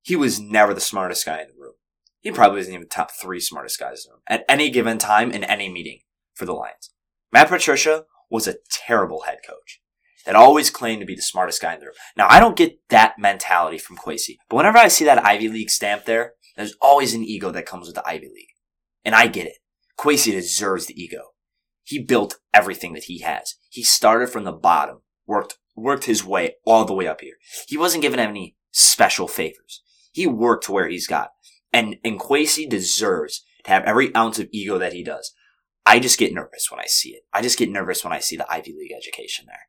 he 0.01 0.17
was 0.17 0.41
never 0.41 0.73
the 0.73 0.81
smartest 0.81 1.27
guy 1.27 1.41
in 1.41 1.49
the 1.49 1.61
room. 1.61 1.75
He 2.21 2.31
probably 2.31 2.59
wasn't 2.59 2.77
even 2.77 2.89
top 2.89 3.11
three 3.11 3.41
smartest 3.41 3.79
guys 3.79 4.05
in 4.05 4.11
the 4.11 4.15
room 4.15 4.23
at 4.29 4.45
any 4.49 4.71
given 4.71 4.99
time 4.99 5.31
in 5.31 5.45
any 5.45 5.69
meeting 5.69 6.01
for 6.35 6.47
the 6.47 6.53
Lions. 6.53 6.91
Matt 7.33 7.49
Patricia 7.49 8.05
was 8.31 8.47
a 8.47 8.57
terrible 8.71 9.23
head 9.23 9.39
coach 9.47 9.81
that 10.25 10.37
always 10.37 10.71
claimed 10.71 11.01
to 11.01 11.07
be 11.07 11.17
the 11.17 11.23
smartest 11.23 11.61
guy 11.61 11.75
in 11.75 11.81
the 11.81 11.87
room. 11.87 11.95
Now, 12.17 12.27
I 12.31 12.41
don't 12.41 12.57
get 12.57 12.79
that 12.91 13.19
mentality 13.19 13.79
from 13.79 13.97
Kwesi, 13.97 14.37
but 14.49 14.57
whenever 14.57 14.79
I 14.79 14.89
see 14.89 15.05
that 15.05 15.25
Ivy 15.25 15.49
League 15.49 15.71
stamp 15.71 16.05
there, 16.05 16.35
there's 16.57 16.77
always 16.81 17.15
an 17.15 17.25
ego 17.25 17.51
that 17.51 17.67
comes 17.67 17.87
with 17.87 17.97
the 17.97 18.07
Ivy 18.07 18.29
League. 18.29 18.55
And 19.05 19.15
I 19.15 19.27
get 19.27 19.47
it. 19.47 19.59
Kwesi 19.99 20.33
deserves 20.33 20.87
the 20.87 21.01
ego. 21.01 21.33
He 21.85 21.99
built 21.99 22.39
everything 22.55 22.93
that 22.95 23.05
he 23.05 23.21
has. 23.21 23.57
He 23.69 23.83
started 23.83 24.29
from 24.29 24.45
the 24.45 24.53
bottom, 24.53 25.01
worked, 25.27 25.59
worked 25.75 26.05
his 26.05 26.25
way 26.25 26.57
all 26.65 26.85
the 26.85 26.95
way 26.95 27.07
up 27.07 27.21
here. 27.21 27.37
He 27.67 27.77
wasn't 27.77 28.03
given 28.03 28.21
any 28.21 28.57
special 28.71 29.29
favors. 29.29 29.83
He 30.13 30.27
worked 30.27 30.65
to 30.67 30.73
where 30.73 30.89
he's 30.89 31.07
got. 31.07 31.31
And, 31.73 31.97
and 32.05 32.21
Kwesi 32.21 32.69
deserves 32.69 33.45
to 33.65 33.71
have 33.71 33.85
every 33.85 34.15
ounce 34.15 34.39
of 34.39 34.49
ego 34.53 34.79
that 34.79 34.93
he 34.93 35.03
does. 35.03 35.33
I 35.85 35.99
just 35.99 36.19
get 36.19 36.35
nervous 36.35 36.71
when 36.71 36.81
I 36.81 36.87
see 36.87 37.11
it. 37.11 37.23
I 37.33 37.43
just 37.43 37.59
get 37.59 37.71
nervous 37.71 38.05
when 38.05 38.13
I 38.13 38.21
see 38.21 38.37
the 38.37 38.51
Ivy 38.51 38.75
League 38.79 38.93
education 38.97 39.47
there. 39.47 39.69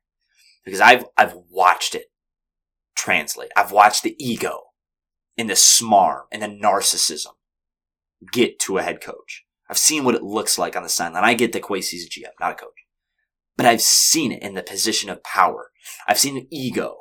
Because 0.64 0.80
I've, 0.80 1.06
I've 1.16 1.34
watched 1.50 1.94
it 1.94 2.06
translate. 2.94 3.50
I've 3.56 3.72
watched 3.72 4.02
the 4.02 4.14
ego 4.18 4.60
and 5.36 5.48
the 5.48 5.54
smarm 5.54 6.22
and 6.32 6.42
the 6.42 6.46
narcissism 6.46 7.32
get 8.32 8.58
to 8.60 8.78
a 8.78 8.82
head 8.82 9.00
coach. 9.00 9.44
I've 9.68 9.78
seen 9.78 10.04
what 10.04 10.14
it 10.14 10.22
looks 10.22 10.58
like 10.58 10.76
on 10.76 10.82
the 10.82 10.88
sideline. 10.88 11.24
I 11.24 11.34
get 11.34 11.52
that 11.52 11.62
Kwesi's 11.62 12.04
a 12.04 12.08
GM, 12.08 12.32
not 12.40 12.52
a 12.52 12.54
coach. 12.54 12.70
But 13.56 13.66
I've 13.66 13.82
seen 13.82 14.32
it 14.32 14.42
in 14.42 14.54
the 14.54 14.62
position 14.62 15.10
of 15.10 15.22
power. 15.22 15.70
I've 16.06 16.18
seen 16.18 16.34
the 16.34 16.48
ego 16.50 16.96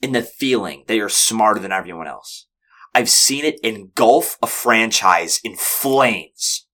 in 0.00 0.12
the 0.12 0.22
feeling 0.22 0.84
that 0.86 0.96
you're 0.96 1.08
smarter 1.08 1.60
than 1.60 1.72
everyone 1.72 2.06
else. 2.06 2.46
I've 2.94 3.10
seen 3.10 3.44
it 3.44 3.60
engulf 3.62 4.38
a 4.42 4.46
franchise 4.46 5.40
in 5.44 5.56
flames. 5.56 6.66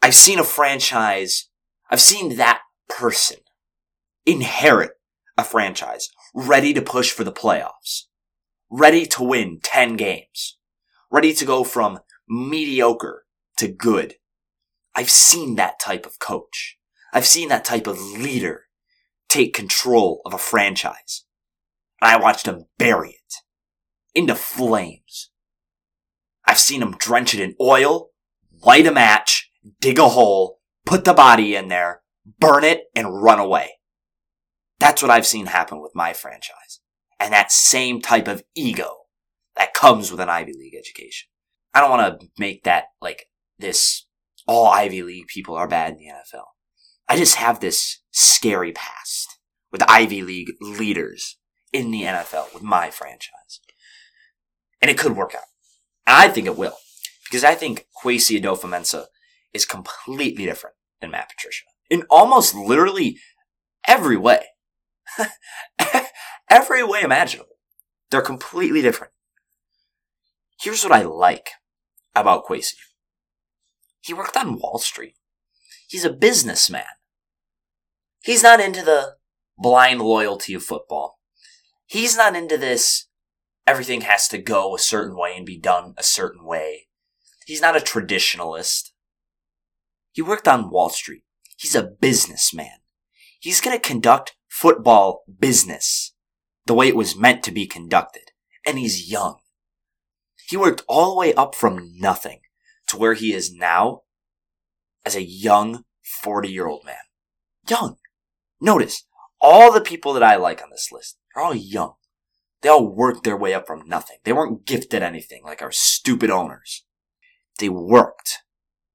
I've 0.00 0.14
seen 0.14 0.40
a 0.40 0.44
franchise, 0.44 1.48
I've 1.90 2.00
seen 2.00 2.36
that 2.36 2.62
person 2.88 3.38
inherit 4.26 4.92
a 5.38 5.44
franchise 5.44 6.08
ready 6.34 6.74
to 6.74 6.82
push 6.82 7.12
for 7.12 7.22
the 7.22 7.32
playoffs, 7.32 8.06
ready 8.72 9.04
to 9.04 9.22
win 9.22 9.60
10 9.62 9.96
games, 9.96 10.56
ready 11.10 11.34
to 11.34 11.44
go 11.44 11.62
from 11.62 12.00
mediocre 12.26 13.26
to 13.58 13.68
good. 13.68 14.14
I've 14.94 15.10
seen 15.10 15.56
that 15.56 15.78
type 15.78 16.06
of 16.06 16.18
coach. 16.18 16.78
I've 17.12 17.26
seen 17.26 17.50
that 17.50 17.66
type 17.66 17.86
of 17.86 18.00
leader 18.00 18.64
take 19.28 19.52
control 19.52 20.22
of 20.24 20.32
a 20.32 20.38
franchise. 20.38 21.24
And 22.00 22.10
I 22.10 22.16
watched 22.16 22.46
him 22.46 22.64
bury 22.78 23.10
it 23.10 23.34
into 24.14 24.34
flames. 24.34 25.30
I've 26.46 26.58
seen 26.58 26.80
him 26.80 26.96
drench 26.96 27.34
it 27.34 27.40
in 27.40 27.54
oil, 27.60 28.08
light 28.64 28.86
a 28.86 28.90
match, 28.90 29.50
dig 29.80 29.98
a 29.98 30.08
hole, 30.08 30.60
put 30.86 31.04
the 31.04 31.12
body 31.12 31.54
in 31.54 31.68
there, 31.68 32.00
burn 32.38 32.64
it, 32.64 32.84
and 32.96 33.22
run 33.22 33.38
away. 33.38 33.72
That's 34.78 35.02
what 35.02 35.10
I've 35.10 35.26
seen 35.26 35.46
happen 35.46 35.82
with 35.82 35.94
my 35.94 36.14
franchise. 36.14 36.81
And 37.22 37.32
that 37.32 37.52
same 37.52 38.02
type 38.02 38.26
of 38.26 38.42
ego 38.56 38.96
that 39.54 39.74
comes 39.74 40.10
with 40.10 40.18
an 40.18 40.28
Ivy 40.28 40.54
League 40.58 40.74
education. 40.74 41.28
I 41.72 41.80
don't 41.80 41.90
want 41.90 42.20
to 42.20 42.26
make 42.36 42.64
that 42.64 42.86
like 43.00 43.28
this 43.60 44.06
all 44.48 44.66
Ivy 44.66 45.04
League 45.04 45.28
people 45.28 45.54
are 45.54 45.68
bad 45.68 45.92
in 45.92 45.98
the 45.98 46.06
NFL. 46.06 46.46
I 47.08 47.16
just 47.16 47.36
have 47.36 47.60
this 47.60 48.00
scary 48.10 48.72
past 48.72 49.38
with 49.70 49.88
Ivy 49.88 50.22
League 50.22 50.50
leaders 50.60 51.38
in 51.72 51.92
the 51.92 52.02
NFL 52.02 52.52
with 52.52 52.64
my 52.64 52.90
franchise. 52.90 53.60
And 54.80 54.90
it 54.90 54.98
could 54.98 55.16
work 55.16 55.32
out. 55.32 55.44
And 56.04 56.16
I 56.16 56.28
think 56.28 56.46
it 56.46 56.58
will. 56.58 56.76
Because 57.24 57.44
I 57.44 57.54
think 57.54 57.86
Kwesi 58.02 58.40
Adofo-Mensah 58.40 59.04
is 59.54 59.64
completely 59.64 60.44
different 60.44 60.74
than 61.00 61.12
Matt 61.12 61.30
Patricia. 61.30 61.66
In 61.88 62.02
almost 62.10 62.52
literally 62.56 63.18
every 63.86 64.16
way. 64.16 64.46
Every 66.50 66.82
way 66.82 67.02
imaginable. 67.02 67.56
They're 68.10 68.20
completely 68.20 68.82
different. 68.82 69.12
Here's 70.60 70.84
what 70.84 70.92
I 70.92 71.02
like 71.02 71.50
about 72.14 72.44
Kwesi. 72.44 72.74
He 74.00 74.12
worked 74.12 74.36
on 74.36 74.58
Wall 74.58 74.78
Street. 74.78 75.14
He's 75.88 76.04
a 76.04 76.12
businessman. 76.12 76.84
He's 78.22 78.42
not 78.42 78.60
into 78.60 78.82
the 78.82 79.16
blind 79.58 80.00
loyalty 80.00 80.54
of 80.54 80.62
football. 80.62 81.18
He's 81.86 82.16
not 82.16 82.36
into 82.36 82.56
this 82.56 83.06
everything 83.66 84.02
has 84.02 84.28
to 84.28 84.38
go 84.38 84.74
a 84.74 84.78
certain 84.78 85.16
way 85.16 85.34
and 85.36 85.46
be 85.46 85.58
done 85.58 85.94
a 85.96 86.02
certain 86.02 86.44
way. 86.44 86.88
He's 87.46 87.60
not 87.60 87.76
a 87.76 87.80
traditionalist. 87.80 88.90
He 90.12 90.22
worked 90.22 90.48
on 90.48 90.70
Wall 90.70 90.90
Street. 90.90 91.24
He's 91.56 91.74
a 91.74 91.82
businessman. 91.82 92.80
He's 93.40 93.60
going 93.60 93.76
to 93.76 93.88
conduct 93.88 94.36
football 94.48 95.22
business 95.38 96.11
the 96.66 96.74
way 96.74 96.88
it 96.88 96.96
was 96.96 97.16
meant 97.16 97.42
to 97.44 97.52
be 97.52 97.66
conducted. 97.66 98.30
And 98.66 98.78
he's 98.78 99.10
young. 99.10 99.38
He 100.48 100.56
worked 100.56 100.82
all 100.88 101.10
the 101.10 101.18
way 101.18 101.34
up 101.34 101.54
from 101.54 101.92
nothing 101.96 102.40
to 102.88 102.96
where 102.96 103.14
he 103.14 103.32
is 103.32 103.52
now 103.52 104.02
as 105.04 105.16
a 105.16 105.22
young 105.22 105.84
40 106.02 106.48
year 106.48 106.66
old 106.66 106.84
man. 106.84 106.96
Young. 107.68 107.96
Notice, 108.60 109.04
all 109.40 109.72
the 109.72 109.80
people 109.80 110.12
that 110.12 110.22
I 110.22 110.36
like 110.36 110.62
on 110.62 110.70
this 110.70 110.90
list 110.92 111.18
are 111.34 111.42
all 111.42 111.54
young. 111.54 111.94
They 112.60 112.68
all 112.68 112.86
worked 112.86 113.24
their 113.24 113.36
way 113.36 113.54
up 113.54 113.66
from 113.66 113.88
nothing. 113.88 114.18
They 114.24 114.32
weren't 114.32 114.64
gifted 114.66 115.02
anything 115.02 115.42
like 115.44 115.62
our 115.62 115.72
stupid 115.72 116.30
owners. 116.30 116.84
They 117.58 117.68
worked. 117.68 118.38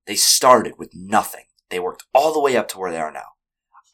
They 0.05 0.15
started 0.15 0.76
with 0.78 0.91
nothing. 0.93 1.45
They 1.70 1.80
worked 1.80 2.05
all 2.13 2.34
the 2.34 2.39
way 2.39 2.55
up 2.55 2.70
to 2.70 2.80
where 2.80 2.91
they 2.91 2.99
are 2.99 3.11
now. 3.11 3.26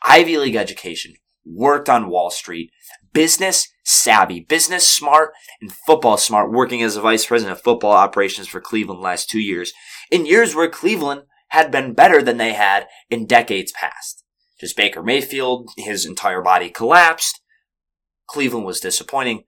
Ivy 0.03 0.37
League 0.37 0.55
education, 0.55 1.15
worked 1.45 1.89
on 1.89 2.09
Wall 2.09 2.29
Street, 2.29 2.71
business 3.13 3.67
savvy, 3.83 4.39
business 4.39 4.87
smart, 4.87 5.31
and 5.61 5.71
football 5.71 6.17
smart, 6.17 6.51
working 6.51 6.81
as 6.81 6.95
a 6.95 7.01
vice 7.01 7.25
president 7.25 7.57
of 7.57 7.63
football 7.63 7.91
operations 7.91 8.47
for 8.47 8.61
Cleveland 8.61 9.01
last 9.01 9.29
two 9.29 9.39
years, 9.39 9.73
in 10.11 10.25
years 10.25 10.55
where 10.55 10.69
Cleveland 10.69 11.23
had 11.49 11.71
been 11.71 11.93
better 11.93 12.21
than 12.21 12.37
they 12.37 12.53
had 12.53 12.87
in 13.09 13.25
decades 13.25 13.71
past. 13.71 14.23
Just 14.59 14.77
Baker 14.77 15.03
Mayfield, 15.03 15.69
his 15.77 16.05
entire 16.05 16.41
body 16.41 16.69
collapsed. 16.69 17.41
Cleveland 18.27 18.65
was 18.65 18.79
disappointing. 18.79 19.43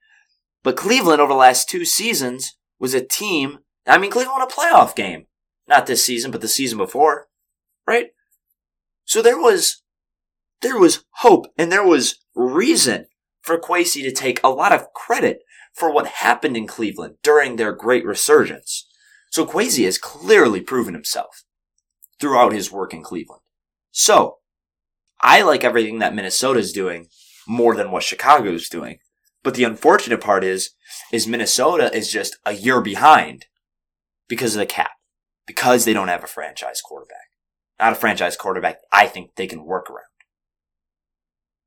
But 0.64 0.78
Cleveland 0.78 1.22
over 1.22 1.34
the 1.34 1.38
last 1.38 1.70
two 1.70 1.86
seasons 1.86 2.58
was 2.80 2.94
a 2.94 3.06
team. 3.06 3.60
I 3.88 3.98
mean, 3.98 4.12
Cleveland 4.12 4.40
won 4.40 4.48
a 4.48 4.52
playoff 4.52 4.96
game. 4.96 5.28
Not 5.68 5.88
this 5.88 6.04
season, 6.04 6.32
but 6.32 6.42
the 6.42 6.48
season 6.48 6.78
before. 6.78 7.28
Right? 7.88 8.08
So 9.06 9.22
there 9.22 9.38
was 9.38 9.84
there 10.62 10.78
was 10.78 11.06
hope 11.18 11.48
and 11.58 11.72
there 11.72 11.86
was 11.86 12.20
reason 12.36 13.06
for 13.46 13.60
Kwesi 13.60 14.02
to 14.02 14.12
take 14.12 14.40
a 14.44 14.50
lot 14.50 14.72
of 14.72 14.92
credit 14.94 15.44
for 15.72 15.92
what 15.92 16.08
happened 16.08 16.58
in 16.58 16.66
Cleveland 16.66 17.18
during 17.22 17.56
their 17.56 17.74
great 17.74 18.04
resurgence. 18.04 18.88
So 19.30 19.46
Kwesi 19.46 19.86
has 19.86 20.00
clearly 20.00 20.62
proven 20.62 20.96
himself 20.96 21.44
throughout 22.20 22.54
his 22.54 22.72
work 22.72 22.92
in 22.92 23.04
Cleveland. 23.04 23.42
So, 23.92 24.38
I 25.22 25.44
like 25.44 25.64
everything 25.64 26.00
that 26.00 26.16
Minnesota 26.16 26.60
is 26.60 26.74
doing 26.74 27.08
more 27.48 27.76
than 27.76 27.92
what 27.92 28.04
Chicago 28.04 28.52
is 28.52 28.68
doing. 28.68 28.98
But 29.44 29.54
the 29.54 29.64
unfortunate 29.64 30.22
part 30.22 30.44
is, 30.44 30.72
is 31.14 31.28
Minnesota 31.28 31.96
is 31.96 32.12
just 32.12 32.38
a 32.46 32.54
year 32.54 32.82
behind 32.82 33.46
because 34.28 34.56
of 34.56 34.60
the 34.60 34.66
cap. 34.66 34.92
Because 35.46 35.86
they 35.86 35.94
don't 35.94 36.08
have 36.08 36.24
a 36.24 36.28
franchise 36.28 36.82
quarterback. 36.82 37.28
Not 37.80 37.94
a 37.94 37.96
franchise 37.96 38.36
quarterback 38.36 38.78
I 38.92 39.06
think 39.06 39.36
they 39.36 39.46
can 39.46 39.66
work 39.66 39.90
around. 39.90 40.06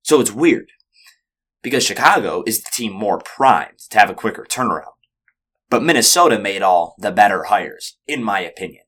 So 0.03 0.21
it's 0.21 0.33
weird 0.33 0.71
because 1.63 1.85
Chicago 1.85 2.43
is 2.47 2.63
the 2.63 2.71
team 2.73 2.93
more 2.93 3.19
primed 3.19 3.79
to 3.91 3.99
have 3.99 4.11
a 4.11 4.15
quicker 4.15 4.47
turnaround. 4.49 4.93
But 5.71 5.83
Minnesota 5.83 6.39
made 6.39 6.63
all 6.63 6.95
the 6.99 7.11
better 7.11 7.45
hires, 7.45 7.99
in 8.07 8.23
my 8.23 8.41
opinion. 8.41 8.85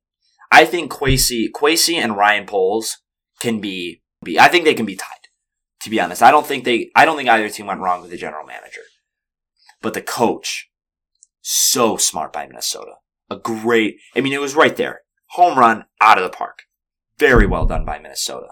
I 0.50 0.64
think 0.64 0.90
Kwesi, 0.90 1.48
Kwesi 1.50 1.96
and 1.96 2.16
Ryan 2.16 2.46
Poles 2.46 2.98
can 3.38 3.60
be, 3.60 4.02
be, 4.24 4.38
I 4.38 4.48
think 4.48 4.64
they 4.64 4.74
can 4.74 4.86
be 4.86 4.96
tied. 4.96 5.28
To 5.82 5.90
be 5.90 6.00
honest, 6.00 6.22
I 6.22 6.30
don't 6.30 6.46
think 6.46 6.64
they, 6.64 6.90
I 6.94 7.04
don't 7.04 7.16
think 7.16 7.28
either 7.28 7.48
team 7.48 7.66
went 7.66 7.80
wrong 7.80 8.02
with 8.02 8.10
the 8.10 8.16
general 8.16 8.46
manager. 8.46 8.82
But 9.80 9.94
the 9.94 10.02
coach, 10.02 10.70
so 11.40 11.96
smart 11.96 12.32
by 12.32 12.46
Minnesota. 12.46 12.94
A 13.30 13.36
great, 13.36 13.96
I 14.14 14.20
mean, 14.20 14.32
it 14.32 14.40
was 14.40 14.54
right 14.54 14.76
there. 14.76 15.02
Home 15.30 15.58
run 15.58 15.84
out 16.00 16.18
of 16.18 16.24
the 16.24 16.36
park. 16.36 16.62
Very 17.18 17.46
well 17.46 17.64
done 17.64 17.84
by 17.84 17.98
Minnesota. 17.98 18.48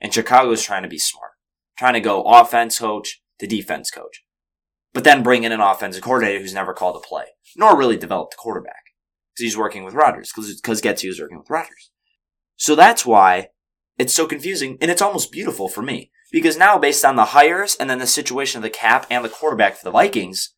And 0.00 0.12
Chicago 0.12 0.50
is 0.52 0.62
trying 0.62 0.82
to 0.82 0.88
be 0.88 0.98
smart 0.98 1.32
trying 1.78 1.94
to 1.94 2.00
go 2.00 2.22
offense 2.22 2.80
coach 2.80 3.22
to 3.38 3.46
defense 3.46 3.90
coach. 3.90 4.24
But 4.92 5.04
then 5.04 5.22
bring 5.22 5.44
in 5.44 5.52
an 5.52 5.60
offensive 5.60 6.02
coordinator 6.02 6.40
who's 6.40 6.54
never 6.54 6.72
called 6.72 6.96
a 6.96 7.06
play, 7.06 7.26
nor 7.56 7.76
really 7.76 7.96
developed 7.96 8.34
a 8.34 8.36
quarterback. 8.36 8.82
Because 9.34 9.44
he's 9.44 9.58
working 9.58 9.84
with 9.84 9.94
Rodgers, 9.94 10.32
because 10.34 10.82
Getsy 10.82 11.08
is 11.08 11.20
working 11.20 11.38
with 11.38 11.50
Rodgers. 11.50 11.90
So 12.56 12.74
that's 12.74 13.06
why 13.06 13.48
it's 13.98 14.14
so 14.14 14.26
confusing, 14.26 14.78
and 14.80 14.90
it's 14.90 15.02
almost 15.02 15.30
beautiful 15.30 15.68
for 15.68 15.82
me. 15.82 16.10
Because 16.30 16.56
now, 16.56 16.78
based 16.78 17.04
on 17.04 17.16
the 17.16 17.26
hires 17.26 17.76
and 17.76 17.88
then 17.88 17.98
the 17.98 18.06
situation 18.06 18.58
of 18.58 18.62
the 18.62 18.70
cap 18.70 19.06
and 19.10 19.24
the 19.24 19.28
quarterback 19.28 19.76
for 19.76 19.84
the 19.84 19.90
Vikings, 19.90 20.54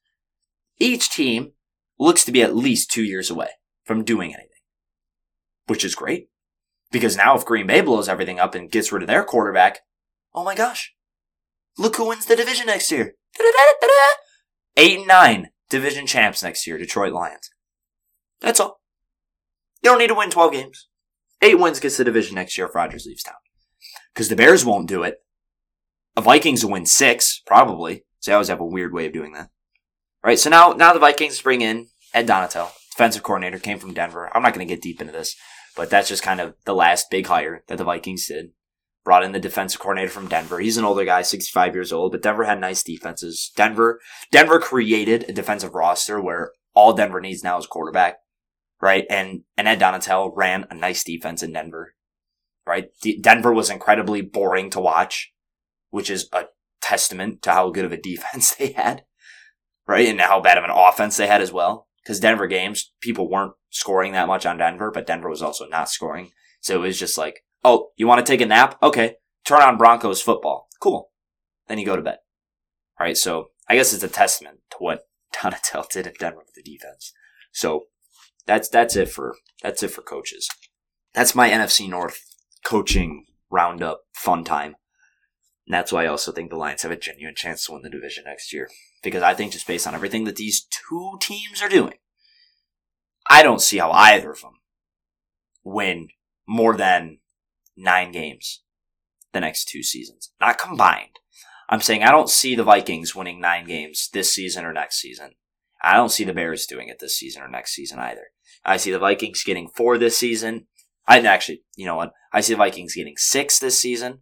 each 0.78 1.10
team 1.10 1.52
looks 1.98 2.24
to 2.24 2.32
be 2.32 2.42
at 2.42 2.56
least 2.56 2.90
two 2.90 3.04
years 3.04 3.30
away 3.30 3.50
from 3.84 4.04
doing 4.04 4.30
anything. 4.34 4.48
Which 5.66 5.84
is 5.84 5.94
great. 5.94 6.28
Because 6.90 7.16
now 7.16 7.36
if 7.36 7.44
Green 7.44 7.66
Bay 7.66 7.82
blows 7.82 8.08
everything 8.08 8.40
up 8.40 8.54
and 8.54 8.70
gets 8.70 8.90
rid 8.90 9.02
of 9.02 9.06
their 9.06 9.22
quarterback, 9.22 9.80
oh 10.34 10.42
my 10.42 10.54
gosh, 10.54 10.92
Look 11.78 11.96
who 11.96 12.08
wins 12.08 12.26
the 12.26 12.36
division 12.36 12.66
next 12.66 12.90
year. 12.90 13.14
Eight 14.76 14.98
and 14.98 15.06
nine 15.06 15.50
division 15.68 16.06
champs 16.06 16.42
next 16.42 16.66
year, 16.66 16.78
Detroit 16.78 17.12
Lions. 17.12 17.50
That's 18.40 18.60
all. 18.60 18.80
You 19.82 19.90
don't 19.90 19.98
need 19.98 20.08
to 20.08 20.14
win 20.14 20.30
12 20.30 20.52
games. 20.52 20.88
Eight 21.42 21.58
wins 21.58 21.80
gets 21.80 21.96
the 21.96 22.04
division 22.04 22.34
next 22.34 22.58
year 22.58 22.66
if 22.66 22.74
Rodgers 22.74 23.06
leaves 23.06 23.22
town. 23.22 23.34
Because 24.12 24.28
the 24.28 24.36
Bears 24.36 24.64
won't 24.64 24.88
do 24.88 25.02
it. 25.02 25.16
The 26.16 26.22
Vikings 26.22 26.64
will 26.64 26.72
win 26.72 26.86
six, 26.86 27.40
probably. 27.46 28.04
So 28.18 28.30
they 28.30 28.34
always 28.34 28.48
have 28.48 28.60
a 28.60 28.66
weird 28.66 28.92
way 28.92 29.06
of 29.06 29.12
doing 29.12 29.32
that. 29.32 29.48
Right, 30.22 30.38
so 30.38 30.50
now, 30.50 30.72
now 30.72 30.92
the 30.92 30.98
Vikings 30.98 31.40
bring 31.40 31.62
in 31.62 31.86
Ed 32.12 32.26
Donatell, 32.26 32.72
defensive 32.90 33.22
coordinator, 33.22 33.58
came 33.58 33.78
from 33.78 33.94
Denver. 33.94 34.28
I'm 34.34 34.42
not 34.42 34.52
going 34.52 34.66
to 34.66 34.74
get 34.74 34.82
deep 34.82 35.00
into 35.00 35.12
this. 35.12 35.34
But 35.76 35.88
that's 35.88 36.08
just 36.08 36.22
kind 36.22 36.40
of 36.40 36.54
the 36.66 36.74
last 36.74 37.10
big 37.10 37.26
hire 37.26 37.62
that 37.68 37.78
the 37.78 37.84
Vikings 37.84 38.26
did. 38.26 38.50
Brought 39.04 39.24
in 39.24 39.32
the 39.32 39.40
defensive 39.40 39.80
coordinator 39.80 40.10
from 40.10 40.28
Denver. 40.28 40.58
He's 40.58 40.76
an 40.76 40.84
older 40.84 41.04
guy, 41.04 41.22
65 41.22 41.74
years 41.74 41.92
old, 41.92 42.12
but 42.12 42.22
Denver 42.22 42.44
had 42.44 42.60
nice 42.60 42.82
defenses. 42.82 43.50
Denver, 43.56 43.98
Denver 44.30 44.58
created 44.58 45.24
a 45.28 45.32
defensive 45.32 45.74
roster 45.74 46.20
where 46.20 46.52
all 46.74 46.92
Denver 46.92 47.20
needs 47.20 47.42
now 47.42 47.58
is 47.58 47.66
quarterback, 47.66 48.18
right? 48.80 49.06
And, 49.08 49.42
and 49.56 49.66
Ed 49.66 49.80
Donatell 49.80 50.32
ran 50.36 50.66
a 50.70 50.74
nice 50.74 51.02
defense 51.02 51.42
in 51.42 51.52
Denver, 51.52 51.94
right? 52.66 52.90
D- 53.02 53.18
Denver 53.20 53.52
was 53.52 53.70
incredibly 53.70 54.20
boring 54.20 54.68
to 54.70 54.80
watch, 54.80 55.32
which 55.88 56.10
is 56.10 56.28
a 56.32 56.44
testament 56.82 57.40
to 57.42 57.52
how 57.52 57.70
good 57.70 57.86
of 57.86 57.92
a 57.92 57.96
defense 58.00 58.54
they 58.54 58.72
had, 58.72 59.04
right? 59.86 60.08
And 60.08 60.20
how 60.20 60.40
bad 60.40 60.58
of 60.58 60.64
an 60.64 60.70
offense 60.70 61.16
they 61.16 61.26
had 61.26 61.40
as 61.40 61.52
well. 61.52 61.88
Cause 62.06 62.20
Denver 62.20 62.46
games, 62.46 62.92
people 63.00 63.30
weren't 63.30 63.52
scoring 63.70 64.12
that 64.12 64.26
much 64.26 64.44
on 64.44 64.58
Denver, 64.58 64.90
but 64.90 65.06
Denver 65.06 65.28
was 65.28 65.42
also 65.42 65.66
not 65.66 65.88
scoring. 65.90 66.30
So 66.60 66.74
it 66.76 66.86
was 66.86 66.98
just 66.98 67.16
like, 67.16 67.44
oh, 67.64 67.90
you 67.96 68.06
want 68.06 68.24
to 68.24 68.30
take 68.30 68.40
a 68.40 68.46
nap? 68.46 68.78
Okay. 68.82 69.16
Turn 69.44 69.62
on 69.62 69.78
Broncos 69.78 70.22
football. 70.22 70.68
Cool. 70.80 71.10
Then 71.68 71.78
you 71.78 71.86
go 71.86 71.96
to 71.96 72.02
bed. 72.02 72.18
All 72.98 73.06
right. 73.06 73.16
So 73.16 73.50
I 73.68 73.76
guess 73.76 73.92
it's 73.92 74.04
a 74.04 74.08
testament 74.08 74.60
to 74.72 74.76
what 74.78 75.08
Donatell 75.34 75.88
did 75.88 76.06
in 76.06 76.14
Denver 76.18 76.42
with 76.44 76.54
the 76.54 76.62
defense. 76.62 77.12
So 77.52 77.84
that's, 78.46 78.68
that's 78.68 78.96
it 78.96 79.08
for, 79.08 79.36
that's 79.62 79.82
it 79.82 79.88
for 79.88 80.02
coaches. 80.02 80.48
That's 81.14 81.34
my 81.34 81.50
NFC 81.50 81.88
North 81.88 82.22
coaching 82.64 83.26
roundup 83.50 84.02
fun 84.12 84.44
time. 84.44 84.76
And 85.66 85.74
that's 85.74 85.92
why 85.92 86.04
I 86.04 86.08
also 86.08 86.32
think 86.32 86.50
the 86.50 86.56
Lions 86.56 86.82
have 86.82 86.90
a 86.90 86.96
genuine 86.96 87.34
chance 87.36 87.64
to 87.66 87.72
win 87.72 87.82
the 87.82 87.90
division 87.90 88.24
next 88.26 88.52
year. 88.52 88.68
Because 89.02 89.22
I 89.22 89.34
think 89.34 89.52
just 89.52 89.66
based 89.66 89.86
on 89.86 89.94
everything 89.94 90.24
that 90.24 90.36
these 90.36 90.62
two 90.62 91.16
teams 91.20 91.62
are 91.62 91.68
doing, 91.68 91.94
I 93.28 93.42
don't 93.42 93.60
see 93.60 93.78
how 93.78 93.92
either 93.92 94.32
of 94.32 94.40
them 94.40 94.54
win 95.62 96.08
more 96.46 96.76
than 96.76 97.18
nine 97.80 98.12
games 98.12 98.62
the 99.32 99.40
next 99.40 99.66
two 99.66 99.82
seasons. 99.82 100.32
Not 100.40 100.58
combined. 100.58 101.20
I'm 101.68 101.80
saying 101.80 102.02
I 102.02 102.10
don't 102.10 102.28
see 102.28 102.54
the 102.54 102.64
Vikings 102.64 103.14
winning 103.14 103.40
nine 103.40 103.64
games 103.64 104.08
this 104.12 104.32
season 104.32 104.64
or 104.64 104.72
next 104.72 105.00
season. 105.00 105.32
I 105.82 105.94
don't 105.94 106.10
see 106.10 106.24
the 106.24 106.34
Bears 106.34 106.66
doing 106.66 106.88
it 106.88 106.98
this 106.98 107.16
season 107.16 107.42
or 107.42 107.48
next 107.48 107.74
season 107.74 107.98
either. 107.98 108.28
I 108.64 108.76
see 108.76 108.90
the 108.90 108.98
Vikings 108.98 109.44
getting 109.44 109.68
four 109.68 109.96
this 109.96 110.18
season. 110.18 110.66
I 111.06 111.20
actually, 111.20 111.62
you 111.76 111.86
know 111.86 111.96
what? 111.96 112.12
I 112.32 112.40
see 112.40 112.52
the 112.52 112.58
Vikings 112.58 112.94
getting 112.94 113.16
six 113.16 113.58
this 113.58 113.78
season. 113.78 114.20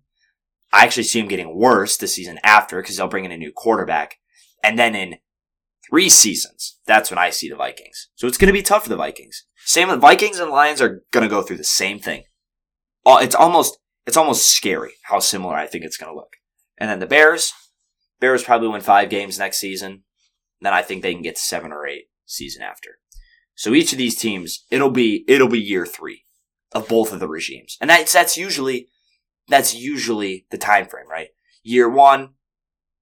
I 0.72 0.84
actually 0.84 1.04
see 1.04 1.20
them 1.20 1.28
getting 1.28 1.56
worse 1.56 1.96
the 1.96 2.06
season 2.06 2.38
after 2.44 2.80
because 2.80 2.96
they'll 2.96 3.08
bring 3.08 3.24
in 3.24 3.32
a 3.32 3.38
new 3.38 3.50
quarterback. 3.50 4.16
And 4.62 4.78
then 4.78 4.94
in 4.94 5.16
three 5.88 6.08
seasons, 6.08 6.78
that's 6.86 7.10
when 7.10 7.18
I 7.18 7.30
see 7.30 7.48
the 7.48 7.56
Vikings. 7.56 8.08
So 8.14 8.26
it's 8.26 8.38
going 8.38 8.48
to 8.48 8.52
be 8.52 8.62
tough 8.62 8.84
for 8.84 8.88
the 8.90 8.96
Vikings. 8.96 9.46
Same 9.64 9.88
with 9.88 10.00
Vikings 10.00 10.38
and 10.38 10.50
Lions 10.50 10.80
are 10.80 11.02
going 11.10 11.28
to 11.28 11.34
go 11.34 11.42
through 11.42 11.56
the 11.56 11.64
same 11.64 11.98
thing. 11.98 12.24
It's 13.16 13.34
almost, 13.34 13.78
it's 14.06 14.16
almost 14.16 14.50
scary 14.50 14.92
how 15.04 15.18
similar 15.18 15.54
I 15.54 15.66
think 15.66 15.84
it's 15.84 15.96
going 15.96 16.12
to 16.12 16.16
look. 16.16 16.36
And 16.76 16.90
then 16.90 16.98
the 16.98 17.06
Bears, 17.06 17.52
Bears 18.20 18.44
probably 18.44 18.68
win 18.68 18.80
five 18.80 19.10
games 19.10 19.38
next 19.38 19.58
season. 19.58 20.04
Then 20.60 20.74
I 20.74 20.82
think 20.82 21.02
they 21.02 21.14
can 21.14 21.22
get 21.22 21.38
seven 21.38 21.72
or 21.72 21.86
eight 21.86 22.06
season 22.26 22.62
after. 22.62 22.98
So 23.54 23.74
each 23.74 23.92
of 23.92 23.98
these 23.98 24.16
teams, 24.16 24.64
it'll 24.70 24.90
be, 24.90 25.24
it'll 25.26 25.48
be 25.48 25.58
year 25.58 25.86
three 25.86 26.24
of 26.72 26.88
both 26.88 27.12
of 27.12 27.20
the 27.20 27.28
regimes. 27.28 27.76
And 27.80 27.90
that's, 27.90 28.12
that's 28.12 28.36
usually, 28.36 28.88
that's 29.48 29.74
usually 29.74 30.46
the 30.50 30.58
time 30.58 30.86
frame, 30.86 31.08
right? 31.08 31.28
Year 31.62 31.88
one, 31.88 32.34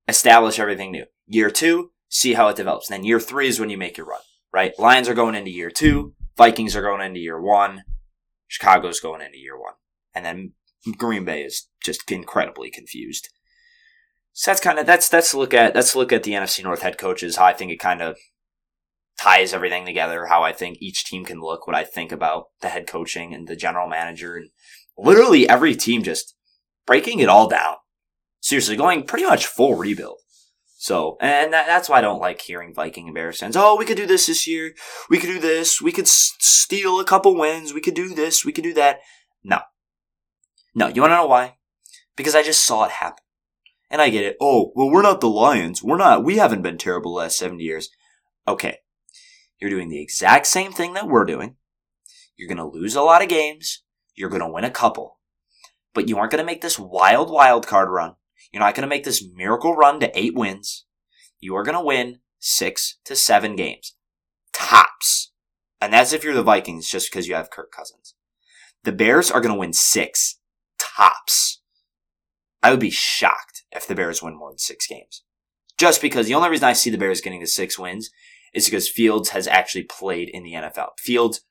establish 0.09 0.59
everything 0.59 0.93
new. 0.93 1.05
Year 1.27 1.51
two, 1.51 1.91
see 2.09 2.35
how 2.35 2.49
it 2.49 2.57
develops. 2.57 2.89
And 2.89 2.99
then 2.99 3.05
year 3.05 3.21
three 3.21 3.49
is 3.49 3.59
when 3.59 3.71
you 3.71 3.77
make 3.77 3.97
your 3.97 4.07
run, 4.07 4.21
right? 4.53 4.79
Lions 4.79 5.09
are 5.09 5.15
going 5.15 5.35
into 5.35 5.51
year 5.51 5.71
two. 5.71 6.15
Vikings 6.37 6.77
are 6.77 6.83
going 6.83 7.01
into 7.01 7.21
year 7.21 7.41
one. 7.41 7.83
Chicago's 8.47 9.01
going 9.01 9.21
into 9.21 9.39
year 9.39 9.59
one. 9.59 9.75
And 10.17 10.25
then 10.25 10.53
Green 10.97 11.27
Bay 11.27 11.43
is 11.43 11.69
just 11.85 12.11
incredibly 12.11 12.71
confused. 12.71 13.29
So 14.33 14.51
that's 14.51 14.61
kind 14.61 14.79
of, 14.79 14.87
that's, 14.87 15.09
that's 15.09 15.35
look 15.35 15.53
at, 15.53 15.75
that's 15.75 15.95
look 15.95 16.13
at 16.13 16.23
the 16.23 16.33
NFC 16.33 16.65
North 16.65 16.83
head 16.83 16.97
coaches, 16.99 17.37
how 17.37 17.45
I 17.45 17.53
think 17.53 17.71
it 17.71 17.79
kind 17.79 18.01
of 18.01 18.17
ties 19.19 19.53
everything 19.53 19.85
together, 19.85 20.27
how 20.27 20.43
I 20.43 20.53
think 20.53 20.79
each 20.81 21.05
team 21.05 21.25
can 21.25 21.41
look, 21.41 21.67
what 21.67 21.77
I 21.77 21.85
think 21.85 22.13
about 22.13 22.47
the 22.61 22.69
head 22.69 22.87
coaching 22.87 23.35
and 23.35 23.47
the 23.47 23.57
general 23.57 23.89
manager 23.89 24.37
and 24.37 24.51
literally 24.97 25.49
every 25.49 25.75
team 25.75 26.03
just 26.03 26.35
breaking 26.87 27.21
it 27.21 27.29
all 27.29 27.49
down. 27.49 27.77
Seriously, 28.41 28.77
going 28.77 29.05
pretty 29.05 29.25
much 29.25 29.47
full 29.47 29.75
rebuild. 29.75 30.21
So, 30.79 31.17
and 31.21 31.53
that, 31.53 31.67
that's 31.67 31.89
why 31.89 31.99
I 31.99 32.03
don't 32.03 32.21
like 32.21 32.41
hearing 32.41 32.75
Viking 32.75 33.09
and 33.09 33.35
fans. 33.35 33.57
Oh, 33.57 33.77
we 33.77 33.87
could 33.87 33.97
do 33.97 34.07
this 34.07 34.27
this 34.27 34.47
year. 34.47 34.75
We 35.09 35.19
could 35.19 35.29
do 35.29 35.41
this. 35.41 35.81
We 35.81 35.91
could 35.91 36.05
s- 36.05 36.35
steal 36.39 37.01
a 37.01 37.05
couple 37.05 37.35
wins. 37.35 37.73
We 37.73 37.81
could 37.81 37.95
do 37.95 38.15
this. 38.15 38.45
We 38.45 38.53
could 38.53 38.63
do 38.63 38.75
that. 38.75 39.01
No. 40.77 40.89
You 40.89 41.01
want 41.01 41.13
to 41.13 41.17
know 41.17 41.27
why? 41.27 41.57
Because 42.17 42.37
I 42.37 42.43
just 42.43 42.65
saw 42.65 42.85
it 42.85 42.93
happen. 42.93 43.25
And 43.91 44.03
I 44.03 44.11
get 44.11 44.25
it. 44.25 44.37
Oh, 44.41 44.73
well, 44.75 44.91
we're 44.91 45.03
not 45.03 45.21
the 45.21 45.29
Lions. 45.29 45.83
We're 45.83 45.97
not, 45.97 46.23
we 46.23 46.37
haven't 46.37 46.63
been 46.63 46.77
terrible 46.77 47.13
the 47.13 47.21
last 47.21 47.39
70 47.39 47.65
years. 47.65 47.89
Okay. 48.47 48.79
You're 49.59 49.71
doing 49.71 49.89
the 49.89 50.03
exact 50.03 50.47
same 50.47 50.73
thing 50.73 50.93
that 50.95 51.09
we're 51.09 51.25
doing. 51.25 51.57
You're 52.37 52.49
going 52.49 52.59
to 52.59 52.67
lose 52.67 52.95
a 52.95 53.03
lot 53.03 53.23
of 53.23 53.29
games. 53.29 53.83
You're 54.15 54.29
going 54.29 54.43
to 54.43 54.49
win 54.49 54.65
a 54.65 54.71
couple. 54.71 55.19
But 55.95 56.09
you 56.09 56.19
aren't 56.19 56.33
going 56.33 56.43
to 56.43 56.47
make 56.47 56.61
this 56.61 56.79
wild, 56.79 57.31
wild 57.31 57.67
card 57.67 57.89
run. 57.89 58.17
You're 58.53 58.61
not 58.61 58.75
going 58.75 58.83
to 58.83 58.95
make 58.95 59.05
this 59.05 59.27
miracle 59.35 59.75
run 59.75 59.99
to 60.01 60.19
eight 60.19 60.35
wins. 60.35 60.85
You 61.41 61.55
are 61.57 61.63
going 61.63 61.77
to 61.77 61.85
win 61.85 62.19
six 62.39 62.99
to 63.05 63.17
seven 63.17 63.57
games. 63.57 63.95
Tops. 64.53 65.33
And 65.81 65.93
that's 65.93 66.13
if 66.13 66.23
you're 66.23 66.35
the 66.35 66.43
Vikings 66.43 66.89
just 66.89 67.11
because 67.11 67.29
you 67.29 67.35
have 67.35 67.51
Kirk 67.51 67.73
Cousins. 67.73 68.15
The 68.85 68.93
Bears 68.93 69.31
are 69.31 69.41
going 69.41 69.55
to 69.55 69.59
win 69.59 69.73
six. 69.73 70.39
Tops. 70.97 71.61
I 72.63 72.71
would 72.71 72.81
be 72.81 72.91
shocked 72.91 73.65
if 73.71 73.87
the 73.87 73.95
Bears 73.95 74.23
win 74.23 74.37
more 74.37 74.51
than 74.51 74.59
six 74.59 74.87
games. 74.87 75.25
Just 75.79 76.01
because 76.01 76.27
the 76.27 76.35
only 76.35 76.49
reason 76.49 76.67
I 76.67 76.73
see 76.73 76.91
the 76.91 76.99
Bears 76.99 77.21
getting 77.21 77.41
to 77.41 77.47
six 77.47 77.79
wins 77.79 78.11
is 78.55 78.65
because 78.65 78.89
Fields 78.89 79.31
has 79.31 79.47
actually 79.47 79.85
played 79.85 80.31
in 80.31 80.43
the 80.43 80.55
NFL. 80.55 80.91
Fields 80.99 81.43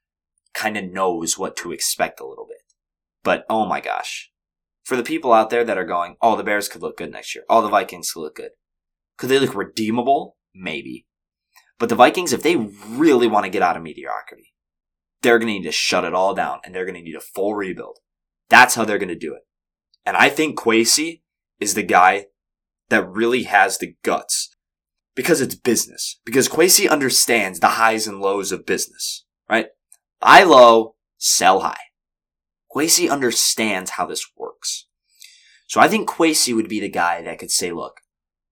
kind 0.54 0.78
of 0.78 0.92
knows 0.92 1.38
what 1.38 1.56
to 1.58 1.72
expect 1.72 2.20
a 2.20 2.26
little 2.26 2.48
bit. 2.48 2.58
But 3.24 3.46
oh 3.50 3.66
my 3.66 3.82
gosh. 3.82 4.32
For 4.84 4.96
the 4.96 5.04
people 5.04 5.32
out 5.32 5.50
there 5.50 5.64
that 5.64 5.78
are 5.78 5.86
going, 5.86 6.16
oh, 6.22 6.36
the 6.36 6.44
Bears 6.44 6.68
could 6.68 6.82
look 6.82 6.98
good 6.98 7.12
next 7.12 7.36
year. 7.36 7.44
Oh, 7.50 7.62
the 7.62 7.70
Vikings 7.70 8.12
could 8.12 8.22
look 8.22 8.36
good. 8.36 8.52
Could 9.18 9.30
they 9.30 9.40
look 9.40 9.56
redeemable? 9.56 10.38
Maybe. 10.54 11.06
But 11.78 11.90
the 11.90 11.96
Vikings, 11.96 12.34
if 12.34 12.42
they 12.42 12.56
really 12.56 13.28
want 13.28 13.46
to 13.46 13.52
get 13.52 13.62
out 13.62 13.78
of 13.78 13.84
mediocrity, 13.84 14.54
they're 15.22 15.40
going 15.40 15.48
to 15.48 15.54
need 15.54 15.64
to 15.64 15.72
shut 15.72 16.04
it 16.04 16.14
all 16.14 16.34
down 16.34 16.60
and 16.64 16.74
they're 16.74 16.86
going 16.86 16.98
to 16.98 17.02
need 17.02 17.16
a 17.16 17.22
full 17.22 17.56
rebuild. 17.56 18.00
That's 18.50 18.76
how 18.76 18.86
they're 18.86 18.98
going 18.98 19.10
to 19.10 19.16
do 19.16 19.34
it. 19.34 19.42
And 20.06 20.16
I 20.16 20.30
think 20.30 20.60
Kwesi 20.60 21.22
is 21.60 21.74
the 21.74 21.84
guy 21.84 22.28
that 22.90 23.10
really 23.10 23.44
has 23.44 23.78
the 23.78 23.96
guts 24.04 24.56
because 25.16 25.42
it's 25.42 25.56
business. 25.56 26.20
Because 26.26 26.48
Kwesi 26.48 26.90
understands 26.90 27.60
the 27.60 27.70
highs 27.70 28.08
and 28.08 28.20
lows 28.20 28.52
of 28.52 28.66
business, 28.66 29.26
right? 29.50 29.68
Buy 30.20 30.44
low, 30.44 30.96
sell 31.18 31.62
high. 31.62 31.86
Kwesi 32.74 33.10
understands 33.10 33.92
how 33.92 34.06
this 34.06 34.26
works. 34.36 34.88
So 35.68 35.82
I 35.82 35.88
think 35.88 36.08
Kwesi 36.08 36.56
would 36.56 36.70
be 36.70 36.80
the 36.80 36.90
guy 36.90 37.22
that 37.22 37.40
could 37.40 37.52
say, 37.52 37.72
look, 37.72 38.02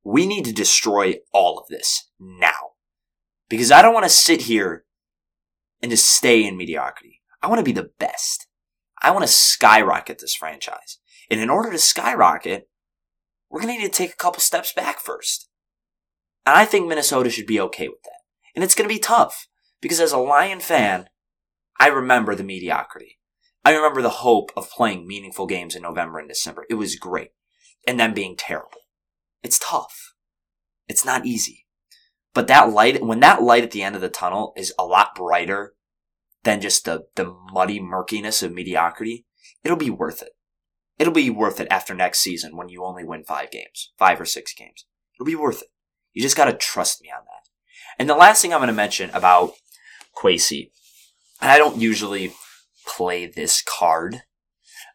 we 0.03 0.25
need 0.25 0.45
to 0.45 0.53
destroy 0.53 1.15
all 1.31 1.59
of 1.59 1.67
this 1.67 2.09
now. 2.19 2.71
Because 3.49 3.71
I 3.71 3.81
don't 3.81 3.93
want 3.93 4.05
to 4.05 4.09
sit 4.09 4.43
here 4.43 4.85
and 5.81 5.91
just 5.91 6.07
stay 6.07 6.45
in 6.45 6.57
mediocrity. 6.57 7.21
I 7.41 7.47
want 7.47 7.59
to 7.59 7.63
be 7.63 7.73
the 7.73 7.91
best. 7.99 8.42
I 9.03 9.11
want 9.11 9.23
to 9.23 9.31
skyrocket 9.31 10.19
this 10.19 10.33
franchise. 10.33 10.99
And 11.29 11.39
in 11.39 11.49
order 11.49 11.71
to 11.71 11.77
skyrocket, 11.77 12.69
we're 13.49 13.61
going 13.61 13.75
to 13.75 13.81
need 13.81 13.91
to 13.91 13.97
take 13.97 14.13
a 14.13 14.17
couple 14.17 14.39
steps 14.39 14.71
back 14.73 14.99
first. 14.99 15.49
And 16.45 16.57
I 16.57 16.65
think 16.65 16.87
Minnesota 16.87 17.29
should 17.29 17.45
be 17.45 17.59
okay 17.59 17.87
with 17.87 18.01
that. 18.03 18.21
And 18.55 18.63
it's 18.63 18.75
going 18.75 18.87
to 18.87 18.93
be 18.93 18.99
tough 18.99 19.47
because 19.81 19.99
as 19.99 20.11
a 20.11 20.17
Lion 20.17 20.59
fan, 20.59 21.07
I 21.79 21.87
remember 21.87 22.33
the 22.33 22.43
mediocrity. 22.43 23.19
I 23.65 23.73
remember 23.73 24.01
the 24.01 24.09
hope 24.09 24.51
of 24.55 24.69
playing 24.69 25.07
meaningful 25.07 25.47
games 25.47 25.75
in 25.75 25.81
November 25.81 26.19
and 26.19 26.27
December. 26.27 26.65
It 26.69 26.75
was 26.75 26.95
great. 26.95 27.31
And 27.87 27.99
then 27.99 28.13
being 28.13 28.35
terrible. 28.37 28.79
It's 29.41 29.59
tough. 29.59 30.13
It's 30.87 31.05
not 31.05 31.25
easy. 31.25 31.65
But 32.33 32.47
that 32.47 32.71
light, 32.71 33.03
when 33.03 33.19
that 33.19 33.41
light 33.41 33.63
at 33.63 33.71
the 33.71 33.83
end 33.83 33.95
of 33.95 34.01
the 34.01 34.09
tunnel 34.09 34.53
is 34.55 34.73
a 34.79 34.85
lot 34.85 35.15
brighter 35.15 35.73
than 36.43 36.61
just 36.61 36.85
the, 36.85 37.05
the 37.15 37.33
muddy 37.51 37.79
murkiness 37.79 38.43
of 38.43 38.53
mediocrity, 38.53 39.25
it'll 39.63 39.77
be 39.77 39.89
worth 39.89 40.21
it. 40.21 40.31
It'll 40.99 41.13
be 41.13 41.29
worth 41.29 41.59
it 41.59 41.67
after 41.71 41.93
next 41.93 42.19
season 42.19 42.55
when 42.55 42.69
you 42.69 42.83
only 42.83 43.03
win 43.03 43.23
five 43.23 43.51
games, 43.51 43.91
five 43.97 44.21
or 44.21 44.25
six 44.25 44.53
games. 44.53 44.85
It'll 45.15 45.25
be 45.25 45.35
worth 45.35 45.61
it. 45.61 45.69
You 46.13 46.21
just 46.21 46.37
gotta 46.37 46.53
trust 46.53 47.01
me 47.01 47.09
on 47.09 47.23
that. 47.25 47.49
And 47.97 48.09
the 48.09 48.15
last 48.15 48.41
thing 48.41 48.53
I'm 48.53 48.59
gonna 48.59 48.73
mention 48.73 49.09
about 49.11 49.53
Kwesi, 50.15 50.71
and 51.41 51.49
I 51.49 51.57
don't 51.57 51.77
usually 51.77 52.33
play 52.85 53.25
this 53.25 53.61
card, 53.61 54.23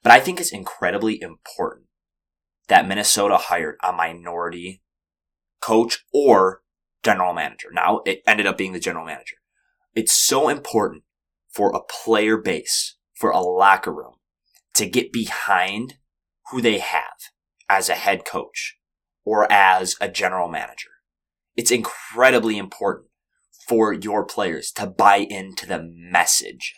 but 0.02 0.12
I 0.12 0.20
think 0.20 0.40
it's 0.40 0.52
incredibly 0.52 1.20
important 1.20 1.86
that 2.68 2.86
Minnesota 2.86 3.36
hired 3.36 3.76
a 3.82 3.92
minority 3.92 4.82
coach 5.60 6.04
or 6.12 6.62
general 7.02 7.32
manager. 7.32 7.68
Now 7.72 8.02
it 8.04 8.22
ended 8.26 8.46
up 8.46 8.56
being 8.56 8.72
the 8.72 8.80
general 8.80 9.04
manager. 9.04 9.36
It's 9.94 10.12
so 10.12 10.48
important 10.48 11.02
for 11.58 11.74
a 11.74 11.82
player 12.04 12.36
base, 12.36 12.94
for 13.14 13.30
a 13.30 13.40
locker 13.40 13.92
room 13.92 14.14
to 14.74 14.86
get 14.86 15.12
behind 15.12 15.94
who 16.52 16.62
they 16.62 16.78
have 16.78 17.32
as 17.68 17.88
a 17.88 17.96
head 17.96 18.24
coach 18.24 18.76
or 19.24 19.50
as 19.52 19.96
a 20.00 20.08
general 20.08 20.48
manager. 20.48 20.90
It's 21.56 21.72
incredibly 21.72 22.58
important 22.58 23.08
for 23.68 23.92
your 23.92 24.24
players 24.24 24.70
to 24.76 24.86
buy 24.86 25.16
into 25.16 25.66
the 25.66 25.82
message 25.82 26.76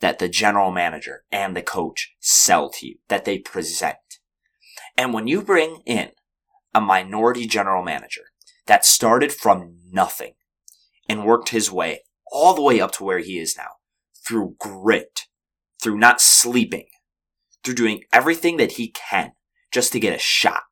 that 0.00 0.18
the 0.18 0.28
general 0.28 0.72
manager 0.72 1.22
and 1.30 1.56
the 1.56 1.62
coach 1.62 2.14
sell 2.18 2.68
to 2.68 2.88
you, 2.88 2.96
that 3.06 3.24
they 3.24 3.38
present. 3.38 4.18
And 4.96 5.14
when 5.14 5.28
you 5.28 5.40
bring 5.40 5.82
in 5.86 6.10
a 6.74 6.80
minority 6.80 7.46
general 7.46 7.84
manager 7.84 8.24
that 8.66 8.84
started 8.84 9.32
from 9.32 9.76
nothing 9.88 10.32
and 11.08 11.24
worked 11.24 11.50
his 11.50 11.70
way 11.70 12.00
all 12.32 12.54
the 12.54 12.62
way 12.62 12.80
up 12.80 12.90
to 12.92 13.04
where 13.04 13.18
he 13.18 13.38
is 13.38 13.56
now 13.56 13.68
through 14.26 14.56
grit, 14.58 15.26
through 15.80 15.98
not 15.98 16.20
sleeping, 16.20 16.86
through 17.62 17.74
doing 17.74 18.02
everything 18.12 18.56
that 18.56 18.72
he 18.72 18.88
can 18.88 19.32
just 19.70 19.92
to 19.92 20.00
get 20.00 20.14
a 20.14 20.18
shot. 20.18 20.62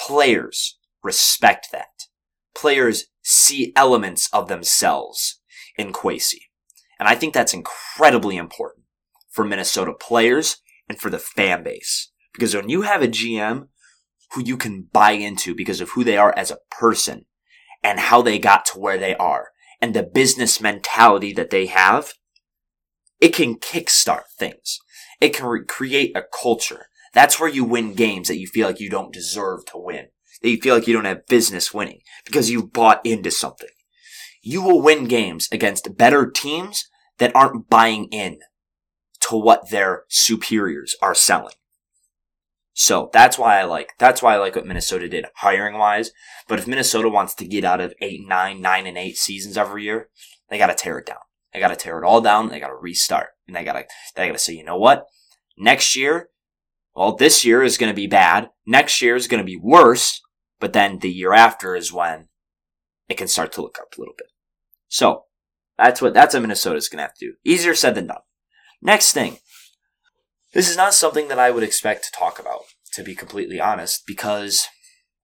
Players 0.00 0.78
respect 1.02 1.68
that. 1.72 2.06
Players 2.54 3.06
see 3.22 3.72
elements 3.76 4.28
of 4.32 4.48
themselves 4.48 5.40
in 5.76 5.92
Kwesi. 5.92 6.40
And 6.98 7.08
I 7.08 7.14
think 7.14 7.34
that's 7.34 7.54
incredibly 7.54 8.36
important 8.36 8.86
for 9.30 9.44
Minnesota 9.44 9.92
players 9.92 10.56
and 10.88 10.98
for 10.98 11.10
the 11.10 11.18
fan 11.18 11.62
base. 11.62 12.10
Because 12.32 12.54
when 12.54 12.68
you 12.68 12.82
have 12.82 13.02
a 13.02 13.08
GM 13.08 13.68
who 14.32 14.42
you 14.42 14.56
can 14.56 14.88
buy 14.92 15.12
into 15.12 15.54
because 15.54 15.80
of 15.80 15.90
who 15.90 16.04
they 16.04 16.16
are 16.16 16.34
as 16.36 16.50
a 16.50 16.58
person 16.70 17.26
and 17.82 17.98
how 17.98 18.22
they 18.22 18.38
got 18.38 18.64
to 18.66 18.78
where 18.78 18.98
they 18.98 19.14
are 19.16 19.48
and 19.80 19.94
the 19.94 20.02
business 20.02 20.60
mentality 20.60 21.32
that 21.32 21.50
they 21.50 21.66
have, 21.66 22.14
it 23.20 23.34
can 23.34 23.56
kickstart 23.56 24.24
things. 24.38 24.78
It 25.20 25.34
can 25.34 25.46
re- 25.46 25.64
create 25.64 26.16
a 26.16 26.22
culture. 26.22 26.86
That's 27.12 27.40
where 27.40 27.48
you 27.48 27.64
win 27.64 27.94
games 27.94 28.28
that 28.28 28.38
you 28.38 28.46
feel 28.46 28.66
like 28.66 28.80
you 28.80 28.90
don't 28.90 29.12
deserve 29.12 29.64
to 29.66 29.78
win. 29.78 30.08
That 30.42 30.50
you 30.50 30.60
feel 30.60 30.74
like 30.74 30.86
you 30.86 30.94
don't 30.94 31.06
have 31.06 31.26
business 31.26 31.72
winning 31.72 32.00
because 32.24 32.50
you 32.50 32.66
bought 32.66 33.04
into 33.04 33.30
something. 33.30 33.70
You 34.42 34.62
will 34.62 34.82
win 34.82 35.06
games 35.06 35.48
against 35.50 35.96
better 35.96 36.30
teams 36.30 36.88
that 37.18 37.34
aren't 37.34 37.70
buying 37.70 38.06
in 38.12 38.38
to 39.22 39.36
what 39.36 39.70
their 39.70 40.04
superiors 40.08 40.94
are 41.00 41.14
selling. 41.14 41.54
So 42.78 43.08
that's 43.10 43.38
why 43.38 43.58
I 43.58 43.64
like, 43.64 43.94
that's 43.98 44.20
why 44.20 44.34
I 44.34 44.36
like 44.36 44.54
what 44.54 44.66
Minnesota 44.66 45.08
did 45.08 45.24
hiring 45.36 45.78
wise. 45.78 46.12
But 46.46 46.58
if 46.58 46.66
Minnesota 46.66 47.08
wants 47.08 47.34
to 47.36 47.46
get 47.46 47.64
out 47.64 47.80
of 47.80 47.94
eight, 48.02 48.20
nine, 48.28 48.60
nine 48.60 48.86
and 48.86 48.98
eight 48.98 49.16
seasons 49.16 49.56
every 49.56 49.84
year, 49.84 50.10
they 50.50 50.58
gotta 50.58 50.74
tear 50.74 50.98
it 50.98 51.06
down. 51.06 51.16
They 51.54 51.58
gotta 51.58 51.74
tear 51.74 51.98
it 51.98 52.04
all 52.04 52.20
down. 52.20 52.50
They 52.50 52.60
gotta 52.60 52.74
restart. 52.74 53.28
And 53.46 53.56
they 53.56 53.64
gotta, 53.64 53.86
they 54.14 54.26
gotta 54.26 54.38
say, 54.38 54.52
you 54.52 54.62
know 54.62 54.76
what? 54.76 55.06
Next 55.56 55.96
year, 55.96 56.28
well, 56.94 57.16
this 57.16 57.46
year 57.46 57.62
is 57.62 57.78
gonna 57.78 57.94
be 57.94 58.06
bad. 58.06 58.50
Next 58.66 59.00
year 59.00 59.16
is 59.16 59.26
gonna 59.26 59.42
be 59.42 59.56
worse. 59.56 60.20
But 60.60 60.74
then 60.74 60.98
the 60.98 61.10
year 61.10 61.32
after 61.32 61.76
is 61.76 61.94
when 61.94 62.28
it 63.08 63.16
can 63.16 63.26
start 63.26 63.52
to 63.52 63.62
look 63.62 63.78
up 63.80 63.96
a 63.96 64.00
little 64.02 64.14
bit. 64.18 64.28
So 64.88 65.24
that's 65.78 66.02
what, 66.02 66.12
that's 66.12 66.34
what 66.34 66.42
Minnesota's 66.42 66.90
gonna 66.90 67.04
have 67.04 67.14
to 67.14 67.26
do. 67.26 67.34
Easier 67.42 67.74
said 67.74 67.94
than 67.94 68.08
done. 68.08 68.18
Next 68.82 69.14
thing. 69.14 69.38
This 70.56 70.70
is 70.70 70.76
not 70.78 70.94
something 70.94 71.28
that 71.28 71.38
I 71.38 71.50
would 71.50 71.62
expect 71.62 72.04
to 72.04 72.18
talk 72.18 72.38
about, 72.38 72.62
to 72.94 73.04
be 73.04 73.14
completely 73.14 73.60
honest, 73.60 74.06
because 74.06 74.66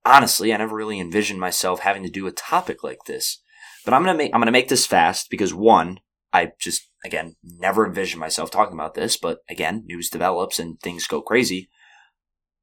honestly, 0.05 0.53
I 0.53 0.57
never 0.57 0.75
really 0.75 0.99
envisioned 0.99 1.39
myself 1.39 1.79
having 1.79 2.03
to 2.03 2.09
do 2.09 2.27
a 2.27 2.31
topic 2.31 2.83
like 2.83 3.05
this. 3.07 3.41
But 3.83 3.95
I'm 3.95 4.03
gonna 4.03 4.15
make 4.15 4.29
I'm 4.31 4.41
gonna 4.41 4.51
make 4.51 4.69
this 4.69 4.85
fast 4.85 5.31
because 5.31 5.51
one, 5.51 6.01
I 6.31 6.51
just 6.59 6.87
again 7.03 7.35
never 7.43 7.83
envisioned 7.83 8.19
myself 8.19 8.51
talking 8.51 8.75
about 8.75 8.93
this, 8.93 9.17
but 9.17 9.39
again, 9.49 9.85
news 9.87 10.07
develops 10.07 10.59
and 10.59 10.79
things 10.79 11.07
go 11.07 11.19
crazy. 11.19 11.67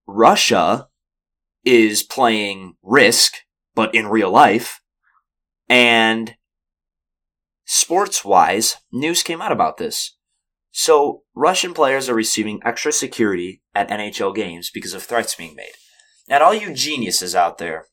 Russia 0.06 0.86
is 1.64 2.04
playing 2.04 2.74
Risk, 2.84 3.38
but 3.74 3.92
in 3.96 4.06
real 4.06 4.30
life, 4.30 4.80
and 5.68 6.36
sports 7.64 8.24
wise, 8.24 8.76
news 8.92 9.24
came 9.24 9.42
out 9.42 9.50
about 9.50 9.76
this. 9.78 10.16
So, 10.72 11.22
Russian 11.34 11.74
players 11.74 12.08
are 12.08 12.14
receiving 12.14 12.60
extra 12.64 12.92
security 12.92 13.62
at 13.74 13.88
NHL 13.88 14.34
games 14.34 14.70
because 14.70 14.94
of 14.94 15.02
threats 15.02 15.34
being 15.34 15.56
made. 15.56 15.72
Now, 16.28 16.44
all 16.44 16.54
you 16.54 16.72
geniuses 16.72 17.34
out 17.34 17.58
there 17.58 17.86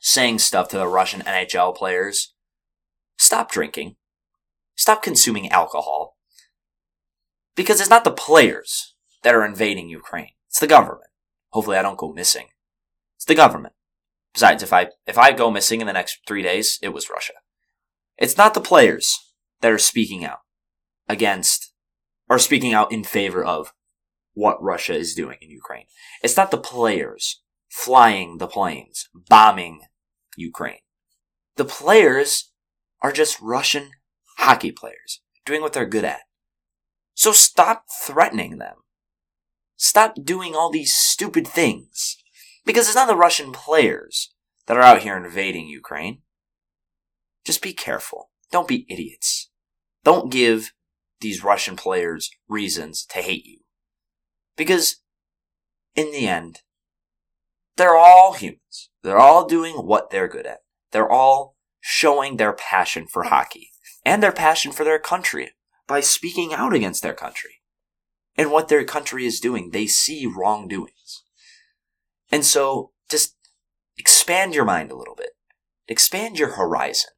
saying 0.00 0.40
stuff 0.40 0.68
to 0.68 0.76
the 0.76 0.88
Russian 0.88 1.20
NHL 1.20 1.74
players, 1.74 2.34
stop 3.16 3.50
drinking. 3.50 3.96
Stop 4.74 5.02
consuming 5.02 5.48
alcohol. 5.50 6.16
Because 7.54 7.80
it's 7.80 7.90
not 7.90 8.02
the 8.02 8.10
players 8.10 8.94
that 9.22 9.34
are 9.34 9.44
invading 9.44 9.88
Ukraine. 9.88 10.32
It's 10.48 10.58
the 10.58 10.66
government. 10.66 11.10
Hopefully 11.50 11.76
I 11.76 11.82
don't 11.82 11.96
go 11.96 12.12
missing. 12.12 12.48
It's 13.16 13.24
the 13.24 13.36
government. 13.36 13.74
Besides, 14.32 14.64
if 14.64 14.72
I, 14.72 14.88
if 15.06 15.16
I 15.16 15.30
go 15.32 15.50
missing 15.50 15.80
in 15.80 15.86
the 15.86 15.92
next 15.92 16.18
three 16.26 16.42
days, 16.42 16.80
it 16.82 16.88
was 16.88 17.08
Russia. 17.08 17.34
It's 18.18 18.36
not 18.36 18.54
the 18.54 18.60
players 18.60 19.16
that 19.60 19.70
are 19.70 19.78
speaking 19.78 20.24
out 20.24 20.40
against 21.08 21.72
are 22.28 22.38
speaking 22.38 22.72
out 22.72 22.92
in 22.92 23.04
favor 23.04 23.44
of 23.44 23.72
what 24.32 24.62
Russia 24.62 24.94
is 24.94 25.14
doing 25.14 25.38
in 25.40 25.50
Ukraine. 25.50 25.86
It's 26.22 26.36
not 26.36 26.50
the 26.50 26.58
players 26.58 27.42
flying 27.68 28.38
the 28.38 28.46
planes, 28.46 29.08
bombing 29.14 29.80
Ukraine. 30.36 30.80
The 31.56 31.64
players 31.64 32.52
are 33.02 33.12
just 33.12 33.40
Russian 33.40 33.90
hockey 34.38 34.72
players 34.72 35.20
doing 35.44 35.60
what 35.60 35.72
they're 35.72 35.86
good 35.86 36.04
at. 36.04 36.22
So 37.14 37.32
stop 37.32 37.84
threatening 38.02 38.58
them. 38.58 38.76
Stop 39.76 40.16
doing 40.22 40.54
all 40.54 40.70
these 40.70 40.96
stupid 40.96 41.46
things. 41.46 42.16
Because 42.64 42.86
it's 42.86 42.96
not 42.96 43.08
the 43.08 43.16
Russian 43.16 43.52
players 43.52 44.32
that 44.66 44.76
are 44.76 44.82
out 44.82 45.02
here 45.02 45.16
invading 45.16 45.68
Ukraine. 45.68 46.22
Just 47.44 47.62
be 47.62 47.72
careful. 47.72 48.30
Don't 48.50 48.68
be 48.68 48.86
idiots. 48.88 49.50
Don't 50.02 50.32
give 50.32 50.72
these 51.20 51.44
Russian 51.44 51.76
players 51.76 52.30
reasons 52.48 53.04
to 53.06 53.18
hate 53.18 53.44
you. 53.44 53.58
Because, 54.56 54.96
in 55.94 56.12
the 56.12 56.28
end, 56.28 56.60
they're 57.76 57.96
all 57.96 58.34
humans. 58.34 58.90
They're 59.02 59.18
all 59.18 59.46
doing 59.46 59.74
what 59.74 60.10
they're 60.10 60.28
good 60.28 60.46
at. 60.46 60.60
They're 60.92 61.10
all 61.10 61.56
showing 61.80 62.36
their 62.36 62.52
passion 62.52 63.06
for 63.06 63.24
hockey 63.24 63.70
and 64.04 64.22
their 64.22 64.32
passion 64.32 64.72
for 64.72 64.84
their 64.84 64.98
country 64.98 65.52
by 65.86 66.00
speaking 66.00 66.54
out 66.54 66.72
against 66.72 67.02
their 67.02 67.14
country 67.14 67.60
and 68.36 68.50
what 68.50 68.68
their 68.68 68.84
country 68.84 69.26
is 69.26 69.40
doing. 69.40 69.70
They 69.70 69.86
see 69.86 70.26
wrongdoings. 70.26 71.22
And 72.30 72.44
so 72.44 72.92
just 73.10 73.36
expand 73.98 74.54
your 74.54 74.64
mind 74.64 74.90
a 74.90 74.96
little 74.96 75.14
bit. 75.14 75.30
Expand 75.88 76.38
your 76.38 76.54
horizon 76.54 77.10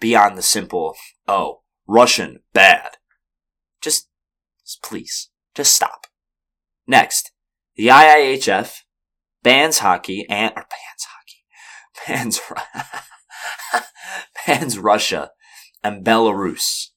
beyond 0.00 0.38
the 0.38 0.42
simple, 0.42 0.96
oh, 1.28 1.62
Russian, 1.86 2.40
bad. 2.52 2.96
Please, 4.82 5.30
just 5.54 5.74
stop. 5.74 6.06
Next, 6.86 7.32
the 7.76 7.88
IIHF 7.88 8.80
bans 9.42 9.78
hockey 9.78 10.26
and, 10.28 10.52
or 10.56 10.66
bans 10.68 11.06
hockey, 11.08 11.44
bans, 12.06 12.40
bans 14.46 14.78
Russia 14.78 15.30
and 15.82 16.04
Belarus 16.04 16.88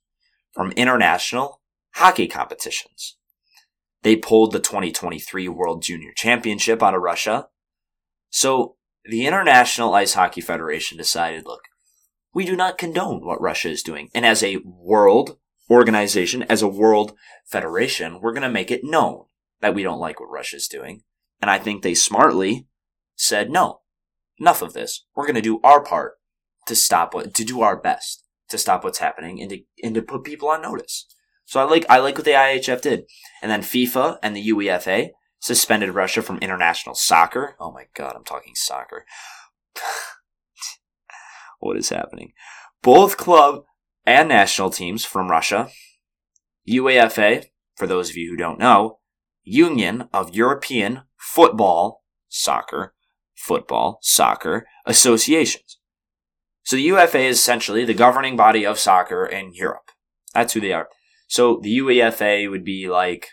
from 0.52 0.72
international 0.74 1.62
hockey 1.96 2.28
competitions. 2.28 3.18
They 4.04 4.16
pulled 4.16 4.52
the 4.52 4.60
2023 4.60 5.48
World 5.48 5.82
Junior 5.82 6.12
Championship 6.16 6.84
out 6.84 6.94
of 6.94 7.02
Russia. 7.02 7.48
So 8.30 8.76
the 9.06 9.26
International 9.26 9.94
Ice 9.94 10.14
Hockey 10.14 10.42
Federation 10.42 10.98
decided, 10.98 11.46
look, 11.46 11.62
we 12.34 12.46
do 12.46 12.56
not 12.56 12.78
condone 12.78 13.26
what 13.26 13.42
Russia 13.42 13.70
is 13.70 13.84
doing. 13.84 14.10
And 14.14 14.26
as 14.26 14.44
a 14.44 14.58
world 14.66 15.38
organization, 15.70 16.44
as 16.44 16.62
a 16.62 16.68
world 16.68 17.14
federation, 17.46 18.20
we're 18.22 18.34
going 18.34 18.44
to 18.44 18.50
make 18.50 18.72
it 18.72 18.84
known 18.84 19.26
that 19.62 19.74
we 19.74 19.84
don't 19.84 20.00
like 20.00 20.20
what 20.20 20.30
Russia's 20.30 20.68
doing. 20.68 21.04
And 21.42 21.50
I 21.50 21.58
think 21.58 21.82
they 21.82 21.94
smartly 21.94 22.68
said, 23.16 23.50
no, 23.50 23.82
enough 24.40 24.62
of 24.62 24.74
this. 24.74 25.06
We're 25.16 25.26
going 25.26 25.36
to 25.36 25.42
do 25.42 25.60
our 25.64 25.84
part 25.84 26.14
to 26.68 26.76
stop 26.76 27.14
what, 27.14 27.34
to 27.34 27.44
do 27.44 27.62
our 27.62 27.78
best 27.78 28.24
to 28.54 28.58
stop 28.58 28.84
what's 28.84 29.00
happening 29.00 29.42
and 29.42 29.50
to, 29.50 29.60
and 29.84 29.96
to 29.96 30.02
put 30.02 30.24
people 30.24 30.48
on 30.48 30.62
notice. 30.62 31.08
So 31.46 31.60
I 31.60 31.64
like, 31.64 31.86
I 31.90 31.98
like 31.98 32.16
what 32.16 32.26
the 32.26 32.32
IHF 32.32 32.82
did. 32.82 33.04
And 33.42 33.52
then 33.52 33.62
FIFA 33.62 34.18
and 34.24 34.36
the 34.36 34.48
UEFA 34.48 35.10
suspended 35.40 35.90
Russia 35.90 36.22
from 36.22 36.38
international 36.38 36.96
soccer. 36.96 37.56
Oh 37.60 37.72
my 37.72 37.86
God, 37.94 38.14
I'm 38.16 38.24
talking 38.24 38.54
soccer. 38.56 39.06
what 41.60 41.78
is 41.78 41.90
happening? 41.90 42.34
Both 42.82 43.18
club 43.18 43.64
and 44.06 44.30
national 44.30 44.70
teams 44.70 45.06
from 45.06 45.30
Russia, 45.30 45.70
UEFA, 46.68 47.46
for 47.76 47.88
those 47.88 48.10
of 48.10 48.18
you 48.18 48.30
who 48.30 48.38
don't 48.38 48.60
know, 48.60 49.00
Union 49.44 50.08
of 50.14 50.36
European 50.36 51.02
Football, 51.18 52.04
Soccer, 52.30 52.94
Football, 53.36 54.00
Soccer 54.02 54.66
Associations. 54.86 55.80
So 56.64 56.78
the 56.78 56.88
UEFA 56.88 57.28
is 57.28 57.40
essentially 57.40 57.84
the 57.84 57.94
governing 57.94 58.38
body 58.38 58.66
of 58.66 58.80
soccer 58.80 59.26
in 59.26 59.54
Europe. 59.54 59.92
That's 60.34 60.54
who 60.54 60.62
they 60.62 60.72
are. 60.72 60.88
So 61.28 61.60
the 61.62 61.78
UEFA 61.78 62.50
would 62.50 62.64
be 62.64 62.88
like, 62.88 63.30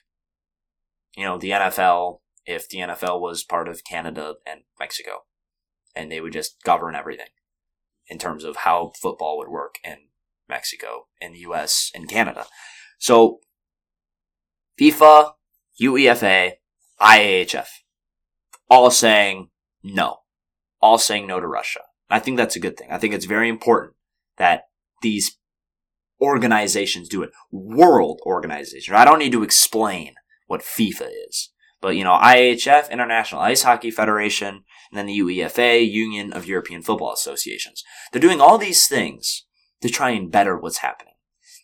you 1.16 1.25
know, 1.25 1.39
the 1.39 1.51
NFL 1.51 2.18
if 2.47 2.68
the 2.68 2.79
NFL 2.79 3.21
was 3.21 3.45
part 3.45 3.68
of 3.68 3.85
Canada 3.85 4.35
and 4.47 4.62
Mexico, 4.79 5.25
and 5.95 6.11
they 6.11 6.21
would 6.21 6.33
just 6.33 6.62
govern 6.64 6.95
everything 6.95 7.29
in 8.09 8.18
terms 8.18 8.45
of 8.45 8.57
how 8.57 8.93
football 9.01 9.39
would 9.39 9.49
work 9.49 9.77
in 9.85 9.99
Mexico, 10.51 11.07
in 11.20 11.32
the 11.32 11.38
US, 11.40 11.90
and 11.94 12.09
Canada. 12.09 12.46
So 12.98 13.40
FIFA, 14.78 15.32
UEFA, 15.80 16.53
IIHF, 17.01 17.68
all 18.68 18.90
saying 18.90 19.48
no. 19.82 20.18
All 20.82 20.98
saying 20.98 21.26
no 21.26 21.40
to 21.40 21.46
Russia. 21.46 21.80
I 22.11 22.18
think 22.18 22.36
that's 22.36 22.57
a 22.57 22.61
good 22.61 22.76
thing. 22.76 22.88
I 22.90 22.98
think 22.98 23.14
it's 23.14 23.24
very 23.24 23.48
important 23.48 23.94
that 24.36 24.64
these 25.03 25.38
organizations 26.20 27.09
do 27.09 27.22
it. 27.22 27.30
World 27.51 28.20
organization. 28.26 28.94
I 28.94 29.05
don't 29.05 29.18
need 29.18 29.32
to 29.32 29.42
explain 29.42 30.14
what 30.46 30.61
FIFA 30.62 31.09
is. 31.28 31.51
But, 31.80 31.96
you 31.96 32.05
know, 32.05 32.12
IHF, 32.12 32.90
International 32.90 33.40
Ice 33.40 33.62
Hockey 33.62 33.90
Federation, 33.90 34.64
and 34.90 34.98
then 34.98 35.07
the 35.07 35.18
UEFA, 35.18 35.88
Union 35.88 36.32
of 36.32 36.46
European 36.46 36.82
Football 36.82 37.12
Associations. 37.12 37.82
They're 38.12 38.20
doing 38.20 38.40
all 38.40 38.59
these 38.59 38.86
things 38.86 39.46
to 39.83 39.89
try 39.89 40.11
and 40.11 40.31
better 40.31 40.57
what's 40.57 40.78
happening. 40.78 41.14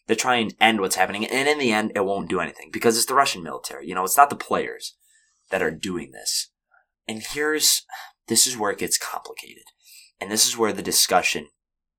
To 0.09 0.15
try 0.15 0.37
and 0.37 0.55
end 0.61 0.81
what's 0.81 0.97
happening. 0.97 1.27
And 1.27 1.49
in 1.49 1.59
the 1.59 1.73
end, 1.73 1.93
it 1.95 2.05
won't 2.05 2.29
do 2.31 2.41
anything 2.41 2.71
because 2.73 2.97
it's 2.97 3.07
the 3.07 3.15
Russian 3.15 3.43
military. 3.43 3.89
You 3.89 3.95
know, 3.95 4.05
it's 4.05 4.17
not 4.17 4.31
the 4.31 4.37
players 4.37 4.97
that 5.51 5.63
are 5.63 5.71
doing 5.71 6.13
this. 6.13 6.51
And 7.09 7.23
here's, 7.23 7.83
this 8.29 8.47
is 8.47 8.57
where 8.57 8.71
it 8.71 8.79
gets 8.79 8.99
complicated. 8.99 9.65
And 10.21 10.31
this 10.31 10.47
is 10.47 10.57
where 10.57 10.73
the 10.73 10.83
discussion 10.83 11.49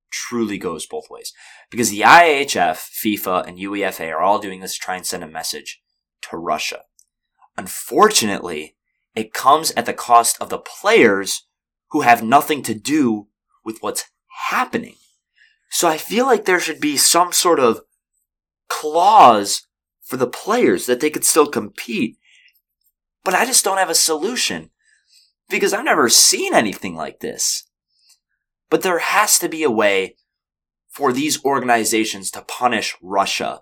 truly 0.09 0.57
goes 0.57 0.85
both 0.85 1.09
ways. 1.09 1.33
Because 1.69 1.89
the 1.89 2.01
IHF, 2.01 2.89
FIFA, 3.03 3.47
and 3.47 3.57
UEFA 3.57 4.11
are 4.11 4.21
all 4.21 4.39
doing 4.39 4.61
this 4.61 4.73
to 4.75 4.79
try 4.79 4.95
and 4.95 5.05
send 5.05 5.23
a 5.23 5.27
message 5.27 5.81
to 6.23 6.37
Russia. 6.37 6.81
Unfortunately, 7.57 8.75
it 9.15 9.33
comes 9.33 9.71
at 9.71 9.85
the 9.85 9.93
cost 9.93 10.37
of 10.41 10.49
the 10.49 10.59
players 10.59 11.47
who 11.91 12.01
have 12.01 12.23
nothing 12.23 12.61
to 12.63 12.73
do 12.73 13.27
with 13.63 13.79
what's 13.81 14.05
happening. 14.49 14.95
So 15.69 15.87
I 15.87 15.97
feel 15.97 16.25
like 16.25 16.45
there 16.45 16.59
should 16.59 16.79
be 16.79 16.97
some 16.97 17.31
sort 17.33 17.59
of 17.59 17.81
clause 18.69 19.67
for 20.03 20.17
the 20.17 20.27
players 20.27 20.85
that 20.85 20.99
they 20.99 21.09
could 21.09 21.25
still 21.25 21.47
compete. 21.47 22.17
But 23.23 23.33
I 23.33 23.45
just 23.45 23.63
don't 23.65 23.77
have 23.77 23.89
a 23.89 23.95
solution 23.95 24.69
because 25.49 25.73
I've 25.73 25.85
never 25.85 26.09
seen 26.09 26.53
anything 26.53 26.95
like 26.95 27.19
this. 27.19 27.69
But 28.69 28.81
there 28.81 28.99
has 28.99 29.39
to 29.39 29.49
be 29.49 29.63
a 29.63 29.71
way 29.71 30.15
for 30.87 31.13
these 31.13 31.43
organizations 31.43 32.31
to 32.31 32.41
punish 32.41 32.95
Russia 33.01 33.61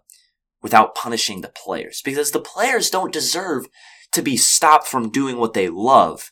without 0.62 0.95
punishing 0.95 1.41
the 1.41 1.49
players 1.49 2.01
because 2.03 2.32
the 2.32 2.39
players 2.39 2.89
don't 2.89 3.14
deserve 3.14 3.68
to 4.12 4.22
be 4.22 4.38
stopped 4.38 4.88
from 4.88 5.12
doing 5.12 5.38
what 5.38 5.53
they 5.53 5.68
love 5.68 6.32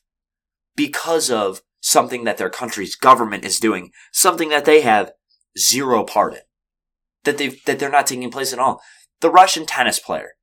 because 0.76 1.30
of 1.30 1.62
something 1.82 2.24
that 2.24 2.38
their 2.38 2.50
country's 2.50 2.96
government 2.96 3.44
is 3.44 3.60
doing, 3.60 3.92
something 4.12 4.50
that 4.50 4.66
they 4.66 4.82
have 4.82 5.12
zero 5.58 6.04
part 6.04 6.34
in, 6.34 6.42
that 7.24 7.38
they 7.38 7.50
that 7.66 7.80
they're 7.80 7.90
not 7.90 8.08
taking 8.08 8.32
place 8.32 8.54
at 8.54 8.60
all. 8.60 8.82
The 9.22 9.32
Russian 9.32 9.66
tennis 9.66 10.00
player 10.00 10.34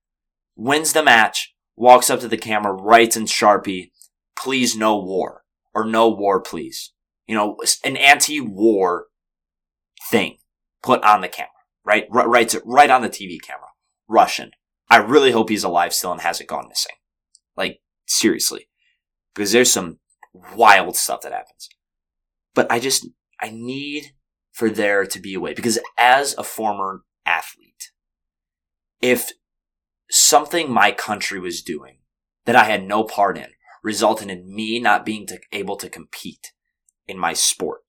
wins 0.56 0.92
the 0.92 1.02
match, 1.02 1.54
walks 1.76 2.10
up 2.10 2.20
to 2.20 2.28
the 2.28 2.36
camera, 2.36 2.72
writes 2.72 3.16
in 3.16 3.24
Sharpie, 3.24 3.90
"Please 4.36 4.76
no 4.76 4.96
war" 4.96 5.42
or 5.74 5.84
"No 5.84 6.08
war, 6.08 6.40
please." 6.40 6.92
You 7.26 7.36
know, 7.36 7.56
an 7.84 7.96
anti-war 7.96 9.06
thing 10.10 10.38
put 10.82 11.02
on 11.04 11.20
the 11.20 11.28
camera, 11.28 11.50
right? 11.84 12.06
R- 12.10 12.28
writes 12.28 12.54
it 12.54 12.62
right 12.64 12.90
on 12.90 13.02
the 13.02 13.08
TV 13.08 13.38
camera. 13.40 13.68
Russian. 14.08 14.50
I 14.90 14.96
really 14.96 15.30
hope 15.30 15.48
he's 15.48 15.62
alive 15.62 15.94
still 15.94 16.10
and 16.10 16.20
hasn't 16.20 16.48
gone 16.48 16.68
missing. 16.68 16.96
Like, 17.56 17.80
seriously. 18.06 18.68
Because 19.32 19.52
there's 19.52 19.70
some 19.70 20.00
wild 20.56 20.96
stuff 20.96 21.20
that 21.20 21.32
happens. 21.32 21.68
But 22.54 22.70
I 22.72 22.80
just, 22.80 23.08
I 23.40 23.50
need 23.50 24.12
for 24.60 24.68
there 24.68 25.06
to 25.06 25.18
be 25.18 25.32
a 25.32 25.40
way. 25.40 25.54
Because 25.54 25.78
as 25.96 26.34
a 26.36 26.44
former 26.44 27.00
athlete, 27.24 27.92
if 29.00 29.32
something 30.10 30.70
my 30.70 30.92
country 30.92 31.40
was 31.40 31.62
doing 31.62 32.00
that 32.44 32.56
I 32.56 32.64
had 32.64 32.84
no 32.84 33.02
part 33.02 33.38
in 33.38 33.48
resulted 33.82 34.28
in 34.28 34.54
me 34.54 34.78
not 34.78 35.06
being 35.06 35.26
to, 35.28 35.40
able 35.50 35.76
to 35.76 35.88
compete 35.88 36.52
in 37.08 37.18
my 37.18 37.32
sport, 37.32 37.80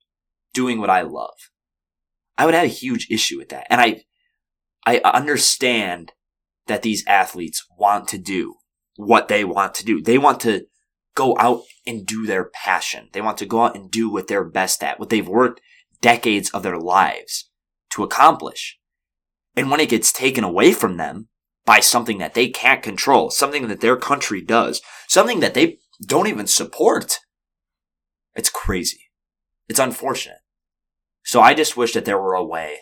doing 0.53 0.79
what 0.79 0.89
I 0.89 1.01
love, 1.01 1.35
I 2.37 2.45
would 2.45 2.55
have 2.55 2.63
a 2.63 2.67
huge 2.67 3.11
issue 3.11 3.37
with 3.37 3.49
that. 3.49 3.67
And 3.69 3.81
I, 3.81 4.05
I 4.85 5.01
understand 5.03 6.13
that 6.67 6.83
these 6.83 7.05
athletes 7.05 7.67
want 7.77 8.07
to 8.07 8.17
do 8.17 8.55
what 8.95 9.27
they 9.27 9.43
want 9.43 9.73
to 9.75 9.83
do. 9.83 10.01
They 10.01 10.17
want 10.17 10.39
to 10.41 10.67
go 11.15 11.35
out 11.37 11.63
and 11.85 12.05
do 12.05 12.25
their 12.25 12.45
passion. 12.45 13.09
They 13.11 13.19
want 13.19 13.39
to 13.39 13.45
go 13.45 13.63
out 13.63 13.75
and 13.75 13.91
do 13.91 14.09
what 14.09 14.29
they're 14.29 14.45
best 14.45 14.81
at, 14.81 15.01
what 15.01 15.09
they've 15.09 15.27
worked 15.27 15.59
decades 16.01 16.49
of 16.49 16.63
their 16.63 16.77
lives 16.77 17.49
to 17.91 18.03
accomplish. 18.03 18.79
And 19.55 19.69
when 19.69 19.79
it 19.79 19.89
gets 19.89 20.11
taken 20.11 20.43
away 20.43 20.73
from 20.73 20.97
them 20.97 21.27
by 21.65 21.79
something 21.79 22.17
that 22.17 22.33
they 22.33 22.49
can't 22.49 22.83
control, 22.83 23.29
something 23.29 23.67
that 23.67 23.81
their 23.81 23.97
country 23.97 24.41
does, 24.41 24.81
something 25.07 25.39
that 25.41 25.53
they 25.53 25.77
don't 26.05 26.27
even 26.27 26.47
support, 26.47 27.19
it's 28.35 28.49
crazy. 28.49 29.11
It's 29.67 29.79
unfortunate. 29.79 30.39
So 31.23 31.41
I 31.41 31.53
just 31.53 31.77
wish 31.77 31.93
that 31.93 32.05
there 32.05 32.19
were 32.19 32.33
a 32.33 32.43
way 32.43 32.77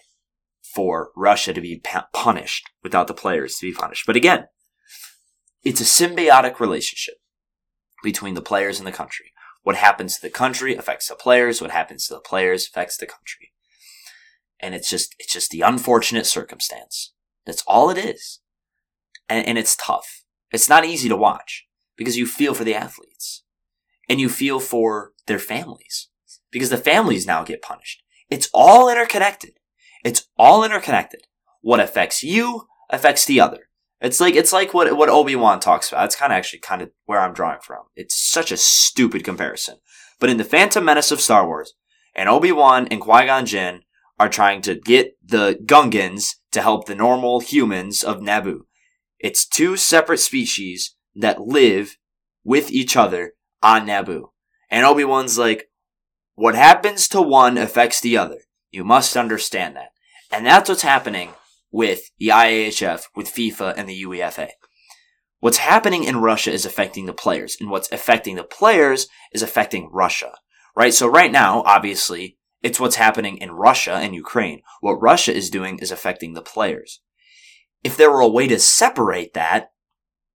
for 0.62 1.12
Russia 1.16 1.54
to 1.54 1.62
be 1.62 1.82
punished 2.14 2.70
without 2.84 3.08
the 3.08 3.14
players 3.14 3.58
to 3.58 3.70
be 3.70 3.74
punished. 3.74 4.06
But 4.06 4.16
again, 4.16 4.46
it's 5.64 5.82
a 5.82 5.84
symbiotic 5.84 6.60
relationship 6.60 7.16
between 8.04 8.36
the 8.36 8.42
players 8.42 8.80
and 8.80 8.88
the 8.88 8.92
country. 8.92 9.34
What 9.64 9.76
happens 9.76 10.16
to 10.16 10.22
the 10.22 10.30
country 10.30 10.76
affects 10.76 11.08
the 11.08 11.16
players. 11.16 11.62
What 11.62 11.72
happens 11.72 12.08
to 12.08 12.14
the 12.14 12.20
players 12.20 12.68
affects 12.68 12.98
the 12.98 13.06
country. 13.06 13.52
And 14.60 14.76
it's 14.76 14.90
just, 14.90 15.16
it's 15.20 15.34
just 15.34 15.52
the 15.52 15.62
unfortunate 15.62 16.26
circumstance. 16.26 17.14
That's 17.46 17.64
all 17.68 17.90
it 17.90 17.98
is. 17.98 18.40
And, 19.28 19.46
and 19.48 19.58
it's 19.58 19.76
tough. 19.76 20.24
It's 20.52 20.70
not 20.70 20.86
easy 20.86 21.10
to 21.10 21.16
watch 21.16 21.66
because 21.96 22.18
you 22.18 22.26
feel 22.26 22.54
for 22.54 22.64
the 22.64 22.76
athletes 22.76 23.44
and 24.10 24.20
you 24.20 24.30
feel 24.30 24.60
for 24.60 25.14
their 25.28 25.40
families 25.40 26.10
because 26.52 26.70
the 26.70 26.78
families 26.78 27.28
now 27.28 27.44
get 27.44 27.62
punished. 27.62 28.04
It's 28.30 28.50
all 28.54 28.90
interconnected. 28.90 29.52
It's 30.04 30.28
all 30.38 30.64
interconnected. 30.64 31.22
What 31.62 31.80
affects 31.80 32.24
you 32.24 32.68
affects 32.90 33.26
the 33.26 33.40
other. 33.40 33.69
It's 34.02 34.22
like 34.22 34.36
it's 34.36 34.54
like 34.54 34.74
what 34.74 34.96
what 34.96 35.10
Obi 35.10 35.36
Wan 35.36 35.60
talks 35.60 35.90
about. 35.90 36.06
It's 36.06 36.16
kind 36.16 36.32
of 36.32 36.38
actually 36.38 36.60
kind 36.60 36.82
of 36.82 36.92
where 37.06 37.20
I'm 37.20 37.34
drawing 37.34 37.60
from. 37.62 37.86
It's 37.96 38.16
such 38.16 38.52
a 38.52 38.58
stupid 38.58 39.24
comparison. 39.24 39.78
But 40.20 40.30
in 40.30 40.38
the 40.38 40.44
Phantom 40.44 40.84
Menace 40.84 41.12
of 41.12 41.22
Star 41.22 41.46
Wars, 41.46 41.74
and 42.16 42.30
Obi 42.30 42.52
Wan 42.52 42.88
and 42.88 43.02
Qui 43.02 43.26
Gon 43.26 43.46
Jinn 43.46 43.82
are 44.20 44.30
trying 44.30 44.62
to 44.62 44.76
get 44.76 45.16
the 45.24 45.60
Gungans 45.66 46.36
to 46.52 46.62
help 46.62 46.86
the 46.86 46.96
normal 46.96 47.40
humans 47.40 48.04
of 48.04 48.20
Naboo. 48.20 48.62
It's 49.20 49.46
two 49.46 49.78
separate 49.78 50.20
species 50.20 50.96
that 51.16 51.42
live 51.42 51.98
with 52.44 52.72
each 52.72 52.96
other 52.96 53.34
on 53.62 53.86
Naboo. 53.86 54.30
And 54.70 54.86
Obi 54.86 55.04
Wan's 55.04 55.38
like, 55.38 55.70
what 56.36 56.56
happens 56.56 57.08
to 57.10 57.22
one 57.22 57.58
affects 57.58 58.00
the 58.00 58.18
other. 58.18 58.40
You 58.72 58.84
must 58.84 59.18
understand 59.18 59.76
that. 59.76 59.90
And 60.32 60.46
that's 60.46 60.70
what's 60.70 60.84
happening 60.84 61.34
with 61.72 62.12
the 62.18 62.28
IIHF, 62.28 63.04
with 63.16 63.28
FIFA, 63.28 63.74
and 63.78 63.88
the 63.88 64.04
UEFA. 64.04 64.50
What's 65.40 65.60
happening 65.60 66.04
in 66.04 66.18
Russia 66.18 66.52
is 66.52 66.66
affecting 66.66 67.06
the 67.06 67.14
players, 67.14 67.58
and 67.60 67.70
what's 67.70 67.92
affecting 67.92 68.36
the 68.36 68.44
players 68.44 69.08
is 69.32 69.42
affecting 69.42 69.90
Russia. 69.92 70.34
Right? 70.76 70.94
So 70.94 71.08
right 71.08 71.32
now, 71.32 71.64
obviously, 71.64 72.38
it's 72.62 72.80
what's 72.80 72.98
happening 72.98 73.38
in 73.38 73.52
Russia 73.52 73.94
and 73.94 74.14
Ukraine. 74.14 74.62
What 74.82 75.02
Russia 75.02 75.34
is 75.34 75.50
doing 75.50 75.80
is 75.80 75.92
affecting 75.92 76.34
the 76.34 76.42
players. 76.42 77.02
If 77.84 77.96
there 77.96 78.12
were 78.12 78.20
a 78.20 78.28
way 78.28 78.48
to 78.48 78.60
separate 78.60 79.34
that, 79.34 79.72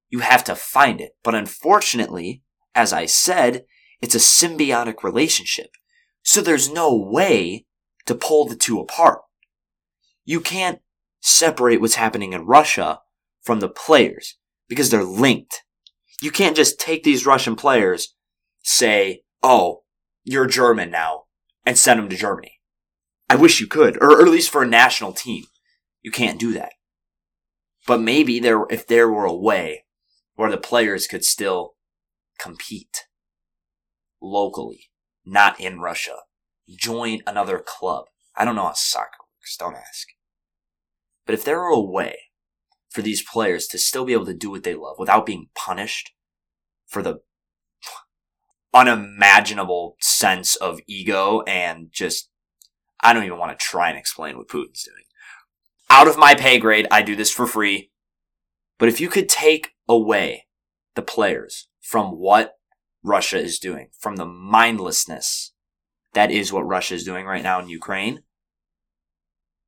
you 0.09 0.21
have 0.21 0.45
to 0.45 0.55
find 0.55 1.01
it. 1.01 1.13
But 1.23 1.35
unfortunately, 1.35 2.43
as 2.75 2.93
I 2.93 3.07
said, 3.07 3.65
it's 4.01 4.15
a 4.15 4.19
symbiotic 4.19 5.03
relationship. 5.03 5.71
So 6.23 6.41
there's 6.41 6.71
no 6.71 6.97
way 6.97 7.67
to 8.07 8.15
pull 8.15 8.47
the 8.47 8.57
two 8.57 8.81
apart. 8.81 9.21
You 10.25 10.41
can't 10.41 10.81
separate 11.25 11.81
what's 11.81 11.95
happening 11.95 12.35
in 12.35 12.45
Russia 12.45 13.01
from 13.43 13.61
the 13.61 13.69
players 13.69 14.37
because 14.69 14.91
they're 14.91 15.03
linked. 15.03 15.63
You 16.21 16.31
can't 16.31 16.55
just 16.55 16.79
take 16.79 17.03
these 17.03 17.25
Russian 17.25 17.57
players, 17.57 18.15
say, 18.63 19.23
oh, 19.43 19.85
you're 20.23 20.47
German 20.47 20.91
now, 20.91 21.25
and 21.65 21.79
send 21.79 21.99
them 21.99 22.11
to 22.11 22.17
Germany. 22.17 22.61
I 23.29 23.37
wish 23.37 23.59
you 23.59 23.67
could, 23.67 23.97
or, 24.03 24.21
at 24.21 24.29
least 24.29 24.51
for 24.51 24.63
a 24.63 24.67
national 24.67 25.13
team. 25.13 25.45
You 26.03 26.11
can't 26.11 26.39
do 26.39 26.53
that. 26.53 26.73
But 27.87 28.03
maybe 28.03 28.39
there, 28.39 28.67
if 28.71 28.87
there 28.87 29.09
were 29.09 29.25
a 29.25 29.35
way 29.35 29.85
where 30.35 30.51
the 30.51 30.59
players 30.59 31.07
could 31.07 31.25
still 31.25 31.75
compete 32.39 33.07
locally, 34.21 34.91
not 35.25 35.59
in 35.59 35.81
Russia, 35.81 36.17
join 36.77 37.21
another 37.27 37.63
club. 37.65 38.07
I 38.37 38.45
don't 38.45 38.57
know 38.57 38.65
how 38.65 38.75
soccer 38.75 39.25
works, 39.39 39.57
don't 39.57 39.75
ask. 39.75 40.09
But 41.27 41.35
if 41.35 41.45
there 41.45 41.59
were 41.59 41.69
a 41.69 41.81
way 41.81 42.17
for 42.91 43.03
these 43.03 43.23
players 43.23 43.67
to 43.69 43.79
still 43.79 44.05
be 44.05 44.13
able 44.13 44.27
to 44.27 44.35
do 44.35 44.51
what 44.51 44.63
they 44.63 44.75
love 44.75 44.97
without 44.99 45.27
being 45.27 45.49
punished 45.55 46.13
for 46.87 47.03
the 47.03 47.21
unimaginable 48.73 49.97
sense 50.01 50.57
of 50.57 50.81
ego 50.87 51.43
and 51.43 51.89
just, 51.93 52.31
I 53.01 53.13
don't 53.13 53.25
even 53.25 53.39
want 53.39 53.59
to 53.59 53.65
try 53.65 53.89
and 53.89 53.99
explain 53.99 54.37
what 54.37 54.49
Putin's 54.49 54.85
doing. 54.85 55.05
Out 55.91 56.09
of 56.09 56.19
my 56.19 56.35
pay 56.35 56.59
grade, 56.59 56.87
I 56.91 57.03
do 57.03 57.17
this 57.17 57.31
for 57.31 57.47
free. 57.47 57.91
But 58.79 58.89
if 58.89 59.01
you 59.01 59.09
could 59.09 59.29
take 59.29 59.73
away 59.89 60.47
the 60.95 61.03
players 61.03 61.69
from 61.81 62.19
what 62.19 62.55
Russia 63.03 63.39
is 63.39 63.59
doing, 63.59 63.89
from 63.99 64.17
the 64.17 64.27
mindlessness 64.27 65.53
that 66.15 66.31
is 66.31 66.53
what 66.53 66.67
Russia 66.67 66.95
is 66.95 67.05
doing 67.05 67.27
right 67.27 67.43
now 67.43 67.61
in 67.61 67.69
Ukraine, 67.69 68.23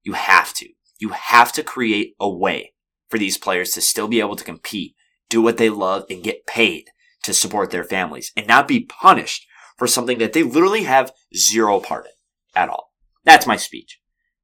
you 0.03 0.15
have 0.15 0.55
to. 0.55 0.69
You 0.99 1.11
have 1.11 1.53
to 1.53 1.63
create 1.63 2.15
a 2.19 2.29
way 2.29 2.73
for 3.09 3.19
these 3.19 3.39
players 3.39 3.71
to 3.73 3.81
still 3.81 4.09
be 4.09 4.21
able 4.21 4.37
to 4.37 4.45
compete, 4.45 4.95
do 5.29 5.43
what 5.43 5.57
they 5.57 5.71
love, 5.71 6.05
and 6.11 6.23
get 6.23 6.47
paid 6.47 6.91
to 7.23 7.35
support 7.35 7.71
their 7.71 7.85
families 7.85 8.33
and 8.37 8.47
not 8.47 8.69
be 8.69 8.81
punished 8.81 9.47
for 9.77 9.87
something 9.87 10.19
that 10.19 10.33
they 10.33 10.43
literally 10.43 10.85
have 10.85 11.13
zero 11.35 11.81
part 11.81 12.07
in 12.07 12.63
at 12.63 12.69
all. 12.69 12.93
That's 13.25 13.47
my 13.47 13.57
speech. 13.57 14.01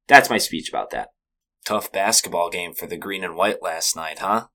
That's 0.07 0.29
my 0.29 0.37
speech 0.37 0.69
about 0.69 0.91
that. 0.91 1.09
Tough 1.65 1.91
basketball 1.91 2.49
game 2.49 2.73
for 2.73 2.87
the 2.87 2.97
green 2.97 3.23
and 3.23 3.35
white 3.35 3.63
last 3.63 3.95
night, 3.95 4.19
huh? 4.19 4.47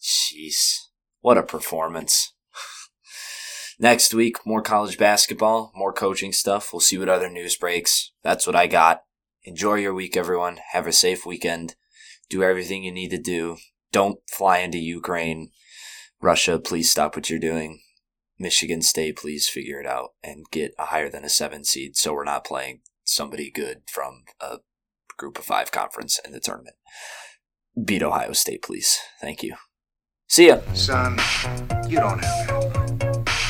Jeez. 0.00 0.76
What 1.20 1.36
a 1.36 1.42
performance. 1.42 2.34
Next 3.78 4.14
week, 4.14 4.46
more 4.46 4.62
college 4.62 4.96
basketball, 4.96 5.72
more 5.74 5.92
coaching 5.92 6.32
stuff. 6.32 6.72
We'll 6.72 6.80
see 6.80 6.98
what 6.98 7.08
other 7.08 7.28
news 7.28 7.56
breaks. 7.56 8.12
That's 8.22 8.46
what 8.46 8.56
I 8.56 8.68
got. 8.68 9.02
Enjoy 9.46 9.76
your 9.76 9.94
week, 9.94 10.16
everyone. 10.16 10.58
Have 10.72 10.88
a 10.88 10.92
safe 10.92 11.24
weekend. 11.24 11.76
Do 12.28 12.42
everything 12.42 12.82
you 12.82 12.90
need 12.90 13.10
to 13.10 13.18
do. 13.18 13.58
Don't 13.92 14.18
fly 14.28 14.58
into 14.58 14.78
Ukraine. 14.78 15.52
Russia, 16.20 16.58
please 16.58 16.90
stop 16.90 17.14
what 17.14 17.30
you're 17.30 17.38
doing. 17.38 17.80
Michigan 18.40 18.82
State, 18.82 19.16
please 19.16 19.48
figure 19.48 19.80
it 19.80 19.86
out 19.86 20.14
and 20.20 20.46
get 20.50 20.74
a 20.80 20.86
higher 20.86 21.08
than 21.08 21.24
a 21.24 21.28
seven 21.28 21.62
seed 21.64 21.96
so 21.96 22.12
we're 22.12 22.24
not 22.24 22.44
playing 22.44 22.80
somebody 23.04 23.48
good 23.48 23.82
from 23.86 24.24
a 24.40 24.56
group 25.16 25.38
of 25.38 25.44
five 25.44 25.70
conference 25.70 26.18
in 26.24 26.32
the 26.32 26.40
tournament. 26.40 26.74
Beat 27.82 28.02
Ohio 28.02 28.32
State, 28.32 28.62
please. 28.62 28.98
Thank 29.20 29.44
you. 29.44 29.54
See 30.26 30.48
ya. 30.48 30.58
Son, 30.74 31.20
you 31.88 32.00
don't 32.00 32.18
have 32.18 32.46
help. 32.48 32.72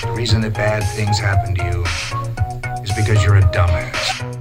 The 0.02 0.12
reason 0.14 0.42
that 0.42 0.52
bad 0.52 0.82
things 0.94 1.18
happen 1.18 1.54
to 1.54 1.64
you 1.64 2.82
is 2.82 2.92
because 2.92 3.24
you're 3.24 3.36
a 3.36 3.42
dumbass. 3.42 4.35